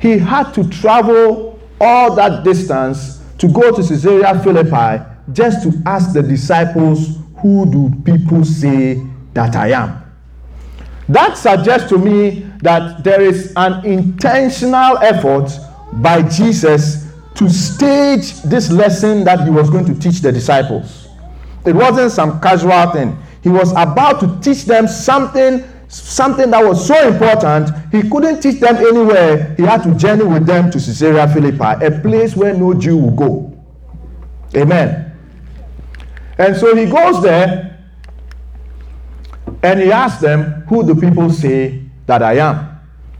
He 0.00 0.18
had 0.18 0.52
to 0.52 0.68
travel 0.68 1.58
all 1.80 2.14
that 2.14 2.44
distance 2.44 3.22
to 3.38 3.48
go 3.48 3.74
to 3.74 3.86
Caesarea 3.86 4.38
Philippi 4.42 5.04
just 5.32 5.62
to 5.62 5.82
ask 5.86 6.12
the 6.12 6.22
disciples, 6.22 7.18
Who 7.38 7.70
do 7.70 7.92
people 8.04 8.44
say 8.44 9.02
that 9.34 9.56
I 9.56 9.72
am? 9.72 10.02
That 11.08 11.38
suggests 11.38 11.88
to 11.88 11.98
me 11.98 12.48
that 12.62 13.02
there 13.02 13.20
is 13.22 13.52
an 13.56 13.84
intentional 13.84 14.98
effort 14.98 15.50
by 15.94 16.22
Jesus 16.22 17.06
to 17.36 17.48
stage 17.48 18.42
this 18.42 18.70
lesson 18.70 19.24
that 19.24 19.44
he 19.44 19.50
was 19.50 19.70
going 19.70 19.86
to 19.86 19.94
teach 19.94 20.20
the 20.20 20.32
disciples. 20.32 21.08
It 21.64 21.74
wasn't 21.74 22.12
some 22.12 22.40
casual 22.40 22.90
thing. 22.90 23.16
He 23.48 23.54
was 23.54 23.72
about 23.72 24.20
to 24.20 24.38
teach 24.42 24.66
them 24.66 24.86
something 24.86 25.64
something 25.88 26.50
that 26.50 26.62
was 26.62 26.86
so 26.86 27.08
important, 27.08 27.70
he 27.90 28.06
couldn't 28.10 28.42
teach 28.42 28.60
them 28.60 28.76
anywhere. 28.76 29.54
He 29.56 29.62
had 29.62 29.82
to 29.84 29.94
journey 29.94 30.24
with 30.24 30.44
them 30.44 30.70
to 30.70 30.78
Caesarea 30.78 31.26
Philippi, 31.28 31.82
a 31.86 31.98
place 32.02 32.36
where 32.36 32.52
no 32.52 32.74
Jew 32.74 32.98
would 32.98 33.16
go. 33.16 33.58
Amen. 34.54 35.16
And 36.36 36.54
so 36.58 36.76
he 36.76 36.84
goes 36.84 37.22
there 37.22 37.88
and 39.62 39.80
he 39.80 39.90
asks 39.90 40.20
them, 40.20 40.66
Who 40.68 40.86
do 40.86 40.94
people 40.94 41.30
say 41.30 41.84
that 42.04 42.22
I 42.22 42.34
am? 42.34 42.78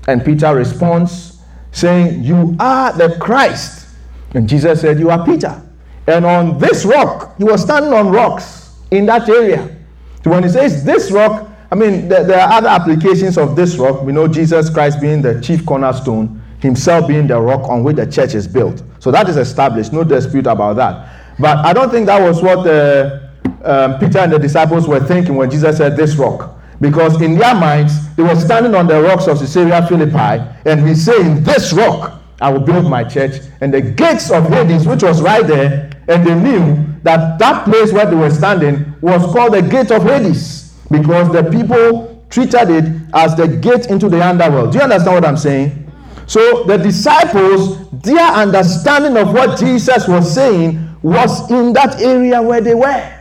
And 0.09 0.23
Peter 0.23 0.55
responds, 0.55 1.41
saying, 1.73 2.23
You 2.23 2.55
are 2.61 2.93
the 2.93 3.17
Christ. 3.19 3.89
And 4.35 4.47
Jesus 4.47 4.83
said, 4.83 5.01
You 5.01 5.09
are 5.09 5.25
Peter. 5.25 5.59
And 6.07 6.27
on 6.27 6.59
this 6.59 6.85
rock, 6.85 7.39
he 7.39 7.45
was 7.45 7.63
standing 7.63 7.95
on 7.95 8.11
rocks 8.11 8.77
in 8.91 9.07
that 9.07 9.27
area. 9.31 9.77
When 10.25 10.43
he 10.43 10.49
says 10.49 10.85
this 10.85 11.11
rock, 11.11 11.49
I 11.71 11.75
mean, 11.75 12.09
there, 12.09 12.25
there, 12.25 12.41
are 12.41 12.53
other 12.53 12.69
applications 12.69 13.37
of 13.37 13.55
this 13.55 13.77
rock. 13.77 14.03
We 14.03 14.13
know 14.13 14.27
Jesus 14.27 14.71
Christ 14.71 15.01
being 15.01 15.21
the 15.21 15.41
chief 15.41 15.67
cornerstone, 15.67 16.43
himself 16.61 17.07
being 17.09 17.27
the 17.27 17.41
rock 17.41 17.69
on 17.69 17.85
which 17.85 17.97
the 17.97 18.07
church 18.07 18.35
is 18.35 18.49
built. 18.49 18.83
So 19.01 19.11
that 19.11 19.29
is 19.29 19.37
established, 19.37 19.93
no 19.93 20.03
dispute 20.03 20.47
about 20.47 20.77
that. 20.77 21.37
But 21.39 21.59
I 21.59 21.73
don't 21.73 21.91
think 21.91 22.07
that 22.07 22.21
was 22.21 22.43
what 22.43 22.67
uh, 22.67 23.21
um, 23.65 23.99
Peter 23.99 24.19
and 24.19 24.33
the 24.33 24.39
disciples 24.39 24.89
were 24.89 25.01
thinking 25.01 25.37
when 25.37 25.51
Jesus 25.51 25.77
said 25.77 25.97
this 25.97 26.17
rock. 26.17 26.59
Because 26.81 27.21
in 27.21 27.37
their 27.37 27.55
minds, 27.55 28.15
they 28.15 28.23
were 28.23 28.37
standing 28.37 28.75
on 28.75 28.87
the 28.87 29.01
rocks 29.03 29.27
of 29.27 29.39
Caesarea 29.39 29.87
Philippi, 29.89 30.45
and 30.65 30.89
he's 30.89 31.05
saying, 31.05 31.43
This 31.43 31.73
rock, 31.73 32.21
I 32.41 32.51
will 32.51 32.61
build 32.61 32.89
my 32.89 33.03
church. 33.03 33.41
And 33.61 33.75
the 33.75 33.81
gates 33.81 34.31
of 34.31 34.49
Hades, 34.49 34.87
which 34.87 35.03
was 35.03 35.21
right 35.21 35.47
there, 35.47 35.88
and 36.09 36.27
they 36.27 36.35
knew 36.35 36.87
that 37.03 37.39
that 37.39 37.65
place 37.65 37.93
where 37.93 38.07
they 38.07 38.17
were 38.17 38.31
standing 38.31 38.95
was 39.01 39.23
called 39.33 39.55
the 39.55 39.63
gate 39.63 39.91
of 39.91 40.03
Hades 40.03 40.75
because 40.91 41.31
the 41.33 41.45
people 41.51 42.27
treated 42.31 42.71
it 42.71 43.03
as 43.15 43.37
the 43.37 43.47
gate 43.47 43.87
into 43.87 44.09
the 44.09 44.25
underworld. 44.25 44.73
Do 44.73 44.79
you 44.79 44.85
understand 44.85 45.15
what 45.15 45.25
I'm 45.25 45.37
saying? 45.37 45.93
So 46.27 46.65
the 46.65 46.77
disciples, 46.77 47.91
their 48.03 48.27
understanding 48.27 49.17
of 49.17 49.33
what 49.33 49.59
Jesus 49.59 50.09
was 50.09 50.35
saying 50.35 50.97
was 51.03 51.51
in 51.51 51.73
that 51.75 52.01
area 52.01 52.43
where 52.43 52.61
they 52.61 52.75
were. 52.75 53.15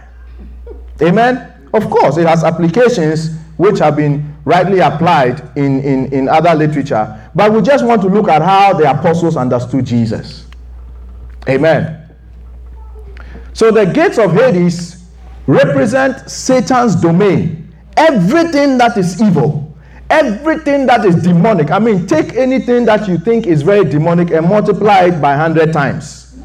Amen. 1.02 1.54
Of 1.74 1.90
course, 1.90 2.18
it 2.18 2.28
has 2.28 2.44
applications 2.44 3.36
which 3.58 3.80
have 3.80 3.96
been 3.96 4.36
rightly 4.46 4.80
applied 4.80 5.42
in, 5.58 5.82
in, 5.82 6.12
in 6.14 6.30
other 6.30 6.54
literature, 6.54 7.30
but 7.36 7.52
we 7.52 7.62
just 7.62 7.86
want 7.86 8.02
to 8.02 8.08
look 8.08 8.30
at 8.30 8.42
how 8.42 8.74
the 8.74 8.90
apostles 8.90 9.36
understood 9.36 9.86
Jesus. 9.86 10.46
Amen. 11.50 11.97
So 13.58 13.72
the 13.72 13.86
gates 13.86 14.20
of 14.20 14.34
Hades 14.34 15.04
represent 15.48 16.30
Satan's 16.30 16.96
domain. 16.96 17.74
Everything 17.98 18.78
that 18.78 18.96
is 18.98 19.20
evil, 19.20 19.76
everything 20.12 20.86
that 20.86 21.04
is 21.04 21.16
demonic. 21.24 21.72
I 21.72 21.80
mean, 21.80 22.06
take 22.06 22.36
anything 22.36 22.86
that 22.86 23.08
you 23.08 23.18
think 23.18 23.48
is 23.48 23.64
very 23.64 23.84
demonic 23.84 24.30
and 24.30 24.48
multiply 24.48 25.06
it 25.06 25.20
by 25.20 25.36
100 25.36 25.74
times. 25.74 26.38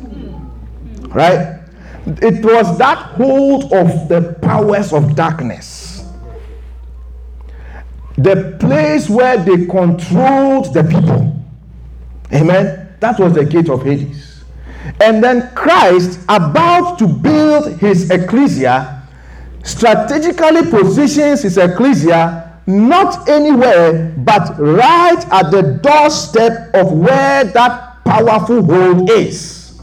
Right? 1.10 1.60
It 2.06 2.42
was 2.42 2.78
that 2.78 2.96
hold 2.96 3.64
of 3.74 4.08
the 4.08 4.38
powers 4.40 4.94
of 4.94 5.14
darkness. 5.14 6.06
The 8.16 8.56
place 8.58 9.10
where 9.10 9.36
they 9.36 9.66
controlled 9.66 10.72
the 10.72 10.82
people. 10.84 11.36
Amen. 12.32 12.96
That 13.00 13.20
was 13.20 13.34
the 13.34 13.44
gate 13.44 13.68
of 13.68 13.82
Hades. 13.82 14.31
And 15.00 15.22
then 15.22 15.54
Christ, 15.54 16.20
about 16.28 16.98
to 16.98 17.06
build 17.06 17.78
his 17.78 18.10
ecclesia, 18.10 19.02
strategically 19.62 20.70
positions 20.70 21.42
his 21.42 21.56
ecclesia 21.56 22.52
not 22.66 23.28
anywhere 23.28 24.14
but 24.18 24.56
right 24.58 25.24
at 25.32 25.50
the 25.50 25.80
doorstep 25.82 26.74
of 26.74 26.92
where 26.92 27.44
that 27.44 28.04
powerful 28.04 28.62
hold 28.62 29.10
is. 29.10 29.80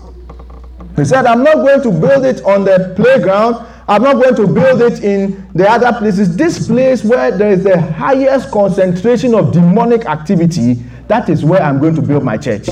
He 0.95 1.05
said, 1.05 1.25
I'm 1.25 1.43
not 1.43 1.55
going 1.55 1.81
to 1.83 1.91
build 1.91 2.25
it 2.25 2.43
on 2.43 2.65
the 2.65 2.93
playground. 2.95 3.65
I'm 3.87 4.03
not 4.03 4.15
going 4.21 4.35
to 4.35 4.47
build 4.47 4.81
it 4.81 5.03
in 5.03 5.49
the 5.53 5.69
other 5.69 5.97
places. 5.97 6.35
This 6.35 6.67
place 6.67 7.03
where 7.03 7.31
there 7.31 7.51
is 7.51 7.63
the 7.63 7.79
highest 7.79 8.51
concentration 8.51 9.33
of 9.33 9.51
demonic 9.51 10.05
activity, 10.05 10.73
that 11.07 11.29
is 11.29 11.43
where 11.43 11.61
I'm 11.61 11.79
going 11.79 11.95
to 11.95 12.01
build 12.01 12.23
my 12.23 12.37
church. 12.37 12.69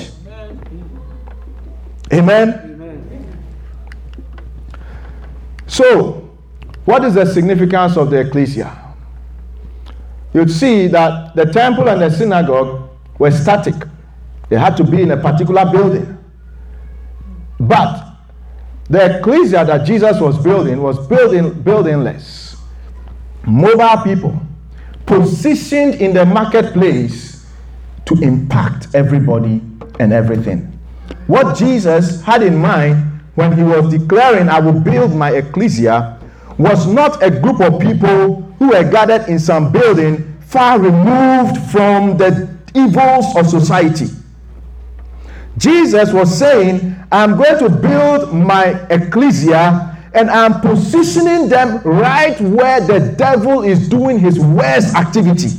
Amen. 2.14 2.50
Amen. 2.50 3.44
So, 5.68 6.30
what 6.86 7.04
is 7.04 7.16
the 7.16 7.26
significance 7.26 7.98
of 7.98 8.10
the 8.10 8.22
ecclesia? 8.22 8.88
you'd 10.38 10.52
see 10.52 10.88
that 10.88 11.36
the 11.36 11.46
temple 11.46 11.90
and 11.90 12.00
the 12.00 12.10
synagogue 12.12 12.90
were 13.18 13.32
static. 13.32 13.74
They 14.50 14.58
had 14.58 14.78
to 14.78 14.84
be 14.84 15.02
in 15.02 15.12
a 15.12 15.18
particular 15.18 15.66
building. 15.72 16.16
But 17.60 18.06
the 18.88 19.18
ecclesia 19.18 19.66
that 19.66 19.86
Jesus 19.86 20.22
was 20.22 20.38
building 20.38 20.82
was 20.82 21.08
building 21.08 21.52
buildingless. 21.64 22.56
Mobile 23.46 24.04
people 24.04 24.40
positioned 25.08 25.96
in 25.96 26.14
the 26.14 26.26
marketplace 26.26 27.48
to 28.06 28.14
impact 28.22 28.94
everybody 28.94 29.62
and 30.00 30.14
everything. 30.14 30.77
What 31.28 31.58
Jesus 31.58 32.22
had 32.22 32.42
in 32.42 32.56
mind 32.56 33.22
when 33.36 33.56
he 33.56 33.62
was 33.62 33.92
declaring, 33.92 34.50
I 34.50 34.60
will 34.60 34.80
build 34.80 35.14
my 35.14 35.32
ecclesia, 35.32 36.18
was 36.58 36.88
not 36.88 37.22
a 37.22 37.30
group 37.30 37.62
of 37.62 37.80
people 37.80 38.42
who 38.58 38.70
were 38.70 38.90
gathered 38.90 39.30
in 39.30 39.38
some 39.38 39.72
building 39.72 40.38
far 40.42 40.80
removed 40.80 41.58
from 41.70 42.18
the 42.18 42.50
evils 42.74 43.36
of 43.36 43.48
society. 43.48 44.08
Jesus 45.58 46.14
was 46.14 46.36
saying, 46.36 46.96
I'm 47.12 47.36
going 47.36 47.60
to 47.60 47.70
build 47.70 48.34
my 48.34 48.80
ecclesia 48.90 49.98
and 50.14 50.30
I'm 50.30 50.62
positioning 50.62 51.50
them 51.50 51.82
right 51.84 52.40
where 52.40 52.80
the 52.82 53.14
devil 53.18 53.64
is 53.64 53.90
doing 53.90 54.18
his 54.18 54.40
worst 54.40 54.96
activity. 54.96 55.50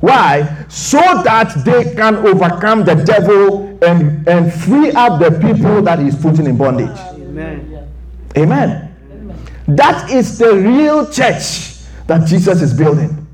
Why? 0.00 0.66
So 0.68 0.98
that 0.98 1.64
they 1.64 1.94
can 1.94 2.16
overcome 2.16 2.84
the 2.84 2.94
devil 2.94 3.73
and, 3.84 4.26
and 4.28 4.52
free 4.52 4.90
up 4.92 5.20
the 5.20 5.30
people 5.40 5.82
that 5.82 5.98
he's 5.98 6.16
putting 6.16 6.46
in 6.46 6.56
bondage. 6.56 6.98
Amen. 7.14 7.88
Amen. 8.36 8.96
Amen. 9.12 9.46
That 9.68 10.10
is 10.10 10.38
the 10.38 10.54
real 10.54 11.10
church 11.10 11.78
that 12.06 12.26
Jesus 12.26 12.62
is 12.62 12.74
building. 12.74 13.26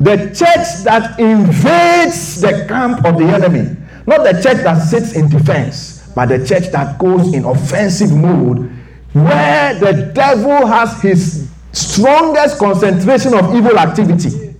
The 0.00 0.16
church 0.34 0.84
that 0.84 1.18
invades 1.20 2.40
the 2.40 2.66
camp 2.68 3.04
of 3.04 3.18
the 3.18 3.24
enemy 3.24 3.76
not 4.06 4.24
the 4.24 4.32
church 4.42 4.62
that 4.64 4.82
sits 4.82 5.12
in 5.12 5.28
defense, 5.28 6.10
but 6.14 6.26
the 6.26 6.44
church 6.44 6.70
that 6.72 6.98
goes 6.98 7.32
in 7.32 7.44
offensive 7.44 8.12
mode, 8.12 8.70
where 9.12 9.74
the 9.78 10.10
devil 10.14 10.66
has 10.66 11.00
his 11.00 11.48
strongest 11.72 12.58
concentration 12.58 13.34
of 13.34 13.54
evil 13.54 13.78
activity. 13.78 14.56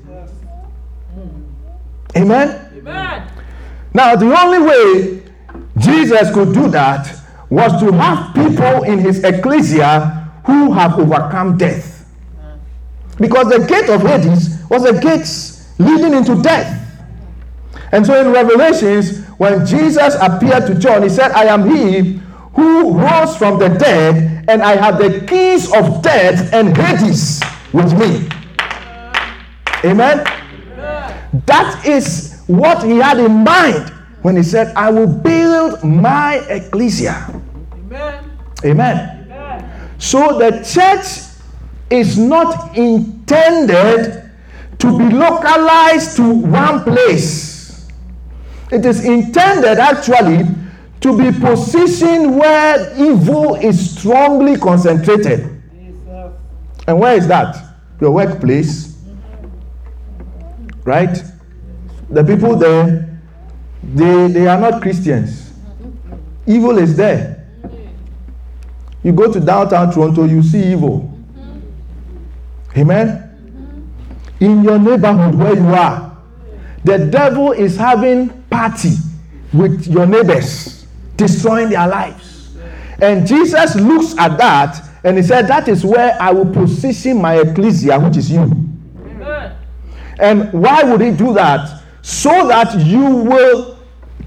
Amen? 2.17 2.49
Amen. 2.49 2.62
Now, 3.95 4.17
the 4.17 4.27
only 4.39 4.59
way 4.59 5.23
Jesus 5.79 6.33
could 6.33 6.55
do 6.55 6.69
that 6.69 7.21
was 7.51 7.79
to 7.83 7.93
have 7.93 8.35
people 8.35 8.85
in 8.85 8.99
his 8.99 9.23
ecclesia 9.25 10.33
who 10.47 10.73
have 10.73 10.99
overcome 10.99 11.59
death. 11.59 12.09
Because 13.19 13.49
the 13.49 13.67
gate 13.67 13.91
of 13.91 14.03
Hades 14.03 14.65
was 14.71 14.85
a 14.85 14.99
gate 14.99 15.29
leading 15.79 16.15
into 16.15 16.41
death. 16.43 16.79
And 17.93 18.07
so 18.07 18.19
in 18.19 18.33
Revelations, 18.33 19.27
when 19.37 19.67
Jesus 19.67 20.17
appeared 20.21 20.67
to 20.67 20.75
John, 20.77 21.03
he 21.03 21.11
said, 21.11 21.31
I 21.33 21.45
am 21.45 21.69
he 21.69 22.21
who 22.55 22.93
rose 22.93 23.37
from 23.37 23.59
the 23.59 23.69
dead, 23.69 24.47
and 24.49 24.63
I 24.63 24.77
have 24.77 24.99
the 24.99 25.27
keys 25.27 25.73
of 25.75 26.03
death 26.03 26.53
and 26.53 26.77
Hades 26.77 27.43
with 27.73 27.93
me. 27.99 28.29
Amen? 29.85 30.25
That 31.47 31.83
is 31.87 32.32
what 32.47 32.83
he 32.85 32.99
had 32.99 33.19
in 33.19 33.45
mind 33.45 33.91
when 34.23 34.37
he 34.37 34.43
said, 34.43 34.75
I 34.77 34.91
will 34.91 35.07
build 35.07 35.83
my 35.85 36.37
ecclesia. 36.49 37.29
Amen. 37.75 38.31
Amen. 38.65 39.27
Amen. 39.27 39.91
So 39.99 40.39
the 40.39 40.63
church 40.65 41.33
is 41.91 42.19
not 42.19 42.77
intended 42.77 44.31
to 44.79 44.99
be 44.99 45.15
localized 45.15 46.17
to 46.17 46.29
one 46.29 46.83
place. 46.85 47.89
It 48.71 48.87
is 48.87 49.05
intended 49.05 49.79
actually 49.79 50.47
to 51.01 51.19
be 51.19 51.39
positioned 51.39 52.39
where 52.39 52.93
evil 52.97 53.57
is 53.57 53.97
strongly 53.99 54.57
concentrated. 54.57 55.63
And 56.87 56.99
where 56.99 57.17
is 57.17 57.29
that? 57.29 57.77
Your 58.01 58.13
workplace. 58.13 58.97
Right? 60.85 61.23
The 62.13 62.23
people 62.23 62.57
there, 62.57 63.19
they, 63.83 64.29
they 64.29 64.47
are 64.47 64.61
not 64.61 64.83
Christians. 64.83 65.55
Evil 66.47 66.77
is 66.77 66.95
there. 66.95 67.49
You 69.03 69.13
go 69.13 69.33
to 69.33 69.41
downtown 69.41 69.93
Toronto, 69.93 70.25
you 70.25 70.43
see 70.43 70.73
evil. 70.73 71.11
Amen? 72.77 73.91
In 74.41 74.63
your 74.63 74.79
neighborhood 74.79 75.35
where 75.35 75.55
you 75.55 75.69
are, 75.69 76.19
the 76.85 76.99
devil 76.99 77.53
is 77.53 77.77
having 77.77 78.29
party 78.45 78.93
with 79.55 79.87
your 79.87 80.07
neighbors, 80.07 80.87
destroying 81.17 81.71
their 81.71 81.89
lives. 81.89 82.55
And 83.01 83.27
Jesus 83.27 83.75
looks 83.77 84.17
at 84.19 84.37
that 84.37 84.91
and 85.03 85.17
he 85.17 85.23
said, 85.23 85.49
That 85.49 85.67
is 85.67 85.85
where 85.85 86.17
I 86.21 86.31
will 86.31 86.53
position 86.53 87.23
my 87.23 87.37
ecclesia, 87.37 87.99
which 87.99 88.19
is 88.19 88.31
you. 88.31 88.43
Amen. 88.43 89.57
And 90.21 90.53
why 90.53 90.83
would 90.83 91.01
he 91.01 91.11
do 91.11 91.33
that? 91.35 91.82
So 92.03 92.49
that 92.49 92.79
you 92.85 93.05
will 93.05 93.79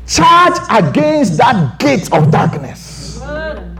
charge 0.07 0.57
against 0.71 1.37
that 1.37 1.77
gate 1.79 2.11
of 2.11 2.31
darkness. 2.31 3.21
Amen. 3.21 3.79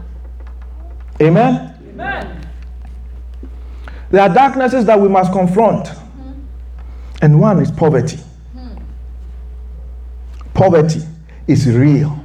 Amen. 1.20 1.74
Amen. 1.90 2.48
There 4.10 4.22
are 4.22 4.32
darknesses 4.32 4.84
that 4.84 5.00
we 5.00 5.08
must 5.08 5.32
confront, 5.32 5.88
and 7.22 7.40
one 7.40 7.60
is 7.60 7.70
poverty 7.70 8.18
poverty 10.56 11.02
is 11.46 11.68
real. 11.68 12.18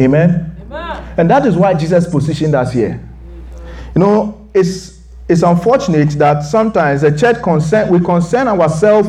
Amen? 0.00 0.56
Amen? 0.62 1.14
And 1.16 1.30
that 1.30 1.46
is 1.46 1.56
why 1.56 1.74
Jesus 1.74 2.08
positioned 2.08 2.54
us 2.54 2.72
here. 2.72 3.06
You 3.94 4.00
know, 4.00 4.48
it's 4.52 4.94
it's 5.28 5.42
unfortunate 5.42 6.10
that 6.18 6.40
sometimes 6.42 7.02
the 7.02 7.16
church 7.16 7.42
concern 7.42 7.90
we 7.90 8.00
concern 8.00 8.48
ourselves 8.48 9.08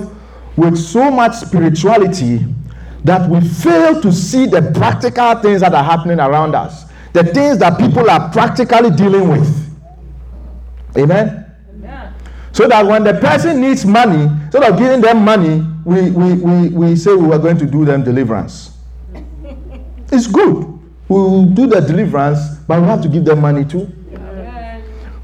with 0.55 0.77
so 0.77 1.11
much 1.11 1.35
spirituality 1.35 2.45
that 3.03 3.29
we 3.29 3.39
fail 3.47 4.01
to 4.01 4.11
see 4.11 4.45
the 4.45 4.71
practical 4.75 5.35
things 5.35 5.61
that 5.61 5.73
are 5.73 5.83
happening 5.83 6.19
around 6.19 6.55
us, 6.55 6.85
the 7.13 7.23
things 7.23 7.57
that 7.59 7.77
people 7.79 8.09
are 8.09 8.31
practically 8.31 8.89
dealing 8.89 9.29
with. 9.29 9.47
Amen. 10.97 11.45
Amen. 11.75 12.13
So 12.51 12.67
that 12.67 12.85
when 12.85 13.03
the 13.03 13.13
person 13.15 13.61
needs 13.61 13.85
money, 13.85 14.23
instead 14.23 14.63
of 14.63 14.77
giving 14.79 15.01
them 15.01 15.23
money, 15.23 15.63
we, 15.83 16.09
we, 16.09 16.33
we, 16.33 16.69
we 16.69 16.95
say 16.95 17.13
we 17.13 17.27
were 17.27 17.37
going 17.37 17.57
to 17.59 17.65
do 17.65 17.85
them 17.85 18.03
deliverance. 18.03 18.71
It's 20.11 20.27
good. 20.27 20.65
We 21.07 21.15
will 21.15 21.45
do 21.45 21.67
the 21.67 21.81
deliverance, 21.81 22.39
but 22.67 22.81
we 22.81 22.87
have 22.87 23.01
to 23.03 23.09
give 23.09 23.25
them 23.25 23.41
money 23.41 23.65
too. 23.65 23.91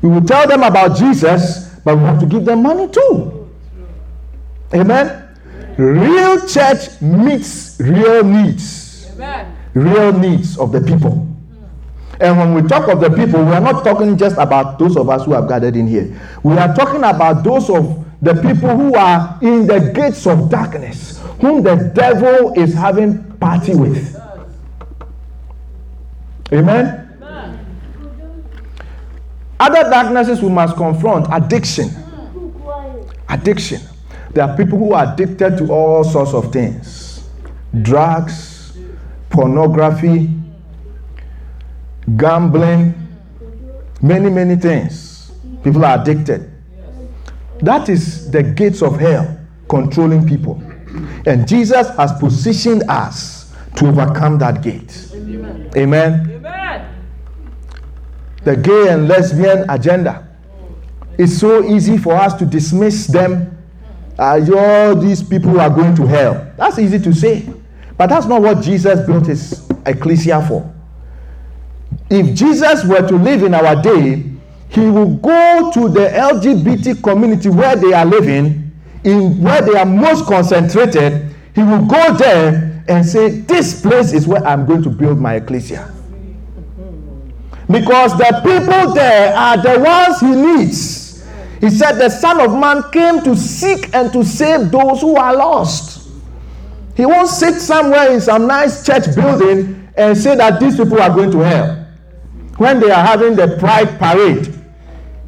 We 0.02 0.10
will 0.10 0.24
tell 0.26 0.48
them 0.48 0.64
about 0.64 0.98
Jesus, 0.98 1.70
but 1.84 1.96
we 1.96 2.04
have 2.04 2.20
to 2.20 2.26
give 2.26 2.46
them 2.46 2.62
money 2.64 2.88
too. 2.88 3.50
Amen. 4.74 5.21
Real 5.78 6.48
church 6.48 7.02
meets 7.02 7.78
real 7.80 8.24
needs. 8.24 9.08
Amen. 9.14 9.56
Real 9.74 10.14
needs 10.14 10.58
of 10.58 10.72
the 10.72 10.82
people. 10.82 11.28
And 12.20 12.38
when 12.38 12.54
we 12.54 12.68
talk 12.68 12.88
of 12.88 13.00
the 13.02 13.10
people, 13.10 13.44
we 13.44 13.52
are 13.52 13.62
not 13.62 13.84
talking 13.84 14.16
just 14.18 14.38
about 14.38 14.78
those 14.78 14.96
of 14.96 15.10
us 15.10 15.26
who 15.26 15.34
have 15.34 15.48
gathered 15.48 15.76
in 15.76 15.88
here. 15.88 16.16
We 16.44 16.56
are 16.58 16.74
talking 16.76 17.04
about 17.04 17.44
those 17.44 17.70
of 17.70 18.06
the 18.22 18.36
people 18.36 18.70
who 18.78 18.94
are 18.94 19.40
in 19.42 19.66
the 19.66 19.92
gates 19.96 20.28
of 20.28 20.50
darkness, 20.50 21.20
whom 21.40 21.64
the 21.64 21.92
devil 21.96 22.54
is 22.54 22.74
having 22.76 23.24
party 23.40 23.74
with. 23.76 24.16
Amen. 26.54 27.08
Other 29.60 29.84
darknesses 29.90 30.42
we 30.42 30.50
must 30.50 30.76
confront 30.76 31.28
addiction. 31.32 31.90
Hmm. 31.90 33.02
Addiction. 33.30 33.82
There 34.34 34.48
are 34.48 34.56
people 34.56 34.78
who 34.78 34.94
are 34.94 35.14
addicted 35.14 35.58
to 35.58 35.72
all 35.72 36.04
sorts 36.04 36.34
of 36.34 36.52
things 36.54 37.30
drugs, 37.82 38.78
pornography, 39.30 40.30
gambling, 42.18 42.94
many, 44.02 44.30
many 44.30 44.56
things. 44.56 45.32
People 45.64 45.86
are 45.86 46.02
addicted. 46.02 46.52
That 47.60 47.90
is 47.90 48.30
the 48.32 48.44
gates 48.44 48.82
of 48.82 49.00
hell 49.00 49.38
controlling 49.70 50.28
people. 50.28 50.62
And 51.26 51.48
Jesus 51.48 51.90
has 51.96 52.12
positioned 52.20 52.84
us 52.90 53.54
to 53.76 53.88
overcome 53.88 54.38
that 54.40 54.62
gate. 54.62 55.10
Amen. 55.14 55.72
Amen. 55.78 56.28
The 58.44 58.56
gay 58.56 58.90
and 58.90 59.08
lesbian 59.08 59.70
agenda. 59.70 60.28
It's 61.18 61.38
so 61.38 61.64
easy 61.64 61.98
for 61.98 62.14
us 62.14 62.34
to 62.36 62.46
dismiss 62.46 63.06
them 63.08 63.61
as 64.22 64.52
all 64.52 64.96
these 64.96 65.24
people 65.24 65.60
are 65.60 65.70
going 65.70 65.96
to 65.96 66.06
hell. 66.06 66.54
That's 66.56 66.78
easy 66.78 67.00
to 67.00 67.12
say. 67.12 67.50
But 67.98 68.08
that's 68.08 68.28
not 68.28 68.44
what 68.44 68.62
Jesus 68.62 69.06
built 69.08 69.26
his 69.26 69.68
ecclesia 69.84 70.46
for. 70.48 70.72
If 72.08 72.36
Jesus 72.36 72.86
were 72.86 73.08
to 73.08 73.16
live 73.16 73.42
in 73.42 73.56
our 73.56 73.82
day, 73.82 74.24
he 74.70 74.82
will 74.82 75.16
go 75.16 75.72
to 75.74 75.90
the 75.90 76.08
LGBT 76.08 77.02
community 77.04 77.50
where 77.50 77.76
they 77.76 77.94
are 77.94 78.06
living, 78.06 78.72
in 79.04 79.42
where 79.42 79.62
they 79.64 79.76
are 79.76 79.86
most 79.86 80.26
concentrated. 80.26 81.34
He 81.56 81.64
will 81.64 81.86
go 81.86 82.14
there 82.14 82.84
and 82.88 83.04
say, 83.04 83.30
This 83.30 83.82
place 83.82 84.14
is 84.14 84.28
where 84.28 84.46
I'm 84.46 84.68
going 84.68 84.84
to 84.84 84.90
build 84.90 85.18
my 85.18 85.36
ecclesia. 85.36 85.92
Because 87.68 88.16
the 88.18 88.42
people 88.44 88.94
there 88.94 89.36
are 89.36 89.58
the 89.58 89.80
ones 89.80 90.20
he 90.20 90.36
needs. 90.36 91.01
He 91.62 91.70
said, 91.70 91.94
The 91.94 92.10
Son 92.10 92.42
of 92.42 92.60
Man 92.60 92.84
came 92.92 93.24
to 93.24 93.36
seek 93.36 93.94
and 93.94 94.12
to 94.14 94.26
save 94.26 94.72
those 94.72 95.00
who 95.02 95.16
are 95.16 95.36
lost. 95.36 96.10
He 96.96 97.06
won't 97.06 97.30
sit 97.30 97.62
somewhere 97.62 98.12
in 98.12 98.20
some 98.20 98.48
nice 98.48 98.86
church 98.86 99.16
building 99.16 99.90
and 99.96 100.18
say 100.18 100.36
that 100.36 100.60
these 100.60 100.76
people 100.76 101.00
are 101.00 101.10
going 101.10 101.32
to 101.32 101.38
hell 101.40 101.88
when 102.58 102.80
they 102.80 102.92
are 102.92 103.06
having 103.06 103.36
the 103.36 103.58
pride 103.60 103.98
parade. 104.00 104.48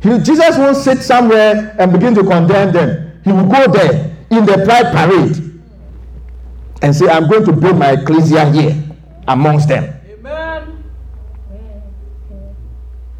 He, 0.01 0.17
Jesus 0.19 0.57
won't 0.57 0.75
sit 0.75 0.99
somewhere 1.03 1.75
and 1.79 1.93
begin 1.93 2.15
to 2.15 2.23
condemn 2.23 2.73
them. 2.73 3.21
He 3.23 3.31
will 3.31 3.45
go 3.45 3.71
there 3.71 4.15
in 4.31 4.45
the 4.45 4.63
pride 4.65 4.91
parade 4.91 5.61
and 6.81 6.95
say, 6.95 7.07
I'm 7.07 7.29
going 7.29 7.45
to 7.45 7.53
build 7.53 7.77
my 7.77 7.91
ecclesia 7.91 8.51
here 8.51 8.75
amongst 9.27 9.69
them. 9.69 9.93
Amen. 10.09 10.83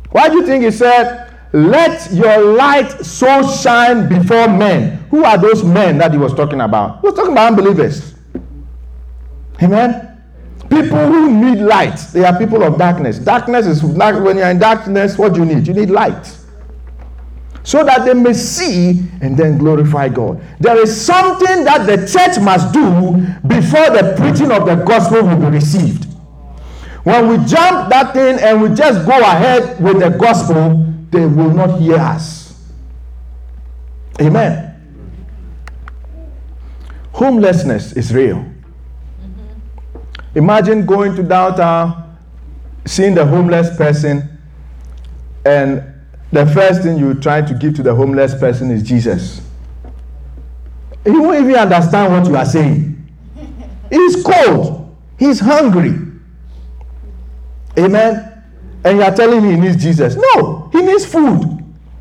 Why 0.10 0.30
do 0.30 0.38
you 0.38 0.46
think 0.46 0.64
he 0.66 0.72
said, 0.72 1.23
Let 1.54 2.12
your 2.12 2.56
light 2.56 2.90
so 3.06 3.48
shine 3.48 4.10
before 4.10 4.48
men? 4.48 4.98
Who 5.12 5.24
are 5.24 5.38
those 5.38 5.64
men 5.64 6.00
that 6.00 6.12
he 6.12 6.18
was 6.18 6.34
talking 6.34 6.62
about? 6.62 7.02
He 7.02 7.08
was 7.08 7.16
talking 7.16 7.34
about 7.34 7.50
unbelievers. 7.50 8.16
Amen. 9.62 10.10
People 10.68 10.98
who 10.98 11.32
need 11.32 11.60
light, 11.60 12.00
they 12.12 12.24
are 12.26 12.36
people 12.40 12.64
of 12.64 12.80
darkness. 12.80 13.20
Darkness 13.20 13.68
is 13.68 13.84
when 13.84 14.38
you're 14.38 14.50
in 14.50 14.58
darkness, 14.58 15.16
what 15.20 15.36
do 15.36 15.42
you 15.42 15.46
need? 15.46 15.68
You 15.68 15.76
need 15.76 15.92
light. 15.92 16.36
So 17.62 17.84
that 17.86 18.04
they 18.04 18.16
may 18.16 18.34
see 18.34 19.04
and 19.22 19.38
then 19.38 19.60
glorify 19.60 20.10
God. 20.10 20.42
There 20.60 20.82
is 20.82 21.00
something 21.00 21.64
that 21.66 21.86
the 21.86 21.98
church 22.08 22.44
must 22.44 22.74
do 22.74 23.18
before 23.48 23.92
the 23.92 24.16
preaching 24.18 24.52
of 24.52 24.66
the 24.66 24.84
gospel 24.84 25.22
will 25.22 25.38
be 25.38 25.58
received. 25.58 26.08
When 27.04 27.28
we 27.28 27.38
jump 27.46 27.90
that 27.90 28.14
thing 28.14 28.40
and 28.40 28.62
we 28.62 28.70
just 28.70 29.06
go 29.06 29.20
ahead 29.20 29.80
with 29.82 30.00
the 30.00 30.10
gospel, 30.10 30.93
they 31.14 31.26
will 31.26 31.52
not 31.52 31.80
hear 31.80 31.98
us. 31.98 32.60
Amen. 34.20 34.72
Homelessness 37.14 37.94
is 37.94 38.14
real. 38.14 38.44
Imagine 40.36 40.86
going 40.86 41.16
to 41.16 41.22
downtown, 41.22 42.18
seeing 42.86 43.14
the 43.14 43.26
homeless 43.26 43.78
person, 43.78 44.28
and 45.46 45.84
the 46.32 46.46
first 46.48 46.82
thing 46.82 46.98
you 46.98 47.14
try 47.14 47.42
to 47.42 47.54
give 47.54 47.76
to 47.76 47.84
the 47.84 47.94
homeless 47.94 48.34
person 48.34 48.72
is 48.72 48.82
Jesus. 48.82 49.42
He 51.04 51.12
won't 51.12 51.44
even 51.44 51.56
understand 51.56 52.12
what 52.12 52.26
you 52.28 52.36
are 52.36 52.46
saying. 52.46 52.90
He's 53.92 54.24
cold, 54.24 54.96
he's 55.20 55.40
hungry. 55.40 55.96
Amen. 57.78 58.33
And 58.84 58.98
you 58.98 59.04
are 59.04 59.16
telling 59.16 59.44
me 59.44 59.52
he 59.52 59.60
needs 59.60 59.82
Jesus. 59.82 60.16
No, 60.16 60.70
he 60.72 60.82
needs 60.82 61.06
food. 61.06 61.44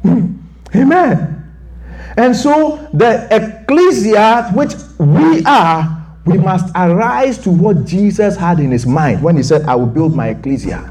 Hmm. 0.02 0.36
Amen. 0.74 1.32
And 2.16 2.36
so 2.36 2.88
the 2.92 3.28
ecclesia, 3.30 4.50
which 4.54 4.72
we 4.98 5.44
are, 5.44 5.98
we 6.24 6.38
must 6.38 6.72
arise 6.76 7.38
to 7.38 7.50
what 7.50 7.84
Jesus 7.84 8.36
had 8.36 8.60
in 8.60 8.70
his 8.70 8.86
mind 8.86 9.22
when 9.22 9.36
he 9.36 9.42
said, 9.42 9.62
I 9.62 9.74
will 9.74 9.86
build 9.86 10.14
my 10.14 10.28
ecclesia. 10.28 10.88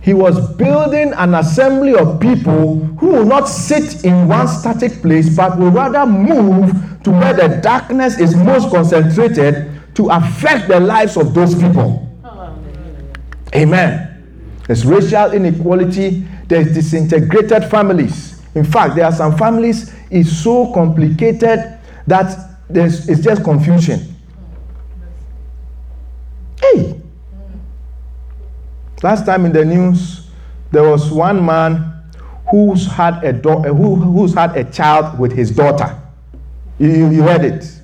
He 0.00 0.14
was 0.14 0.54
building 0.56 1.12
an 1.12 1.34
assembly 1.34 1.94
of 1.94 2.20
people 2.20 2.78
who 2.98 3.06
will 3.06 3.24
not 3.24 3.48
sit 3.48 4.04
in 4.04 4.26
one 4.26 4.48
static 4.48 5.00
place, 5.00 5.34
but 5.36 5.58
will 5.58 5.70
rather 5.70 6.04
move 6.04 6.72
to 7.04 7.10
where 7.10 7.32
the 7.32 7.60
darkness 7.62 8.18
is 8.18 8.34
most 8.34 8.70
concentrated 8.70 9.80
to 9.94 10.08
affect 10.08 10.68
the 10.68 10.80
lives 10.80 11.16
of 11.16 11.34
those 11.34 11.54
people. 11.54 12.08
Amen. 13.54 14.11
There's 14.66 14.84
racial 14.86 15.32
inequality, 15.32 16.26
there's 16.46 16.72
disintegrated 16.72 17.64
families. 17.70 18.40
In 18.54 18.64
fact, 18.64 18.94
there 18.94 19.06
are 19.06 19.12
some 19.12 19.36
families 19.36 19.94
is 20.10 20.42
so 20.42 20.72
complicated 20.72 21.78
that 22.06 22.58
there's, 22.68 23.08
it's 23.08 23.22
just 23.22 23.42
confusion. 23.42 24.14
Hey! 26.60 27.00
Last 29.02 29.26
time 29.26 29.46
in 29.46 29.52
the 29.52 29.64
news, 29.64 30.28
there 30.70 30.84
was 30.88 31.10
one 31.10 31.44
man 31.44 31.92
who's 32.50 32.86
had 32.86 33.24
a 33.24 33.32
do- 33.32 33.50
uh, 33.50 33.74
who, 33.74 33.96
who's 33.96 34.34
had 34.34 34.56
a 34.56 34.64
child 34.70 35.18
with 35.18 35.32
his 35.32 35.50
daughter. 35.50 35.98
You, 36.78 37.10
you 37.10 37.22
heard 37.22 37.44
it. 37.44 37.80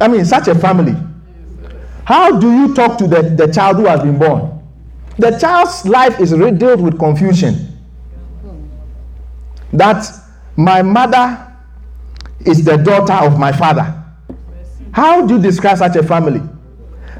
I 0.00 0.08
mean, 0.08 0.24
such 0.24 0.48
a 0.48 0.54
family. 0.54 0.96
How 2.04 2.38
do 2.38 2.50
you 2.52 2.74
talk 2.74 2.96
to 2.98 3.06
the, 3.06 3.22
the 3.22 3.52
child 3.52 3.76
who 3.76 3.86
has 3.86 4.00
been 4.00 4.18
born? 4.18 4.57
The 5.18 5.36
child's 5.38 5.84
life 5.84 6.20
is 6.20 6.32
riddled 6.32 6.80
with 6.80 6.98
confusion. 6.98 7.76
That 9.72 10.06
my 10.56 10.80
mother 10.82 11.44
is 12.46 12.64
the 12.64 12.76
daughter 12.76 13.14
of 13.14 13.38
my 13.38 13.50
father. 13.52 13.94
How 14.92 15.26
do 15.26 15.36
you 15.36 15.42
describe 15.42 15.78
such 15.78 15.96
a 15.96 16.02
family? 16.02 16.40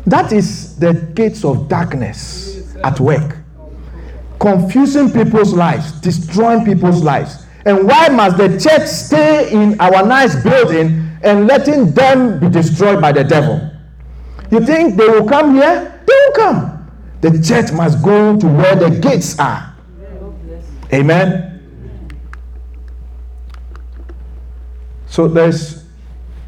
That 0.07 0.33
is 0.33 0.79
the 0.79 0.95
gates 1.15 1.45
of 1.45 1.69
darkness 1.69 2.75
at 2.85 3.01
work. 3.01 3.37
Confusing 4.39 5.13
people's 5.13 5.53
lives, 5.53 5.93
destroying 6.01 6.65
people's 6.65 7.03
lives. 7.03 7.45
And 7.67 7.87
why 7.87 8.09
must 8.09 8.39
the 8.39 8.49
church 8.49 8.89
stay 8.89 9.51
in 9.51 9.79
our 9.81 10.07
nice 10.07 10.41
building 10.43 11.19
and 11.23 11.49
letting 11.49 11.91
them 11.91 12.39
be 12.39 12.49
destroyed 12.49 13.01
by 13.01 13.11
the 13.11 13.25
devil? 13.25 13.71
You 14.53 14.65
think 14.65 14.97
they 14.97 15.09
will 15.09 15.29
come 15.29 15.57
here? 15.57 16.01
They 16.07 16.15
will 16.15 16.33
come. 16.33 16.78
The 17.21 17.43
church 17.43 17.73
must 17.73 18.03
go 18.03 18.39
to 18.39 18.47
where 18.47 18.77
the 18.77 18.91
gates 18.91 19.39
are. 19.39 19.75
Amen. 20.93 21.49
So 25.07 25.27
there's 25.27 25.85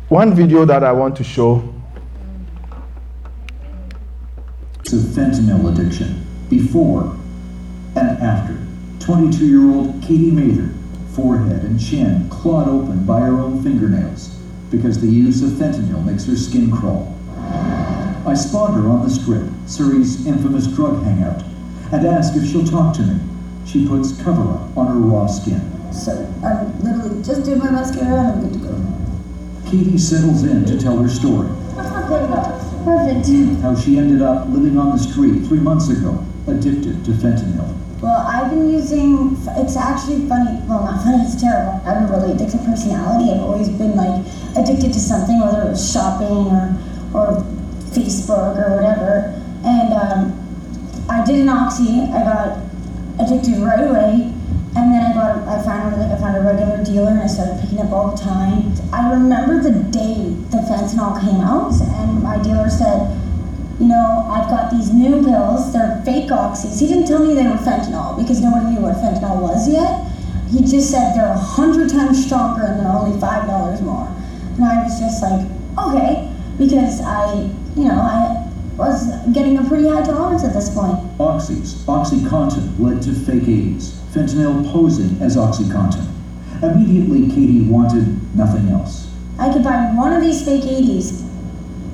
one 0.08 0.34
video 0.34 0.64
that 0.64 0.84
I 0.84 0.92
want 0.92 1.16
to 1.16 1.24
show. 1.24 1.74
Of 4.92 4.98
fentanyl 5.14 5.72
addiction 5.72 6.26
before 6.48 7.16
and 7.94 8.18
after. 8.18 8.58
22 8.98 9.46
year 9.46 9.70
old 9.70 10.02
Katie 10.02 10.32
Mather, 10.32 10.68
forehead 11.14 11.62
and 11.62 11.80
chin 11.80 12.28
clawed 12.28 12.68
open 12.68 13.04
by 13.04 13.20
her 13.20 13.38
own 13.38 13.62
fingernails 13.62 14.36
because 14.70 15.00
the 15.00 15.06
use 15.06 15.42
of 15.42 15.50
fentanyl 15.50 16.04
makes 16.04 16.26
her 16.26 16.36
skin 16.36 16.72
crawl. 16.72 17.16
I 18.26 18.34
spot 18.34 18.74
her 18.74 18.86
on 18.88 19.02
the 19.02 19.10
strip, 19.10 19.48
Surrey's 19.66 20.26
infamous 20.26 20.66
drug 20.66 21.02
hangout, 21.04 21.42
and 21.92 22.06
ask 22.06 22.36
if 22.36 22.46
she'll 22.46 22.66
talk 22.66 22.94
to 22.96 23.02
me. 23.02 23.18
She 23.66 23.86
puts 23.86 24.20
cover 24.22 24.42
up 24.42 24.76
on 24.76 24.88
her 24.88 24.94
raw 24.94 25.26
skin. 25.26 25.60
So 25.92 26.12
I'm 26.44 26.80
literally 26.82 27.22
just 27.22 27.44
doing 27.44 27.58
my 27.58 27.70
mascara 27.70 28.06
and 28.06 28.28
I'm 28.28 28.40
good 28.40 28.52
to 28.54 28.58
go. 28.58 29.70
Katie 29.70 29.98
settles 29.98 30.44
in 30.44 30.64
to 30.66 30.78
tell 30.78 30.98
her 30.98 31.08
story. 31.08 31.48
There 31.48 32.22
you 32.22 32.28
go. 32.28 32.60
Perfect. 32.84 33.62
How 33.62 33.74
she 33.76 33.98
ended 33.98 34.22
up 34.22 34.48
living 34.48 34.78
on 34.78 34.96
the 34.96 34.98
street 34.98 35.46
three 35.46 35.60
months 35.60 35.88
ago, 35.88 36.24
addicted 36.46 37.04
to 37.04 37.12
fentanyl. 37.12 37.76
Well, 38.00 38.26
I've 38.26 38.50
been 38.50 38.70
using, 38.70 39.36
it's 39.56 39.76
actually 39.76 40.26
funny, 40.26 40.58
well, 40.66 40.84
not 40.84 41.04
funny, 41.04 41.22
it's 41.22 41.40
terrible. 41.40 41.80
I 41.84 42.00
have 42.00 42.10
a 42.10 42.16
really 42.16 42.32
addictive 42.32 42.64
personality. 42.64 43.30
I've 43.30 43.42
always 43.42 43.68
been 43.68 43.94
like 43.94 44.24
addicted 44.56 44.92
to 44.94 45.00
something, 45.00 45.38
whether 45.40 45.62
it 45.62 45.70
was 45.70 45.92
shopping 45.92 46.48
or, 46.48 46.80
or 47.12 47.44
Facebook 47.92 48.56
or 48.56 48.76
whatever. 48.76 49.34
And 49.64 49.92
um, 49.92 51.06
I 51.08 51.24
did 51.24 51.40
an 51.40 51.48
oxy. 51.48 52.00
I 52.00 52.22
got 52.22 52.58
addicted 53.18 53.58
right 53.58 53.82
away. 53.82 54.32
And 54.76 54.92
then 54.92 55.02
I 55.02 55.12
got, 55.12 55.48
I 55.48 55.62
found 55.64 55.98
like 55.98 56.10
I 56.10 56.16
found 56.16 56.36
a 56.36 56.42
regular 56.42 56.82
dealer 56.84 57.10
and 57.10 57.20
I 57.20 57.26
started 57.26 57.60
picking 57.60 57.80
up 57.80 57.90
all 57.90 58.14
the 58.14 58.16
time. 58.16 58.72
I 58.92 59.10
remember 59.10 59.60
the 59.60 59.82
day 59.90 60.30
the 60.50 60.62
fentanyl 60.62 61.18
came 61.20 61.40
out, 61.40 61.74
and 61.98 62.22
my 62.22 62.40
dealer 62.40 62.70
said, 62.70 63.18
you 63.80 63.88
know, 63.88 64.28
I've 64.30 64.48
got 64.48 64.70
these 64.70 64.92
new 64.92 65.24
pills. 65.24 65.72
They're 65.72 66.00
fake 66.04 66.30
oxys. 66.30 66.78
He 66.78 66.86
didn't 66.86 67.06
tell 67.06 67.18
me 67.18 67.34
they 67.34 67.48
were 67.48 67.56
fentanyl 67.56 68.16
because 68.16 68.40
no 68.40 68.50
one 68.52 68.72
knew 68.72 68.80
what 68.80 68.94
fentanyl 68.96 69.40
was 69.40 69.68
yet. 69.68 70.06
He 70.52 70.60
just 70.60 70.90
said 70.90 71.16
they're 71.16 71.32
a 71.32 71.38
hundred 71.38 71.90
times 71.90 72.24
stronger 72.24 72.62
and 72.62 72.78
they're 72.78 72.92
only 72.92 73.18
five 73.18 73.46
dollars 73.46 73.80
more. 73.80 74.06
And 74.54 74.64
I 74.64 74.84
was 74.84 75.00
just 75.00 75.22
like, 75.22 75.46
okay, 75.78 76.30
because 76.58 77.00
I, 77.00 77.50
you 77.76 77.84
know, 77.84 78.00
I 78.00 78.50
was 78.76 79.08
getting 79.32 79.58
a 79.58 79.64
pretty 79.64 79.88
high 79.88 80.02
tolerance 80.02 80.44
at 80.44 80.52
this 80.54 80.74
point. 80.74 80.96
Oxys, 81.18 81.74
OxyContin 81.84 82.80
led 82.80 83.02
to 83.02 83.12
fake 83.12 83.44
80s, 83.44 83.90
fentanyl 84.12 84.70
posing 84.72 85.20
as 85.20 85.36
OxyContin. 85.36 86.06
Immediately, 86.62 87.28
Katie 87.28 87.62
wanted 87.62 88.36
nothing 88.36 88.68
else. 88.68 89.08
I 89.38 89.52
could 89.52 89.64
buy 89.64 89.92
one 89.94 90.12
of 90.12 90.22
these 90.22 90.44
fake 90.44 90.64
80s, 90.64 91.26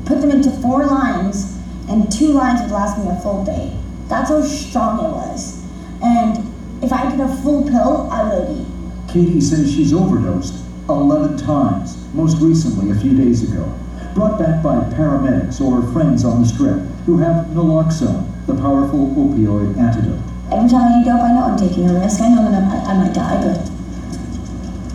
put 0.07 0.20
them 0.20 0.31
into 0.31 0.51
four 0.62 0.87
lines, 0.87 1.59
and 1.89 2.11
two 2.11 2.29
lines 2.29 2.62
would 2.62 2.70
last 2.70 2.99
me 2.99 3.11
a 3.11 3.20
full 3.20 3.45
day. 3.45 3.77
That's 4.09 4.31
how 4.31 4.43
strong 4.43 4.99
it 5.05 5.11
was. 5.11 5.62
And 6.03 6.39
if 6.83 6.93
I 6.93 6.97
had 6.97 7.20
a 7.20 7.37
full 7.43 7.64
pill, 7.64 8.09
I 8.11 8.35
would 8.35 8.57
eat. 8.57 8.66
Katie 9.12 9.41
says 9.41 9.72
she's 9.72 9.93
overdosed 9.93 10.55
11 10.89 11.39
times, 11.39 11.97
most 12.14 12.41
recently 12.41 12.91
a 12.91 12.95
few 13.01 13.16
days 13.16 13.51
ago. 13.51 13.72
Brought 14.17 14.39
back 14.39 14.62
by 14.62 14.77
paramedics 14.97 15.61
or 15.61 15.93
friends 15.93 16.25
on 16.25 16.41
the 16.41 16.49
strip 16.49 16.81
who 17.05 17.19
have 17.19 17.49
naloxone, 17.53 18.25
the 18.47 18.55
powerful 18.55 19.09
opioid 19.09 19.77
antidote. 19.77 20.19
Every 20.51 20.71
time 20.71 20.89
I 20.89 21.03
eat 21.03 21.05
dope, 21.05 21.21
I 21.21 21.33
know 21.35 21.43
I'm 21.45 21.59
taking 21.59 21.87
a 21.87 21.93
risk. 21.93 22.23
I 22.23 22.31
know 22.31 22.51
that 22.51 22.64
I, 22.64 22.93
I 22.93 22.97
might 22.97 23.12
die, 23.12 23.37
but 23.45 23.61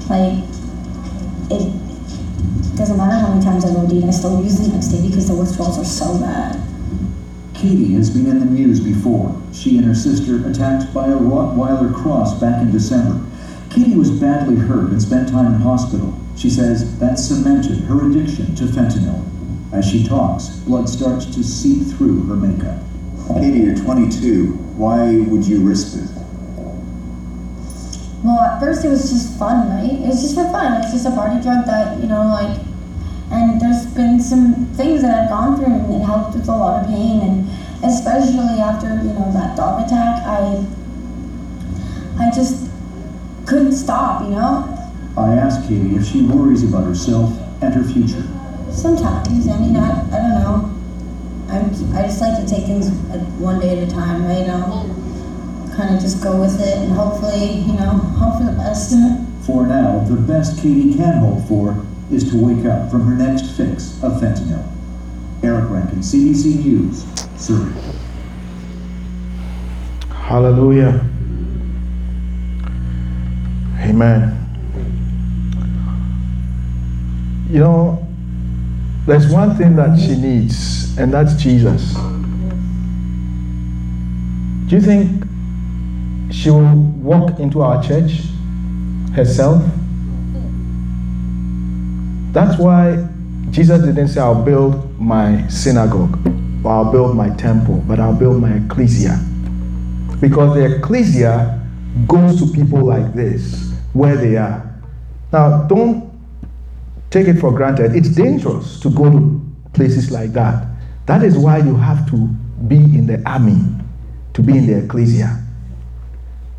like 0.09 0.41
it 1.53 2.75
doesn't 2.75 2.97
matter 2.97 3.19
how 3.19 3.31
many 3.31 3.45
times 3.45 3.63
I've 3.63 3.77
OD, 3.77 4.05
I 4.05 4.09
still 4.09 4.41
use 4.41 4.57
the 4.57 4.73
next 4.73 4.87
day 4.87 5.07
because 5.07 5.27
the 5.27 5.35
withdrawals 5.35 5.77
are 5.77 5.85
so 5.85 6.17
bad. 6.17 6.59
Katie 7.53 7.93
has 7.93 8.09
been 8.09 8.25
in 8.25 8.39
the 8.39 8.45
news 8.45 8.79
before. 8.79 9.39
She 9.53 9.77
and 9.77 9.85
her 9.85 9.93
sister 9.93 10.49
attacked 10.49 10.91
by 10.95 11.09
a 11.09 11.15
Rottweiler 11.15 11.93
cross 11.93 12.33
back 12.41 12.59
in 12.63 12.71
December. 12.71 13.23
Katie 13.69 13.95
was 13.95 14.09
badly 14.09 14.55
hurt 14.55 14.89
and 14.89 14.99
spent 14.99 15.29
time 15.29 15.53
in 15.53 15.61
hospital. 15.61 16.19
She 16.41 16.49
says 16.49 16.97
that 16.97 17.19
cemented 17.19 17.83
her 17.83 18.09
addiction 18.09 18.55
to 18.55 18.63
fentanyl. 18.63 19.23
As 19.71 19.87
she 19.87 20.03
talks, 20.03 20.49
blood 20.65 20.89
starts 20.89 21.27
to 21.35 21.43
seep 21.43 21.95
through 21.95 22.23
her 22.23 22.35
makeup. 22.35 22.81
Katie, 23.27 23.59
you're 23.59 23.75
22. 23.75 24.47
Why 24.75 25.19
would 25.19 25.45
you 25.45 25.59
risk 25.61 25.97
it? 25.97 26.09
Well, 28.23 28.39
at 28.39 28.59
first 28.59 28.83
it 28.83 28.89
was 28.89 29.11
just 29.11 29.37
fun, 29.37 29.69
right? 29.69 29.93
It 29.93 30.07
was 30.07 30.23
just 30.23 30.33
for 30.33 30.45
fun. 30.45 30.81
It's 30.81 30.91
just 30.91 31.05
a 31.05 31.11
party 31.11 31.39
drug 31.43 31.67
that, 31.67 32.01
you 32.01 32.07
know, 32.07 32.23
like, 32.25 32.59
and 33.29 33.61
there's 33.61 33.85
been 33.93 34.19
some 34.19 34.65
things 34.73 35.03
that 35.03 35.25
I've 35.25 35.29
gone 35.29 35.57
through 35.57 35.71
and 35.71 35.93
it 35.93 36.03
helped 36.03 36.35
with 36.35 36.49
a 36.49 36.57
lot 36.57 36.83
of 36.83 36.89
pain. 36.89 37.21
And 37.21 37.85
especially 37.85 38.59
after, 38.59 38.87
you 38.87 39.13
know, 39.13 39.31
that 39.31 39.55
dog 39.55 39.85
attack, 39.85 40.25
I, 40.25 40.65
I 42.17 42.31
just 42.33 42.67
couldn't 43.45 43.73
stop, 43.73 44.23
you 44.23 44.31
know? 44.31 44.80
I 45.17 45.33
asked 45.35 45.67
Katie 45.67 45.95
if 45.95 46.05
she 46.05 46.21
worries 46.21 46.63
about 46.63 46.85
herself 46.85 47.37
and 47.61 47.73
her 47.73 47.83
future. 47.83 48.23
Sometimes. 48.71 49.47
I 49.47 49.57
mean, 49.59 49.75
I, 49.75 50.07
I 50.07 50.17
don't 50.17 50.33
know. 50.41 50.77
I'm, 51.49 51.95
I 51.95 52.03
just 52.03 52.21
like 52.21 52.37
to 52.41 52.47
take 52.47 52.65
things 52.65 52.89
one 53.37 53.59
day 53.59 53.77
at 53.77 53.87
a 53.87 53.91
time, 53.91 54.25
right? 54.25 54.47
I'll 54.47 54.87
kind 55.75 55.93
of 55.93 56.01
just 56.01 56.23
go 56.23 56.39
with 56.39 56.59
it 56.61 56.77
and 56.77 56.93
hopefully, 56.93 57.59
you 57.59 57.73
know, 57.73 57.89
hope 58.17 58.39
for 58.39 58.45
the 58.45 58.57
best. 58.57 58.91
For 59.45 59.67
now, 59.67 59.99
the 60.05 60.15
best 60.15 60.61
Katie 60.61 60.93
can 60.95 61.17
hope 61.17 61.47
for 61.47 61.85
is 62.09 62.29
to 62.31 62.37
wake 62.37 62.65
up 62.65 62.89
from 62.89 63.05
her 63.05 63.15
next 63.15 63.57
fix 63.57 64.01
of 64.03 64.21
fentanyl. 64.21 64.65
Eric 65.43 65.69
Rankin, 65.69 65.99
CBC 65.99 66.63
News, 66.63 67.05
Surrey. 67.35 67.73
Hallelujah. 70.09 71.03
Amen. 73.79 74.40
You 77.51 77.59
know, 77.59 78.07
there's 79.05 79.27
one 79.29 79.57
thing 79.57 79.75
that 79.75 79.99
she 79.99 80.15
needs, 80.15 80.97
and 80.97 81.13
that's 81.13 81.35
Jesus. 81.35 81.93
Do 84.67 84.77
you 84.77 84.81
think 84.81 85.25
she 86.31 86.49
will 86.49 86.75
walk 87.03 87.41
into 87.41 87.61
our 87.61 87.83
church 87.83 88.21
herself? 89.13 89.61
That's 92.31 92.57
why 92.57 93.05
Jesus 93.49 93.81
didn't 93.81 94.07
say, 94.07 94.21
I'll 94.21 94.45
build 94.45 94.97
my 94.97 95.45
synagogue 95.49 96.25
or 96.63 96.71
I'll 96.71 96.89
build 96.89 97.17
my 97.17 97.31
temple, 97.31 97.83
but 97.85 97.99
I'll 97.99 98.15
build 98.15 98.39
my 98.41 98.53
ecclesia. 98.53 99.19
Because 100.21 100.55
the 100.55 100.77
ecclesia 100.77 101.61
goes 102.07 102.39
to 102.39 102.47
people 102.53 102.85
like 102.85 103.13
this, 103.13 103.73
where 103.91 104.15
they 104.15 104.37
are. 104.37 104.73
Now, 105.33 105.63
don't 105.63 106.10
take 107.11 107.27
it 107.27 107.39
for 107.39 107.51
granted. 107.51 107.95
It's 107.95 108.09
dangerous 108.09 108.79
to 108.79 108.89
go 108.89 109.11
to 109.11 109.41
places 109.73 110.09
like 110.11 110.31
that. 110.33 110.65
That 111.05 111.23
is 111.23 111.37
why 111.37 111.57
you 111.59 111.75
have 111.75 112.09
to 112.09 112.15
be 112.67 112.77
in 112.77 113.05
the 113.05 113.21
army, 113.29 113.61
to 114.33 114.41
be 114.41 114.57
in 114.57 114.65
the 114.65 114.85
ecclesia. 114.85 115.43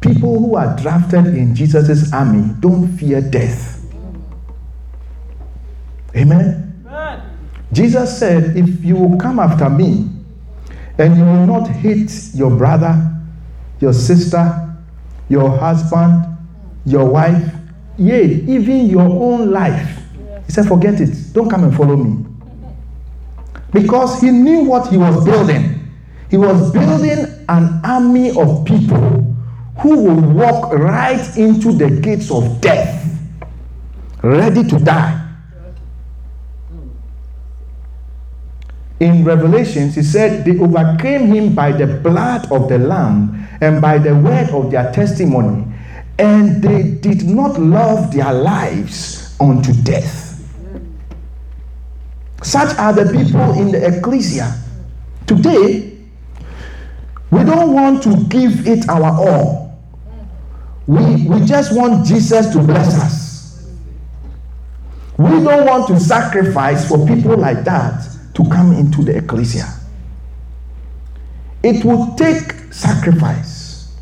People 0.00 0.38
who 0.38 0.57
are 0.57 0.76
drafted 0.76 1.26
in 1.26 1.55
Jesus' 1.55 2.12
army 2.12 2.55
don't 2.61 2.88
fear 2.98 3.20
death. 3.20 3.84
Amen? 6.14 6.84
Amen? 6.86 7.22
Jesus 7.72 8.18
said, 8.18 8.57
If 8.57 8.84
you 8.84 8.96
will 8.96 9.18
come 9.18 9.38
after 9.38 9.70
me 9.70 10.11
and 10.98 11.16
you 11.16 11.24
will 11.24 11.46
not 11.46 11.68
hate 11.68 12.12
your 12.34 12.50
brother, 12.50 13.16
your 13.80 13.92
sister, 13.92 14.76
your 15.28 15.57
husband, 15.57 16.36
your 16.84 17.09
wife, 17.09 17.55
yea, 17.96 18.24
even 18.24 18.86
your 18.86 19.09
own 19.09 19.50
life, 19.50 20.01
said, 20.53 20.66
Forget 20.68 21.00
it. 21.00 21.32
Don't 21.32 21.48
come 21.50 21.64
and 21.64 21.74
follow 21.76 21.96
me. 21.96 22.26
Because 23.72 24.20
he 24.20 24.30
knew 24.30 24.64
what 24.64 24.88
he 24.88 24.96
was 24.96 25.24
building. 25.24 25.90
He 26.30 26.36
was 26.36 26.72
building 26.72 27.26
an 27.48 27.80
army 27.84 28.30
of 28.36 28.64
people 28.64 29.34
who 29.78 30.03
will 30.03 30.20
walk 30.32 30.72
right 30.72 31.36
into 31.36 31.72
the 31.72 31.90
gates 31.90 32.30
of 32.30 32.61
death, 32.61 33.05
ready 34.22 34.62
to 34.64 34.78
die. 34.78 35.18
In 39.00 39.24
Revelations, 39.24 39.96
he 39.96 40.03
said, 40.03 40.44
They 40.44 40.59
overcame 40.59 41.26
him 41.26 41.55
by 41.55 41.72
the 41.72 41.86
blood 41.86 42.50
of 42.53 42.68
the 42.68 42.78
Lamb 42.78 43.48
and 43.61 43.80
by 43.80 43.98
the 43.98 44.14
word 44.14 44.50
of 44.50 44.70
their 44.70 44.92
testimony, 44.92 45.66
and 46.18 46.62
they 46.62 46.82
did 46.84 47.24
not 47.24 47.59
love 47.59 48.12
their 48.12 48.32
lives 48.32 49.36
unto 49.40 49.72
death. 49.82 50.22
Such 52.43 52.76
are 52.76 52.93
the 52.93 53.05
people 53.12 53.53
in 53.59 53.70
the 53.70 53.97
ecclesia. 53.97 54.53
Today, 55.26 55.97
we 57.30 57.45
don't 57.45 57.72
want 57.72 58.03
to 58.03 58.24
give 58.24 58.66
it 58.66 58.88
our 58.88 59.11
all. 59.11 59.80
We, 60.86 61.26
we 61.26 61.47
just 61.47 61.74
want 61.74 62.05
Jesus 62.07 62.53
to 62.53 62.59
bless 62.59 62.99
us. 63.01 63.72
We 65.16 65.30
don't 65.30 65.66
want 65.66 65.86
to 65.88 66.01
sacrifice 66.01 66.88
for 66.88 67.07
people 67.07 67.36
like 67.36 67.64
that 67.64 68.05
to 68.34 68.45
come 68.49 68.72
into 68.72 69.03
the 69.03 69.16
ecclesia. 69.16 69.68
It 71.62 71.84
will 71.84 72.14
take 72.16 72.72
sacrifice, 72.72 73.97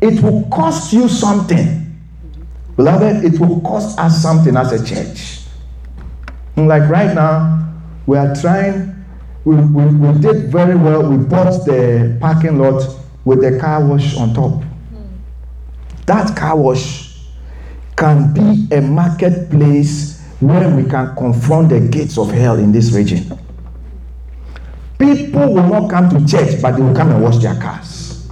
it 0.00 0.20
will 0.20 0.44
cost 0.50 0.92
you 0.92 1.08
something. 1.08 1.84
Beloved, 2.74 3.24
it 3.24 3.40
will 3.40 3.60
cost 3.62 3.98
us 3.98 4.20
something 4.20 4.54
as 4.56 4.72
a 4.72 4.84
church. 4.84 5.45
Like 6.56 6.88
right 6.88 7.14
now, 7.14 7.70
we 8.06 8.16
are 8.16 8.34
trying, 8.34 9.04
we, 9.44 9.56
we, 9.56 9.84
we 9.94 10.18
did 10.20 10.50
very 10.50 10.74
well. 10.74 11.08
We 11.08 11.18
bought 11.22 11.66
the 11.66 12.16
parking 12.20 12.58
lot 12.58 12.82
with 13.24 13.42
the 13.42 13.58
car 13.60 13.84
wash 13.84 14.16
on 14.16 14.32
top. 14.32 14.62
That 16.06 16.34
car 16.36 16.56
wash 16.56 17.18
can 17.96 18.32
be 18.32 18.68
a 18.74 18.80
marketplace 18.80 20.22
where 20.40 20.68
we 20.74 20.88
can 20.88 21.14
confront 21.16 21.68
the 21.70 21.80
gates 21.80 22.16
of 22.16 22.30
hell 22.30 22.56
in 22.58 22.72
this 22.72 22.92
region. 22.92 23.38
People 24.98 25.52
will 25.52 25.68
not 25.68 25.90
come 25.90 26.08
to 26.10 26.26
church, 26.26 26.60
but 26.62 26.72
they 26.72 26.82
will 26.82 26.94
come 26.94 27.10
and 27.10 27.22
wash 27.22 27.36
their 27.38 27.60
cars. 27.60 28.28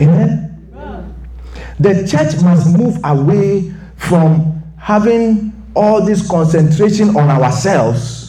Amen? 0.00 0.42
The 1.80 2.06
church 2.06 2.40
must 2.42 2.76
move 2.76 2.98
away 3.04 3.72
from 3.96 4.62
having 4.76 5.52
all 5.76 6.04
this 6.04 6.28
concentration 6.28 7.10
on 7.10 7.30
ourselves 7.30 8.26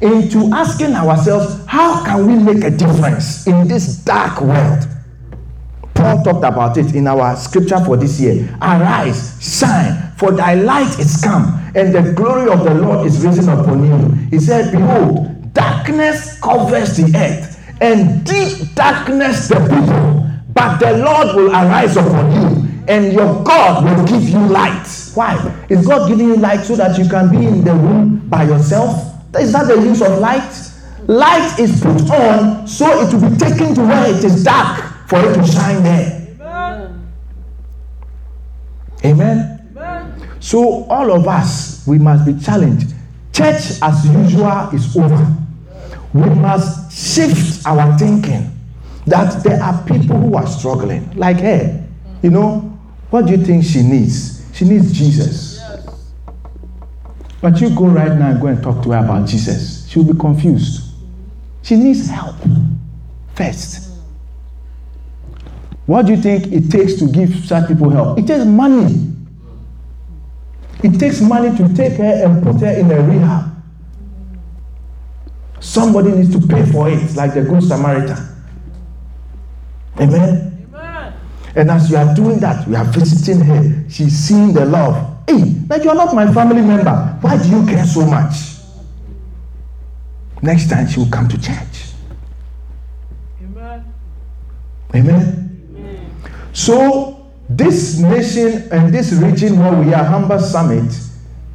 into 0.00 0.50
asking 0.52 0.94
ourselves, 0.94 1.64
how 1.66 2.04
can 2.04 2.26
we 2.26 2.34
make 2.34 2.64
a 2.64 2.70
difference 2.70 3.46
in 3.46 3.68
this 3.68 3.98
dark 3.98 4.40
world? 4.40 4.88
Paul 5.94 6.24
talked 6.24 6.44
about 6.44 6.76
it 6.78 6.96
in 6.96 7.06
our 7.06 7.36
scripture 7.36 7.78
for 7.84 7.96
this 7.96 8.18
year. 8.18 8.48
Arise, 8.60 9.38
shine, 9.40 10.12
for 10.16 10.32
thy 10.32 10.54
light 10.54 10.98
is 10.98 11.22
come, 11.22 11.44
and 11.76 11.94
the 11.94 12.12
glory 12.14 12.50
of 12.50 12.64
the 12.64 12.74
Lord 12.74 13.06
is 13.06 13.24
risen 13.24 13.48
upon 13.48 13.84
you. 13.84 14.28
He 14.30 14.40
said, 14.40 14.72
Behold, 14.72 15.52
darkness 15.52 16.40
covers 16.40 16.96
the 16.96 17.16
earth, 17.16 17.80
and 17.80 18.24
deep 18.24 18.74
darkness 18.74 19.48
the 19.48 19.60
people, 19.60 20.30
but 20.52 20.78
the 20.78 20.98
Lord 21.04 21.36
will 21.36 21.50
arise 21.50 21.96
upon 21.96 22.32
you 22.32 22.61
and 22.88 23.12
your 23.12 23.42
God 23.44 23.84
will 23.84 24.04
give 24.06 24.28
you 24.28 24.38
light. 24.46 24.86
Why? 25.14 25.66
Is 25.68 25.86
God 25.86 26.08
giving 26.08 26.28
you 26.28 26.36
light 26.36 26.64
so 26.64 26.76
that 26.76 26.98
you 26.98 27.08
can 27.08 27.30
be 27.30 27.46
in 27.46 27.64
the 27.64 27.74
room 27.74 28.28
by 28.28 28.44
yourself? 28.44 29.12
Is 29.36 29.52
that 29.52 29.68
the 29.68 29.76
use 29.76 30.02
of 30.02 30.18
light? 30.18 30.70
Light 31.06 31.58
is 31.58 31.80
put 31.80 32.10
on 32.10 32.66
so 32.66 32.86
it 33.02 33.12
will 33.12 33.30
be 33.30 33.36
taken 33.36 33.74
to 33.74 33.82
where 33.82 34.16
it 34.16 34.24
is 34.24 34.44
dark 34.44 35.08
for 35.08 35.18
it 35.18 35.34
to 35.34 35.46
shine 35.46 35.82
there. 35.82 36.22
Amen. 39.04 39.68
Amen. 39.74 40.38
So, 40.40 40.84
all 40.84 41.12
of 41.12 41.26
us, 41.26 41.86
we 41.86 41.98
must 41.98 42.24
be 42.24 42.38
challenged. 42.38 42.94
Church 43.32 43.78
as 43.82 44.06
usual 44.06 44.68
is 44.72 44.96
over. 44.96 45.36
We 46.14 46.28
must 46.28 46.92
shift 46.92 47.66
our 47.66 47.96
thinking 47.98 48.50
that 49.06 49.42
there 49.42 49.60
are 49.62 49.82
people 49.84 50.18
who 50.18 50.34
are 50.34 50.46
struggling, 50.46 51.10
like 51.16 51.38
her. 51.38 51.84
You 52.22 52.30
know, 52.30 52.71
what 53.12 53.26
do 53.26 53.32
you 53.32 53.44
think 53.44 53.62
she 53.62 53.82
needs? 53.82 54.42
She 54.56 54.64
needs 54.64 54.90
Jesus. 54.90 55.60
But 57.42 57.60
you 57.60 57.68
go 57.76 57.84
right 57.84 58.18
now 58.18 58.30
and 58.30 58.40
go 58.40 58.46
and 58.46 58.62
talk 58.62 58.82
to 58.84 58.92
her 58.92 59.04
about 59.04 59.28
Jesus. 59.28 59.86
She'll 59.86 60.10
be 60.10 60.18
confused. 60.18 60.94
She 61.60 61.76
needs 61.76 62.08
help 62.08 62.36
first. 63.34 63.90
What 65.84 66.06
do 66.06 66.14
you 66.14 66.22
think 66.22 66.46
it 66.54 66.70
takes 66.70 66.94
to 67.00 67.06
give 67.06 67.34
such 67.44 67.68
people 67.68 67.90
help? 67.90 68.18
It 68.18 68.26
takes 68.26 68.46
money. 68.46 69.12
It 70.82 70.98
takes 70.98 71.20
money 71.20 71.54
to 71.58 71.74
take 71.74 71.98
her 71.98 72.24
and 72.24 72.42
put 72.42 72.60
her 72.62 72.72
in 72.72 72.90
a 72.90 73.02
rehab. 73.02 73.62
Somebody 75.60 76.12
needs 76.12 76.32
to 76.34 76.46
pay 76.46 76.64
for 76.64 76.88
it, 76.88 77.14
like 77.14 77.34
the 77.34 77.42
Good 77.42 77.62
Samaritan. 77.62 78.16
Amen. 80.00 80.51
And 81.54 81.70
as 81.70 81.90
you 81.90 81.96
are 81.96 82.14
doing 82.14 82.40
that, 82.40 82.66
you 82.66 82.76
are 82.76 82.84
visiting 82.84 83.40
her. 83.40 83.84
She's 83.88 84.16
seeing 84.16 84.52
the 84.52 84.64
love. 84.64 85.18
Hey, 85.28 85.54
like 85.68 85.84
you 85.84 85.90
are 85.90 85.96
not 85.96 86.14
my 86.14 86.32
family 86.32 86.62
member. 86.62 87.18
Why 87.20 87.40
do 87.42 87.48
you 87.48 87.66
care 87.66 87.84
so 87.84 88.06
much? 88.06 88.34
Next 90.40 90.68
time 90.68 90.88
she 90.88 90.98
will 90.98 91.10
come 91.10 91.28
to 91.28 91.40
church. 91.40 91.92
Amen. 93.42 93.94
Amen. 94.94 95.66
Amen. 95.76 96.10
So 96.52 97.30
this 97.48 97.98
nation 97.98 98.68
and 98.72 98.92
this 98.92 99.12
region 99.12 99.58
where 99.58 99.72
we 99.74 99.92
are, 99.94 100.04
Humber 100.04 100.38
Summit, 100.38 100.92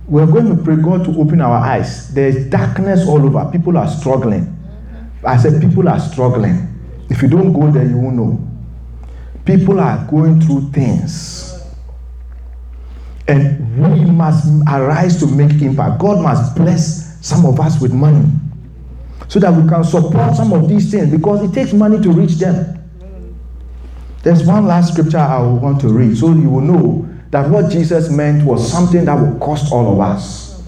we're 0.07 0.27
going 0.27 0.55
to 0.55 0.63
pray 0.63 0.77
God 0.77 1.03
to 1.05 1.19
open 1.19 1.41
our 1.41 1.57
eyes. 1.57 2.13
There's 2.13 2.49
darkness 2.49 3.05
all 3.07 3.25
over. 3.25 3.49
People 3.51 3.77
are 3.77 3.89
struggling. 3.89 4.53
I 5.25 5.35
said, 5.37 5.61
people 5.61 5.89
are 5.89 5.99
struggling. 5.99 6.73
If 7.09 7.21
you 7.21 7.27
don't 7.27 7.51
go 7.51 7.69
there, 7.71 7.85
you 7.85 7.97
won't 7.97 8.15
know. 8.15 8.46
People 9.47 9.79
are 9.79 10.05
going 10.11 10.41
through 10.41 10.69
things. 10.71 11.57
And 13.29 13.77
we 13.79 14.03
must 14.11 14.45
arise 14.67 15.17
to 15.19 15.25
make 15.27 15.61
impact. 15.61 15.99
God 15.99 16.21
must 16.21 16.55
bless 16.55 17.25
some 17.25 17.45
of 17.45 17.59
us 17.59 17.81
with 17.81 17.93
money 17.93 18.29
so 19.29 19.39
that 19.39 19.53
we 19.53 19.67
can 19.67 19.83
support 19.85 20.35
some 20.35 20.51
of 20.51 20.67
these 20.67 20.91
things 20.91 21.09
because 21.09 21.49
it 21.49 21.53
takes 21.53 21.71
money 21.73 22.01
to 22.01 22.11
reach 22.11 22.33
them. 22.33 22.73
There's 24.23 24.43
one 24.45 24.65
last 24.65 24.93
scripture 24.93 25.17
I 25.17 25.41
want 25.41 25.79
to 25.81 25.89
read 25.89 26.17
so 26.17 26.33
you 26.33 26.49
will 26.49 26.61
know 26.61 27.09
that 27.31 27.49
what 27.49 27.71
Jesus 27.71 28.09
meant 28.09 28.45
was 28.45 28.69
something 28.69 29.05
that 29.05 29.13
will 29.13 29.39
cost 29.39 29.71
all 29.71 29.93
of 29.93 29.99
us. 29.99 30.61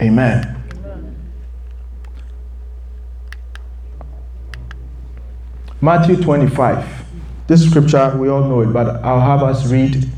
Amen. 0.00 0.55
Matthew 5.80 6.16
25. 6.22 7.04
This 7.46 7.68
scripture, 7.68 8.16
we 8.18 8.28
all 8.28 8.44
know 8.44 8.60
it, 8.62 8.72
but 8.72 9.04
I'll 9.04 9.20
have 9.20 9.42
us 9.42 9.66
read 9.70 10.08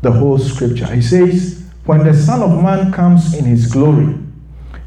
the 0.00 0.10
whole 0.10 0.38
scripture. 0.38 0.86
He 0.86 1.02
says, 1.02 1.64
When 1.84 2.04
the 2.04 2.14
Son 2.14 2.42
of 2.42 2.62
Man 2.62 2.92
comes 2.92 3.34
in 3.34 3.44
his 3.44 3.70
glory, 3.70 4.16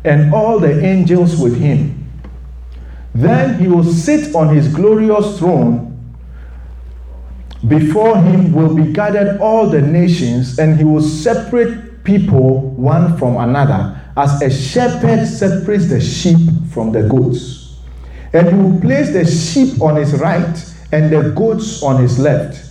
and 0.04 0.34
all 0.34 0.60
the 0.60 0.84
angels 0.84 1.40
with 1.40 1.60
him, 1.60 2.10
then 3.14 3.60
he 3.60 3.68
will 3.68 3.84
sit 3.84 4.36
on 4.36 4.54
his 4.56 4.74
glorious 4.74 5.40
throne 5.40 5.96
before 7.68 8.18
him 8.18 8.52
will 8.54 8.76
be 8.76 8.92
gathered 8.92 9.40
all 9.40 9.68
the 9.70 9.82
nations, 9.82 10.60
and 10.60 10.78
he 10.78 10.84
will 10.84 11.02
separate 11.02 12.04
people 12.04 12.60
one 12.72 13.18
from 13.18 13.38
another, 13.38 14.00
as 14.16 14.42
a 14.42 14.50
shepherd 14.50 15.26
separates 15.26 15.90
the 15.90 16.00
sheep 16.00 16.38
from 16.72 16.92
the 16.92 17.04
goats. 17.04 17.65
And 18.36 18.50
he 18.50 18.54
will 18.54 18.82
place 18.82 19.14
the 19.14 19.26
sheep 19.26 19.82
on 19.82 19.96
his 19.96 20.14
right 20.20 20.74
and 20.92 21.10
the 21.10 21.32
goats 21.32 21.82
on 21.82 22.02
his 22.02 22.20
left. 22.20 22.70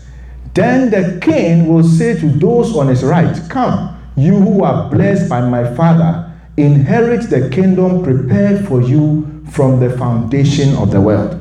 Then 0.52 0.90
the 0.90 1.18
king 1.22 1.68
will 1.68 1.82
say 1.82 2.20
to 2.20 2.28
those 2.28 2.76
on 2.76 2.88
his 2.88 3.02
right, 3.02 3.34
Come, 3.48 3.98
you 4.14 4.36
who 4.36 4.62
are 4.62 4.90
blessed 4.90 5.30
by 5.30 5.40
my 5.40 5.74
Father, 5.74 6.30
inherit 6.58 7.30
the 7.30 7.48
kingdom 7.48 8.04
prepared 8.04 8.68
for 8.68 8.82
you 8.82 9.42
from 9.50 9.80
the 9.80 9.96
foundation 9.96 10.76
of 10.76 10.90
the 10.90 11.00
world. 11.00 11.40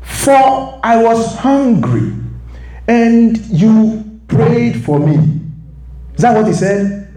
For 0.00 0.80
I 0.82 1.00
was 1.00 1.36
hungry, 1.36 2.12
and 2.88 3.38
you 3.46 4.20
prayed 4.26 4.84
for 4.84 4.98
me. 4.98 5.40
Is 6.16 6.22
that 6.22 6.34
what 6.36 6.48
he 6.48 6.52
said? 6.52 7.14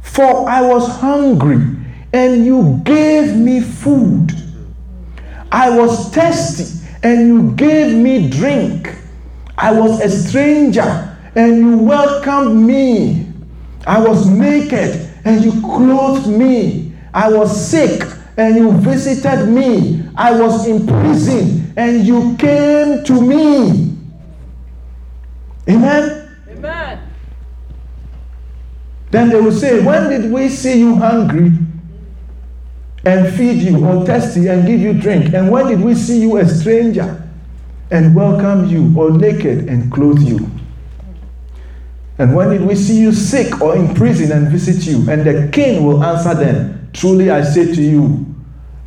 For 0.00 0.48
I 0.48 0.60
was 0.60 0.88
hungry, 0.98 1.64
and 2.12 2.44
you 2.44 2.80
gave 2.84 3.36
me 3.36 3.60
food. 3.60 4.39
I 5.52 5.70
was 5.76 6.10
thirsty, 6.14 6.86
and 7.02 7.26
you 7.26 7.52
gave 7.52 7.94
me 7.94 8.30
drink. 8.30 8.94
I 9.56 9.72
was 9.72 10.00
a 10.00 10.08
stranger, 10.08 11.18
and 11.34 11.58
you 11.58 11.78
welcomed 11.78 12.66
me. 12.66 13.26
I 13.86 14.00
was 14.00 14.28
naked, 14.28 15.08
and 15.24 15.44
you 15.44 15.52
clothed 15.60 16.26
me. 16.28 16.92
I 17.12 17.30
was 17.30 17.68
sick, 17.68 18.02
and 18.36 18.56
you 18.56 18.72
visited 18.72 19.46
me. 19.46 20.04
I 20.16 20.32
was 20.32 20.66
in 20.66 20.86
prison 20.86 21.60
and 21.76 22.06
you 22.06 22.36
came 22.36 23.04
to 23.04 23.20
me. 23.20 23.96
Amen? 25.68 26.28
Amen. 26.50 27.12
Then 29.10 29.28
they 29.28 29.40
will 29.40 29.52
say, 29.52 29.84
When 29.84 30.10
did 30.10 30.30
we 30.32 30.48
see 30.48 30.78
you 30.78 30.96
hungry 30.96 31.52
and 33.04 33.34
feed 33.34 33.62
you, 33.62 33.84
or 33.84 34.04
thirsty 34.04 34.48
and 34.48 34.66
give 34.66 34.80
you 34.80 34.92
drink? 34.92 35.32
And 35.32 35.50
when 35.50 35.68
did 35.68 35.80
we 35.80 35.94
see 35.94 36.20
you 36.20 36.36
a 36.36 36.46
stranger 36.46 37.26
and 37.90 38.14
welcome 38.14 38.66
you, 38.66 38.92
or 38.96 39.10
naked 39.10 39.68
and 39.68 39.90
clothe 39.90 40.20
you? 40.20 40.50
And 42.18 42.36
when 42.36 42.50
did 42.50 42.60
we 42.60 42.74
see 42.74 43.00
you 43.00 43.12
sick 43.12 43.62
or 43.62 43.74
in 43.74 43.94
prison 43.94 44.30
and 44.30 44.48
visit 44.48 44.86
you? 44.86 45.10
And 45.10 45.24
the 45.24 45.48
king 45.50 45.86
will 45.86 46.04
answer 46.04 46.34
them, 46.34 46.90
Truly 46.92 47.30
I 47.30 47.42
say 47.42 47.74
to 47.74 47.82
you, 47.82 48.26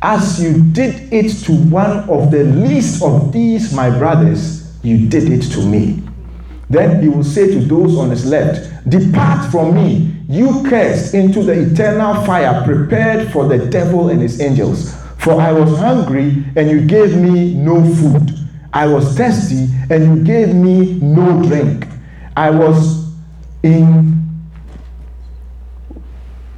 as 0.00 0.40
you 0.40 0.62
did 0.70 1.12
it 1.12 1.30
to 1.46 1.52
one 1.52 2.08
of 2.08 2.30
the 2.30 2.44
least 2.44 3.02
of 3.02 3.32
these, 3.32 3.74
my 3.74 3.90
brothers, 3.90 4.78
you 4.84 5.08
did 5.08 5.32
it 5.32 5.42
to 5.52 5.66
me. 5.66 6.03
Then 6.74 7.00
he 7.00 7.08
will 7.08 7.22
say 7.22 7.46
to 7.52 7.60
those 7.60 7.96
on 7.96 8.10
his 8.10 8.26
left, 8.26 8.68
Depart 8.88 9.48
from 9.52 9.76
me, 9.76 10.12
you 10.28 10.64
cursed, 10.68 11.14
into 11.14 11.44
the 11.44 11.52
eternal 11.52 12.24
fire 12.24 12.64
prepared 12.64 13.30
for 13.32 13.46
the 13.46 13.66
devil 13.66 14.08
and 14.08 14.20
his 14.20 14.40
angels. 14.40 14.92
For 15.18 15.40
I 15.40 15.52
was 15.52 15.78
hungry, 15.78 16.44
and 16.56 16.68
you 16.68 16.84
gave 16.84 17.16
me 17.16 17.54
no 17.54 17.76
food. 17.94 18.30
I 18.72 18.88
was 18.88 19.16
thirsty, 19.16 19.68
and 19.88 20.04
you 20.04 20.24
gave 20.24 20.52
me 20.52 20.94
no 20.94 21.40
drink. 21.44 21.86
I 22.36 22.50
was 22.50 23.08
in 23.62 24.20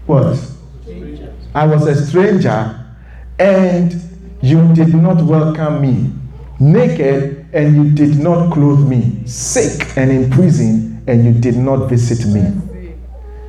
what? 0.06 0.38
I 1.54 1.66
was 1.66 1.86
a 1.86 2.06
stranger 2.06 2.86
and 3.38 3.94
you 4.40 4.72
did 4.74 4.94
not 4.94 5.22
welcome 5.22 5.82
me, 5.82 6.10
naked, 6.58 7.35
and 7.56 7.74
you 7.74 7.90
did 7.92 8.18
not 8.18 8.52
clothe 8.52 8.86
me, 8.86 9.16
sick 9.24 9.96
and 9.96 10.10
in 10.10 10.30
prison, 10.30 11.02
and 11.06 11.24
you 11.24 11.32
did 11.32 11.56
not 11.56 11.88
visit 11.88 12.28
me. 12.28 12.52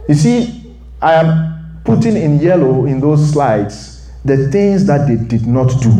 You 0.07 0.15
see, 0.15 0.73
I 1.01 1.15
am 1.15 1.81
putting 1.83 2.15
in 2.15 2.39
yellow 2.39 2.85
in 2.85 3.01
those 3.01 3.31
slides 3.33 4.09
the 4.23 4.49
things 4.49 4.85
that 4.85 5.09
they 5.09 5.17
did 5.17 5.45
not 5.45 5.81
do. 5.81 5.91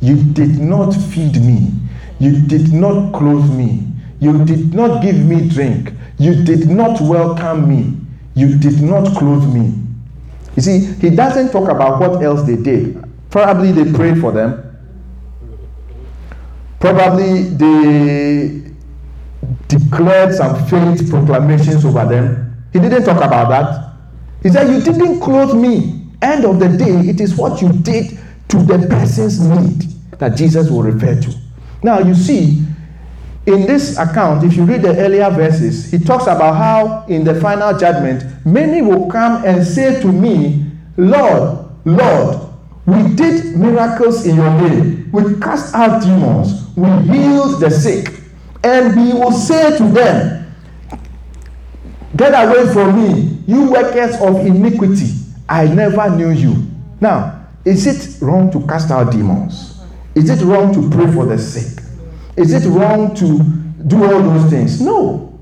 You 0.00 0.16
did 0.16 0.58
not 0.58 0.90
feed 0.90 1.40
me. 1.40 1.70
You 2.18 2.42
did 2.42 2.72
not 2.72 3.14
clothe 3.14 3.56
me. 3.56 3.86
You 4.18 4.44
did 4.44 4.74
not 4.74 5.00
give 5.00 5.16
me 5.16 5.48
drink. 5.48 5.92
You 6.18 6.42
did 6.42 6.68
not 6.68 7.00
welcome 7.00 7.68
me. 7.68 7.96
You 8.34 8.58
did 8.58 8.82
not 8.82 9.16
clothe 9.16 9.54
me. 9.54 9.74
You 10.56 10.62
see, 10.62 10.78
he 10.94 11.10
doesn't 11.10 11.52
talk 11.52 11.68
about 11.68 12.00
what 12.00 12.20
else 12.20 12.42
they 12.42 12.56
did. 12.56 13.00
Probably 13.30 13.70
they 13.70 13.92
prayed 13.92 14.20
for 14.20 14.32
them. 14.32 14.67
Probably 16.80 17.42
they 17.42 18.62
declared 19.66 20.34
some 20.34 20.56
faith 20.66 21.10
proclamations 21.10 21.84
over 21.84 22.06
them. 22.06 22.66
He 22.72 22.78
didn't 22.78 23.04
talk 23.04 23.16
about 23.16 23.48
that. 23.48 23.94
He 24.42 24.50
said, 24.50 24.70
You 24.70 24.80
didn't 24.80 25.20
clothe 25.20 25.54
me. 25.54 26.06
End 26.22 26.44
of 26.44 26.58
the 26.58 26.68
day, 26.68 27.08
it 27.08 27.20
is 27.20 27.36
what 27.36 27.62
you 27.62 27.72
did 27.72 28.18
to 28.48 28.56
the 28.58 28.86
person's 28.88 29.40
need 29.40 29.82
that 30.18 30.36
Jesus 30.36 30.70
will 30.70 30.82
refer 30.82 31.20
to. 31.20 31.34
Now, 31.82 32.00
you 32.00 32.14
see, 32.14 32.64
in 33.46 33.66
this 33.66 33.96
account, 33.98 34.44
if 34.44 34.54
you 34.54 34.64
read 34.64 34.82
the 34.82 34.96
earlier 34.98 35.30
verses, 35.30 35.90
he 35.90 35.98
talks 35.98 36.24
about 36.24 36.54
how 36.54 37.06
in 37.06 37.24
the 37.24 37.40
final 37.40 37.76
judgment, 37.78 38.24
many 38.44 38.82
will 38.82 39.08
come 39.10 39.44
and 39.44 39.66
say 39.66 40.00
to 40.02 40.08
me, 40.08 40.70
Lord, 40.96 41.68
Lord, 41.84 42.48
we 42.84 43.14
did 43.14 43.56
miracles 43.56 44.26
in 44.26 44.36
your 44.36 44.50
name. 44.50 45.10
We 45.12 45.38
cast 45.40 45.74
out 45.74 46.02
demons. 46.02 46.57
We 46.78 46.88
healed 47.12 47.60
the 47.60 47.70
sick. 47.70 48.14
And 48.62 48.98
he 48.98 49.12
will 49.12 49.32
say 49.32 49.76
to 49.78 49.84
them, 49.84 50.54
Get 52.16 52.32
away 52.32 52.72
from 52.72 52.96
me, 52.96 53.42
you 53.46 53.70
workers 53.70 54.16
of 54.20 54.44
iniquity. 54.46 55.10
I 55.48 55.66
never 55.66 56.08
knew 56.10 56.30
you. 56.30 56.66
Now, 57.00 57.38
Is 57.64 57.86
it 57.86 58.22
wrong 58.22 58.50
to 58.52 58.66
cast 58.66 58.90
out 58.90 59.12
demons? 59.12 59.80
Is 60.14 60.30
it 60.30 60.42
wrong 60.44 60.72
to 60.72 60.88
pray 60.88 61.12
for 61.12 61.26
the 61.26 61.36
sick? 61.36 61.82
Is 62.36 62.52
it 62.54 62.68
wrong 62.68 63.14
to 63.16 63.38
do 63.86 64.04
all 64.04 64.22
those 64.22 64.48
things? 64.50 64.80
No. 64.80 65.38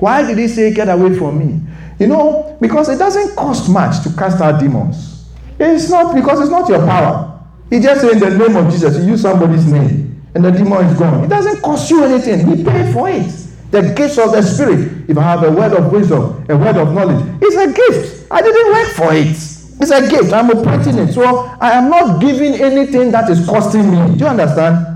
Why 0.00 0.26
did 0.26 0.38
he 0.38 0.48
say, 0.48 0.72
Get 0.72 0.88
away 0.88 1.16
from 1.16 1.38
me? 1.38 1.60
You 1.98 2.06
know, 2.08 2.56
because 2.60 2.88
it 2.88 2.98
doesn't 2.98 3.36
cost 3.36 3.68
much 3.68 4.02
to 4.04 4.12
cast 4.16 4.40
out 4.40 4.58
demons. 4.58 5.28
It's 5.58 5.90
not 5.90 6.14
because 6.14 6.40
it's 6.40 6.50
not 6.50 6.68
your 6.68 6.78
power. 6.80 7.40
He 7.68 7.78
just 7.78 8.00
said 8.00 8.12
in 8.12 8.18
the 8.18 8.30
name 8.48 8.56
of 8.56 8.72
Jesus, 8.72 8.96
you 8.98 9.10
use 9.10 9.22
somebody's 9.22 9.66
name, 9.70 10.09
and 10.34 10.44
the 10.44 10.50
demon 10.50 10.84
is 10.86 10.98
gone. 10.98 11.24
It 11.24 11.28
doesn't 11.28 11.60
cost 11.62 11.90
you 11.90 12.04
anything. 12.04 12.46
He 12.46 12.64
paid 12.64 12.92
for 12.92 13.08
it. 13.08 13.30
The 13.70 13.94
gifts 13.94 14.18
of 14.18 14.32
the 14.32 14.42
Spirit. 14.42 15.08
If 15.08 15.16
I 15.18 15.22
have 15.22 15.42
a 15.42 15.50
word 15.50 15.72
of 15.72 15.92
wisdom, 15.92 16.44
a 16.48 16.56
word 16.56 16.76
of 16.76 16.92
knowledge, 16.92 17.24
it's 17.40 17.56
a 17.56 17.72
gift. 17.72 18.26
I 18.30 18.42
didn't 18.42 18.72
work 18.72 18.88
for 18.94 19.14
it. 19.14 19.28
It's 19.28 19.90
a 19.90 20.08
gift. 20.08 20.32
I'm 20.32 20.50
operating 20.50 20.98
it. 20.98 21.12
So 21.12 21.24
I 21.60 21.72
am 21.72 21.88
not 21.88 22.20
giving 22.20 22.54
anything 22.54 23.10
that 23.12 23.30
is 23.30 23.44
costing 23.46 23.90
me. 23.90 24.16
Do 24.16 24.24
you 24.24 24.26
understand? 24.26 24.86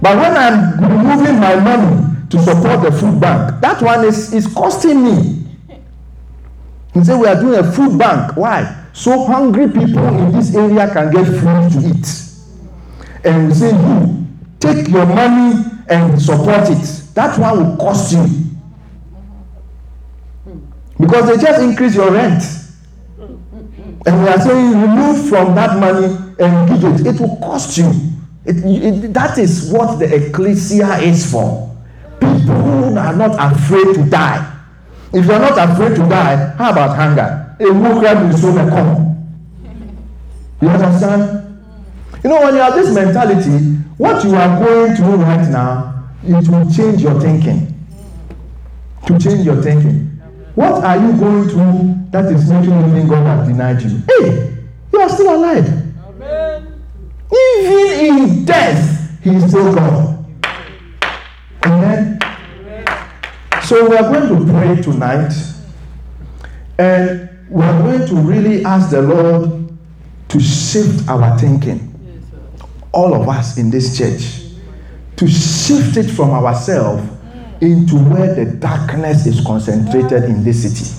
But 0.00 0.16
when 0.16 0.36
I'm 0.36 0.80
removing 0.80 1.38
my 1.38 1.56
money 1.56 2.06
to 2.30 2.38
support 2.38 2.82
the 2.82 2.92
food 2.92 3.20
bank, 3.20 3.60
that 3.60 3.82
one 3.82 4.04
is, 4.04 4.32
is 4.32 4.46
costing 4.46 5.04
me. 5.04 5.46
He 6.94 7.04
said, 7.04 7.20
We 7.20 7.26
are 7.26 7.38
doing 7.40 7.58
a 7.58 7.72
food 7.72 7.98
bank. 7.98 8.36
Why? 8.36 8.86
So 8.92 9.24
hungry 9.24 9.68
people 9.68 10.06
in 10.08 10.32
this 10.32 10.54
area 10.54 10.90
can 10.92 11.12
get 11.12 11.26
food 11.26 11.82
to 11.82 11.88
eat. 11.88 12.29
And 13.24 13.54
say, 13.54 13.70
You 13.70 14.26
take 14.58 14.88
your 14.88 15.06
money 15.06 15.64
and 15.88 16.20
support 16.20 16.68
it. 16.70 16.84
That 17.14 17.38
one 17.38 17.58
will 17.58 17.76
cost 17.76 18.12
you. 18.12 18.26
Because 20.98 21.26
they 21.28 21.42
just 21.42 21.62
increase 21.62 21.94
your 21.94 22.12
rent. 22.12 22.42
And 24.06 24.22
we 24.22 24.28
are 24.28 24.40
saying, 24.40 24.80
remove 24.80 25.28
from 25.28 25.54
that 25.54 25.78
money 25.78 26.06
and 26.38 26.68
give 26.68 26.84
it. 26.84 27.06
It 27.14 27.20
will 27.20 27.36
cost 27.36 27.76
you. 27.76 27.90
It, 28.44 28.56
it, 28.64 29.12
that 29.12 29.36
is 29.38 29.70
what 29.70 29.98
the 29.98 30.14
ecclesia 30.28 30.98
is 30.98 31.30
for. 31.30 31.68
People 32.20 32.98
are 32.98 33.14
not 33.14 33.36
afraid 33.52 33.94
to 33.96 34.08
die. 34.08 34.56
If 35.12 35.26
you 35.26 35.32
are 35.32 35.40
not 35.40 35.70
afraid 35.70 35.96
to 35.96 36.08
die, 36.08 36.54
how 36.56 36.70
about 36.72 36.96
hunger? 36.96 37.56
A 37.60 37.64
will 37.72 38.36
soon 38.38 38.68
come. 38.70 39.10
You 40.62 40.68
understand? 40.68 41.39
You 42.22 42.28
know, 42.30 42.40
when 42.42 42.54
you 42.54 42.60
have 42.60 42.74
this 42.74 42.94
mentality, 42.94 43.76
what 43.96 44.22
you 44.24 44.34
are 44.34 44.64
going 44.64 44.94
through 44.94 45.16
right 45.16 45.48
now, 45.48 46.10
it 46.22 46.48
will 46.48 46.70
change 46.70 47.00
your 47.00 47.18
thinking. 47.20 47.66
To 49.06 49.18
change 49.18 49.46
your 49.46 49.62
thinking. 49.62 50.06
What 50.54 50.84
are 50.84 50.96
you 50.98 51.18
going 51.18 51.48
through 51.48 51.96
that 52.10 52.26
is 52.26 52.50
making 52.50 52.72
you 52.72 52.92
think 52.92 53.08
God 53.08 53.24
has 53.24 53.48
denied 53.48 53.80
you? 53.82 54.02
Hey, 54.06 54.58
you 54.92 55.00
are 55.00 55.08
still 55.08 55.34
alive. 55.34 55.66
Amen. 56.06 56.82
Even 57.32 58.16
in 58.16 58.44
death, 58.44 59.18
He 59.22 59.30
is 59.36 59.48
still 59.48 59.74
God. 59.74 60.26
Amen. 61.64 62.18
So 63.62 63.88
we 63.88 63.96
are 63.96 64.12
going 64.12 64.28
to 64.28 64.52
pray 64.52 64.82
tonight, 64.82 65.32
and 66.78 67.30
we 67.48 67.62
are 67.62 67.82
going 67.82 68.06
to 68.08 68.14
really 68.16 68.64
ask 68.64 68.90
the 68.90 69.00
Lord 69.00 69.78
to 70.28 70.40
shift 70.40 71.08
our 71.08 71.38
thinking. 71.38 71.89
All 72.92 73.14
of 73.14 73.28
us 73.28 73.58
in 73.58 73.70
this 73.70 73.96
church, 73.96 74.46
to 75.16 75.28
shift 75.28 75.96
it 75.96 76.10
from 76.10 76.30
ourselves 76.30 77.08
into 77.60 77.96
where 77.96 78.34
the 78.34 78.46
darkness 78.56 79.26
is 79.26 79.44
concentrated 79.44 80.24
in 80.24 80.42
this 80.42 80.62
city. 80.62 80.96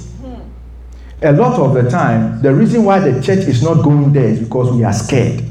A 1.24 1.32
lot 1.32 1.60
of 1.60 1.74
the 1.74 1.90
time, 1.90 2.42
the 2.42 2.54
reason 2.54 2.84
why 2.84 3.00
the 3.00 3.22
church 3.22 3.40
is 3.40 3.62
not 3.64 3.84
going 3.84 4.14
there 4.14 4.26
is 4.26 4.40
because 4.40 4.72
we 4.72 4.84
are 4.84 4.94
scared. 4.94 5.44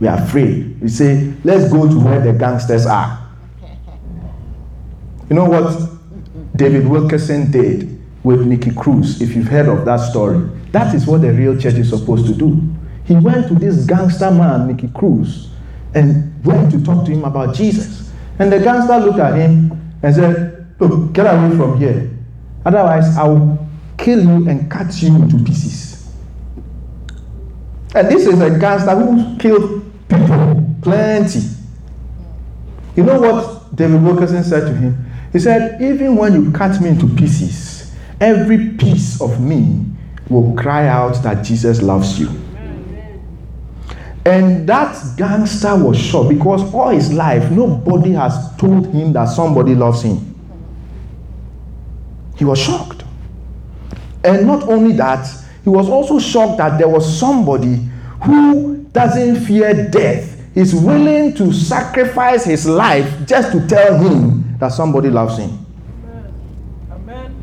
We 0.00 0.06
are 0.06 0.18
afraid. 0.18 0.80
We 0.80 0.88
say, 0.88 1.34
let's 1.44 1.70
go 1.72 1.88
to 1.88 1.98
where 1.98 2.20
the 2.20 2.32
gangsters 2.32 2.86
are. 2.86 3.26
You 5.28 5.36
know 5.36 5.44
what 5.44 5.90
David 6.56 6.86
Wilkerson 6.88 7.50
did 7.50 8.00
with 8.24 8.46
Nicky 8.46 8.70
Cruz, 8.70 9.20
if 9.20 9.34
you've 9.34 9.48
heard 9.48 9.68
of 9.68 9.84
that 9.84 9.98
story? 9.98 10.48
That 10.72 10.94
is 10.94 11.06
what 11.06 11.22
the 11.22 11.32
real 11.32 11.58
church 11.58 11.74
is 11.74 11.90
supposed 11.90 12.26
to 12.26 12.34
do. 12.34 12.62
He 13.04 13.14
went 13.16 13.48
to 13.48 13.54
this 13.54 13.86
gangster 13.86 14.30
man, 14.30 14.66
Nicky 14.66 14.88
Cruz, 14.88 15.50
and 15.94 16.44
went 16.44 16.70
to 16.72 16.82
talk 16.82 17.04
to 17.06 17.12
him 17.12 17.24
about 17.24 17.54
Jesus. 17.54 18.12
And 18.38 18.52
the 18.52 18.60
gangster 18.60 18.98
looked 18.98 19.18
at 19.18 19.34
him 19.34 19.72
and 20.02 20.14
said, 20.14 20.74
Look, 20.78 21.12
get 21.12 21.26
away 21.26 21.56
from 21.56 21.78
here. 21.78 22.10
Otherwise, 22.64 23.16
I 23.16 23.24
will 23.24 23.66
kill 23.96 24.22
you 24.22 24.48
and 24.48 24.70
cut 24.70 25.02
you 25.02 25.14
into 25.16 25.42
pieces. 25.42 26.14
And 27.94 28.08
this 28.08 28.26
is 28.26 28.40
a 28.40 28.58
gangster 28.58 28.94
who 28.94 29.36
killed 29.38 29.82
people, 30.08 30.76
plenty. 30.82 31.40
You 32.94 33.02
know 33.02 33.20
what 33.20 33.74
David 33.74 34.02
Wilkerson 34.02 34.44
said 34.44 34.60
to 34.60 34.74
him? 34.74 35.04
He 35.32 35.38
said, 35.38 35.80
Even 35.82 36.16
when 36.16 36.32
you 36.34 36.52
cut 36.52 36.80
me 36.80 36.90
into 36.90 37.08
pieces, 37.16 37.94
every 38.20 38.70
piece 38.70 39.20
of 39.20 39.40
me 39.40 39.84
will 40.28 40.54
cry 40.54 40.86
out 40.86 41.22
that 41.22 41.44
Jesus 41.44 41.82
loves 41.82 42.18
you. 42.18 42.28
And 44.28 44.68
that 44.68 44.94
gangster 45.16 45.74
was 45.74 45.98
shocked 45.98 46.28
because 46.28 46.74
all 46.74 46.90
his 46.90 47.10
life, 47.10 47.50
nobody 47.50 48.10
has 48.10 48.54
told 48.58 48.86
him 48.88 49.14
that 49.14 49.24
somebody 49.24 49.74
loves 49.74 50.02
him. 50.02 50.34
He 52.36 52.44
was 52.44 52.58
shocked. 52.58 53.04
And 54.22 54.46
not 54.46 54.64
only 54.68 54.92
that, 54.96 55.26
he 55.64 55.70
was 55.70 55.88
also 55.88 56.18
shocked 56.18 56.58
that 56.58 56.76
there 56.76 56.90
was 56.90 57.18
somebody 57.18 57.76
who 58.22 58.84
doesn't 58.92 59.46
fear 59.46 59.88
death, 59.88 60.34
is 60.54 60.74
willing 60.74 61.34
to 61.36 61.50
sacrifice 61.50 62.44
his 62.44 62.66
life 62.66 63.10
just 63.26 63.50
to 63.52 63.66
tell 63.66 63.96
him 63.98 64.58
that 64.58 64.72
somebody 64.72 65.08
loves 65.08 65.38
him. 65.38 65.64
Amen. 66.90 67.34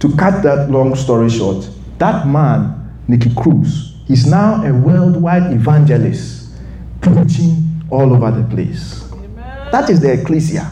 To 0.00 0.16
cut 0.16 0.42
that 0.42 0.70
long 0.70 0.96
story 0.96 1.30
short, 1.30 1.70
that 1.98 2.26
man, 2.26 2.96
Nicky 3.06 3.32
Cruz, 3.32 3.89
He's 4.10 4.26
now 4.26 4.64
a 4.66 4.72
worldwide 4.74 5.52
evangelist 5.52 6.50
preaching 7.00 7.80
all 7.90 8.12
over 8.12 8.32
the 8.32 8.42
place. 8.52 9.08
Amen. 9.12 9.70
That 9.70 9.88
is 9.88 10.00
the 10.00 10.12
ecclesia. 10.20 10.68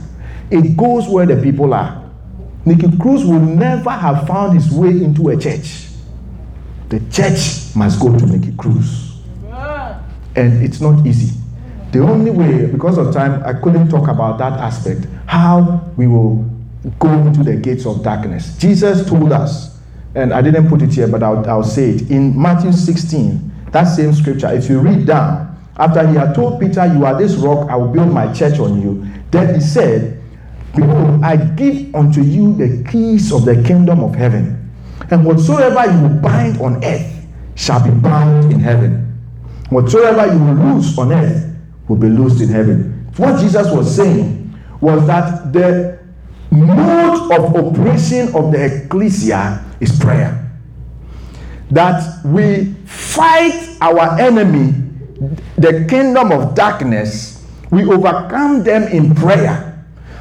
It 0.51 0.76
goes 0.76 1.07
where 1.07 1.24
the 1.24 1.41
people 1.41 1.72
are. 1.72 2.11
Nicky 2.64 2.99
Cruz 2.99 3.24
will 3.24 3.39
never 3.39 3.91
have 3.91 4.26
found 4.26 4.55
his 4.55 4.72
way 4.72 4.89
into 4.89 5.28
a 5.28 5.36
church. 5.36 5.86
The 6.89 6.99
church 7.12 7.76
must 7.76 8.01
go 8.01 8.18
to 8.18 8.26
Nicky 8.26 8.57
Cruz. 8.57 9.20
And 10.34 10.61
it's 10.61 10.80
not 10.80 11.07
easy. 11.07 11.41
The 11.93 12.01
only 12.01 12.32
way, 12.32 12.66
because 12.66 12.99
of 12.99 13.14
time, 13.14 13.41
I 13.45 13.53
couldn't 13.53 13.89
talk 13.89 14.09
about 14.09 14.39
that 14.39 14.55
aspect. 14.55 15.07
How 15.26 15.89
we 15.97 16.09
will 16.09 16.39
go 16.99 17.12
into 17.12 17.45
the 17.45 17.55
gates 17.55 17.86
of 17.86 18.03
darkness. 18.03 18.59
Jesus 18.59 19.09
told 19.09 19.30
us 19.30 19.78
and 20.15 20.33
I 20.33 20.43
didn't 20.43 20.69
put 20.69 20.83
it 20.83 20.93
here, 20.93 21.09
but 21.09 21.23
I'll, 21.23 21.49
I'll 21.49 21.65
say 21.65 21.91
it. 21.91 22.11
In 22.11 22.41
Matthew 22.41 22.73
16, 22.73 23.69
that 23.73 23.85
same 23.85 24.13
scripture, 24.15 24.49
if 24.53 24.69
you 24.69 24.81
read 24.81 25.07
down, 25.07 25.57
after 25.77 26.07
he 26.07 26.15
had 26.15 26.35
told 26.35 26.61
Peter, 26.61 26.87
You 26.87 27.05
are 27.05 27.17
this 27.17 27.35
rock, 27.37 27.71
I 27.71 27.77
will 27.77 27.89
build 27.89 28.13
my 28.13 28.33
church 28.33 28.59
on 28.59 28.81
you, 28.83 29.07
then 29.31 29.55
he 29.55 29.61
said, 29.61 30.21
Behold, 30.75 31.23
I 31.23 31.37
give 31.37 31.95
unto 31.95 32.23
you 32.23 32.55
the 32.55 32.85
keys 32.91 33.33
of 33.33 33.45
the 33.45 33.63
kingdom 33.63 34.01
of 34.01 34.15
heaven. 34.15 34.71
And 35.11 35.25
whatsoever 35.25 35.91
you 35.91 36.09
bind 36.21 36.61
on 36.61 36.85
earth 36.85 37.27
shall 37.55 37.83
be 37.83 37.91
bound 37.91 38.53
in 38.53 38.61
heaven. 38.61 39.05
Whatsoever 39.71 40.33
you 40.33 40.39
will 40.39 40.75
loose 40.75 40.97
on 40.99 41.13
earth 41.13 41.55
will 41.89 41.97
be 41.97 42.09
loosed 42.09 42.41
in 42.41 42.49
heaven. 42.49 43.07
What 43.17 43.41
Jesus 43.41 43.71
was 43.73 43.95
saying 43.95 44.59
was 44.81 45.07
that 45.07 45.53
the 45.53 45.99
mode 46.51 47.33
of 47.33 47.57
operation 47.57 48.35
of 48.35 48.53
the 48.53 48.85
ecclesia 48.85 49.65
is 49.81 49.99
prayer. 49.99 50.45
That 51.70 52.24
we 52.24 52.74
fight 52.87 53.76
our 53.81 54.18
enemy, 54.18 54.74
the 55.57 55.87
kingdom 55.89 56.33
of 56.33 56.55
darkness, 56.55 57.47
we 57.70 57.85
overcome 57.85 58.62
them 58.64 58.85
in 58.85 59.14
prayer. 59.14 59.64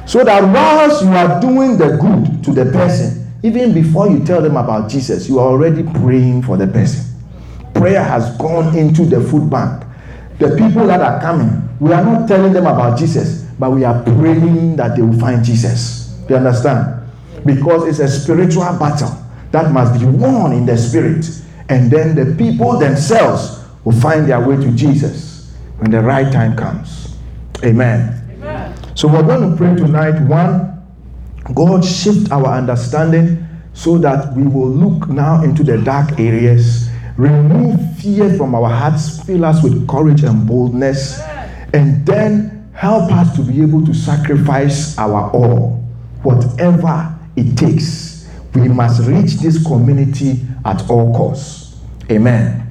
So 0.06 0.24
that 0.24 0.42
whilst 0.42 1.02
you 1.02 1.10
are 1.10 1.40
doing 1.40 1.78
the 1.78 1.96
good 1.96 2.44
to 2.44 2.52
the 2.52 2.70
person, 2.72 3.32
even 3.42 3.72
before 3.72 4.08
you 4.08 4.24
tell 4.24 4.42
them 4.42 4.56
about 4.56 4.90
Jesus, 4.90 5.28
you 5.28 5.38
are 5.38 5.46
already 5.46 5.82
praying 5.82 6.42
for 6.42 6.56
the 6.56 6.66
person. 6.66 7.04
Prayer 7.74 8.02
has 8.02 8.36
gone 8.38 8.76
into 8.76 9.04
the 9.04 9.20
food 9.20 9.48
bank. 9.48 9.84
The 10.38 10.56
people 10.56 10.86
that 10.86 11.00
are 11.00 11.20
coming, 11.20 11.68
we 11.80 11.92
are 11.92 12.04
not 12.04 12.28
telling 12.28 12.52
them 12.52 12.66
about 12.66 12.98
Jesus, 12.98 13.42
but 13.58 13.70
we 13.70 13.84
are 13.84 14.02
praying 14.02 14.76
that 14.76 14.96
they 14.96 15.02
will 15.02 15.18
find 15.18 15.44
Jesus. 15.44 16.06
Do 16.26 16.34
you 16.34 16.36
understand? 16.36 17.08
Because 17.44 17.86
it's 17.86 17.98
a 17.98 18.08
spiritual 18.08 18.64
battle 18.78 19.16
that 19.50 19.72
must 19.72 20.00
be 20.00 20.06
won 20.06 20.52
in 20.52 20.66
the 20.66 20.76
spirit. 20.76 21.26
And 21.68 21.90
then 21.90 22.14
the 22.14 22.34
people 22.36 22.78
themselves 22.78 23.64
will 23.84 23.92
find 23.92 24.28
their 24.28 24.46
way 24.46 24.56
to 24.56 24.70
Jesus 24.72 25.54
when 25.78 25.90
the 25.90 26.00
right 26.00 26.32
time 26.32 26.56
comes. 26.56 27.16
Amen. 27.64 28.24
Amen. 28.34 28.96
So 28.96 29.08
we're 29.08 29.22
going 29.22 29.50
to 29.50 29.56
pray 29.56 29.74
tonight. 29.74 30.20
One, 30.22 30.82
God 31.54 31.84
shift 31.84 32.32
our 32.32 32.46
understanding 32.46 33.46
so 33.72 33.98
that 33.98 34.34
we 34.34 34.42
will 34.42 34.68
look 34.68 35.08
now 35.08 35.42
into 35.42 35.62
the 35.62 35.78
dark 35.78 36.18
areas 36.18 36.88
remove 37.18 37.98
fear 37.98 38.32
from 38.34 38.54
our 38.54 38.70
hearts, 38.70 39.22
fill 39.24 39.44
us 39.44 39.62
with 39.62 39.86
courage 39.88 40.22
and 40.22 40.46
boldness, 40.46 41.20
and 41.74 42.06
then 42.06 42.70
help 42.72 43.12
us 43.12 43.34
to 43.36 43.42
be 43.42 43.60
able 43.60 43.84
to 43.84 43.92
sacrifice 43.92 44.96
our 44.96 45.28
all, 45.32 45.84
whatever 46.22 47.12
it 47.36 47.58
takes. 47.58 48.07
We 48.60 48.68
must 48.68 49.06
reach 49.06 49.34
this 49.34 49.64
community 49.64 50.46
at 50.64 50.88
all 50.90 51.14
costs. 51.14 51.76
Amen. 52.10 52.64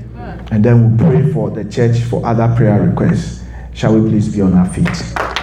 And 0.51 0.63
then 0.63 0.97
we'll 0.97 1.09
pray 1.09 1.31
for 1.31 1.49
the 1.49 1.65
church 1.65 1.99
for 1.99 2.25
other 2.25 2.53
prayer 2.55 2.81
requests. 2.81 3.43
Shall 3.73 3.99
we 3.99 4.09
please 4.09 4.33
be 4.33 4.41
on 4.41 4.53
our 4.53 4.67
feet? 4.67 5.36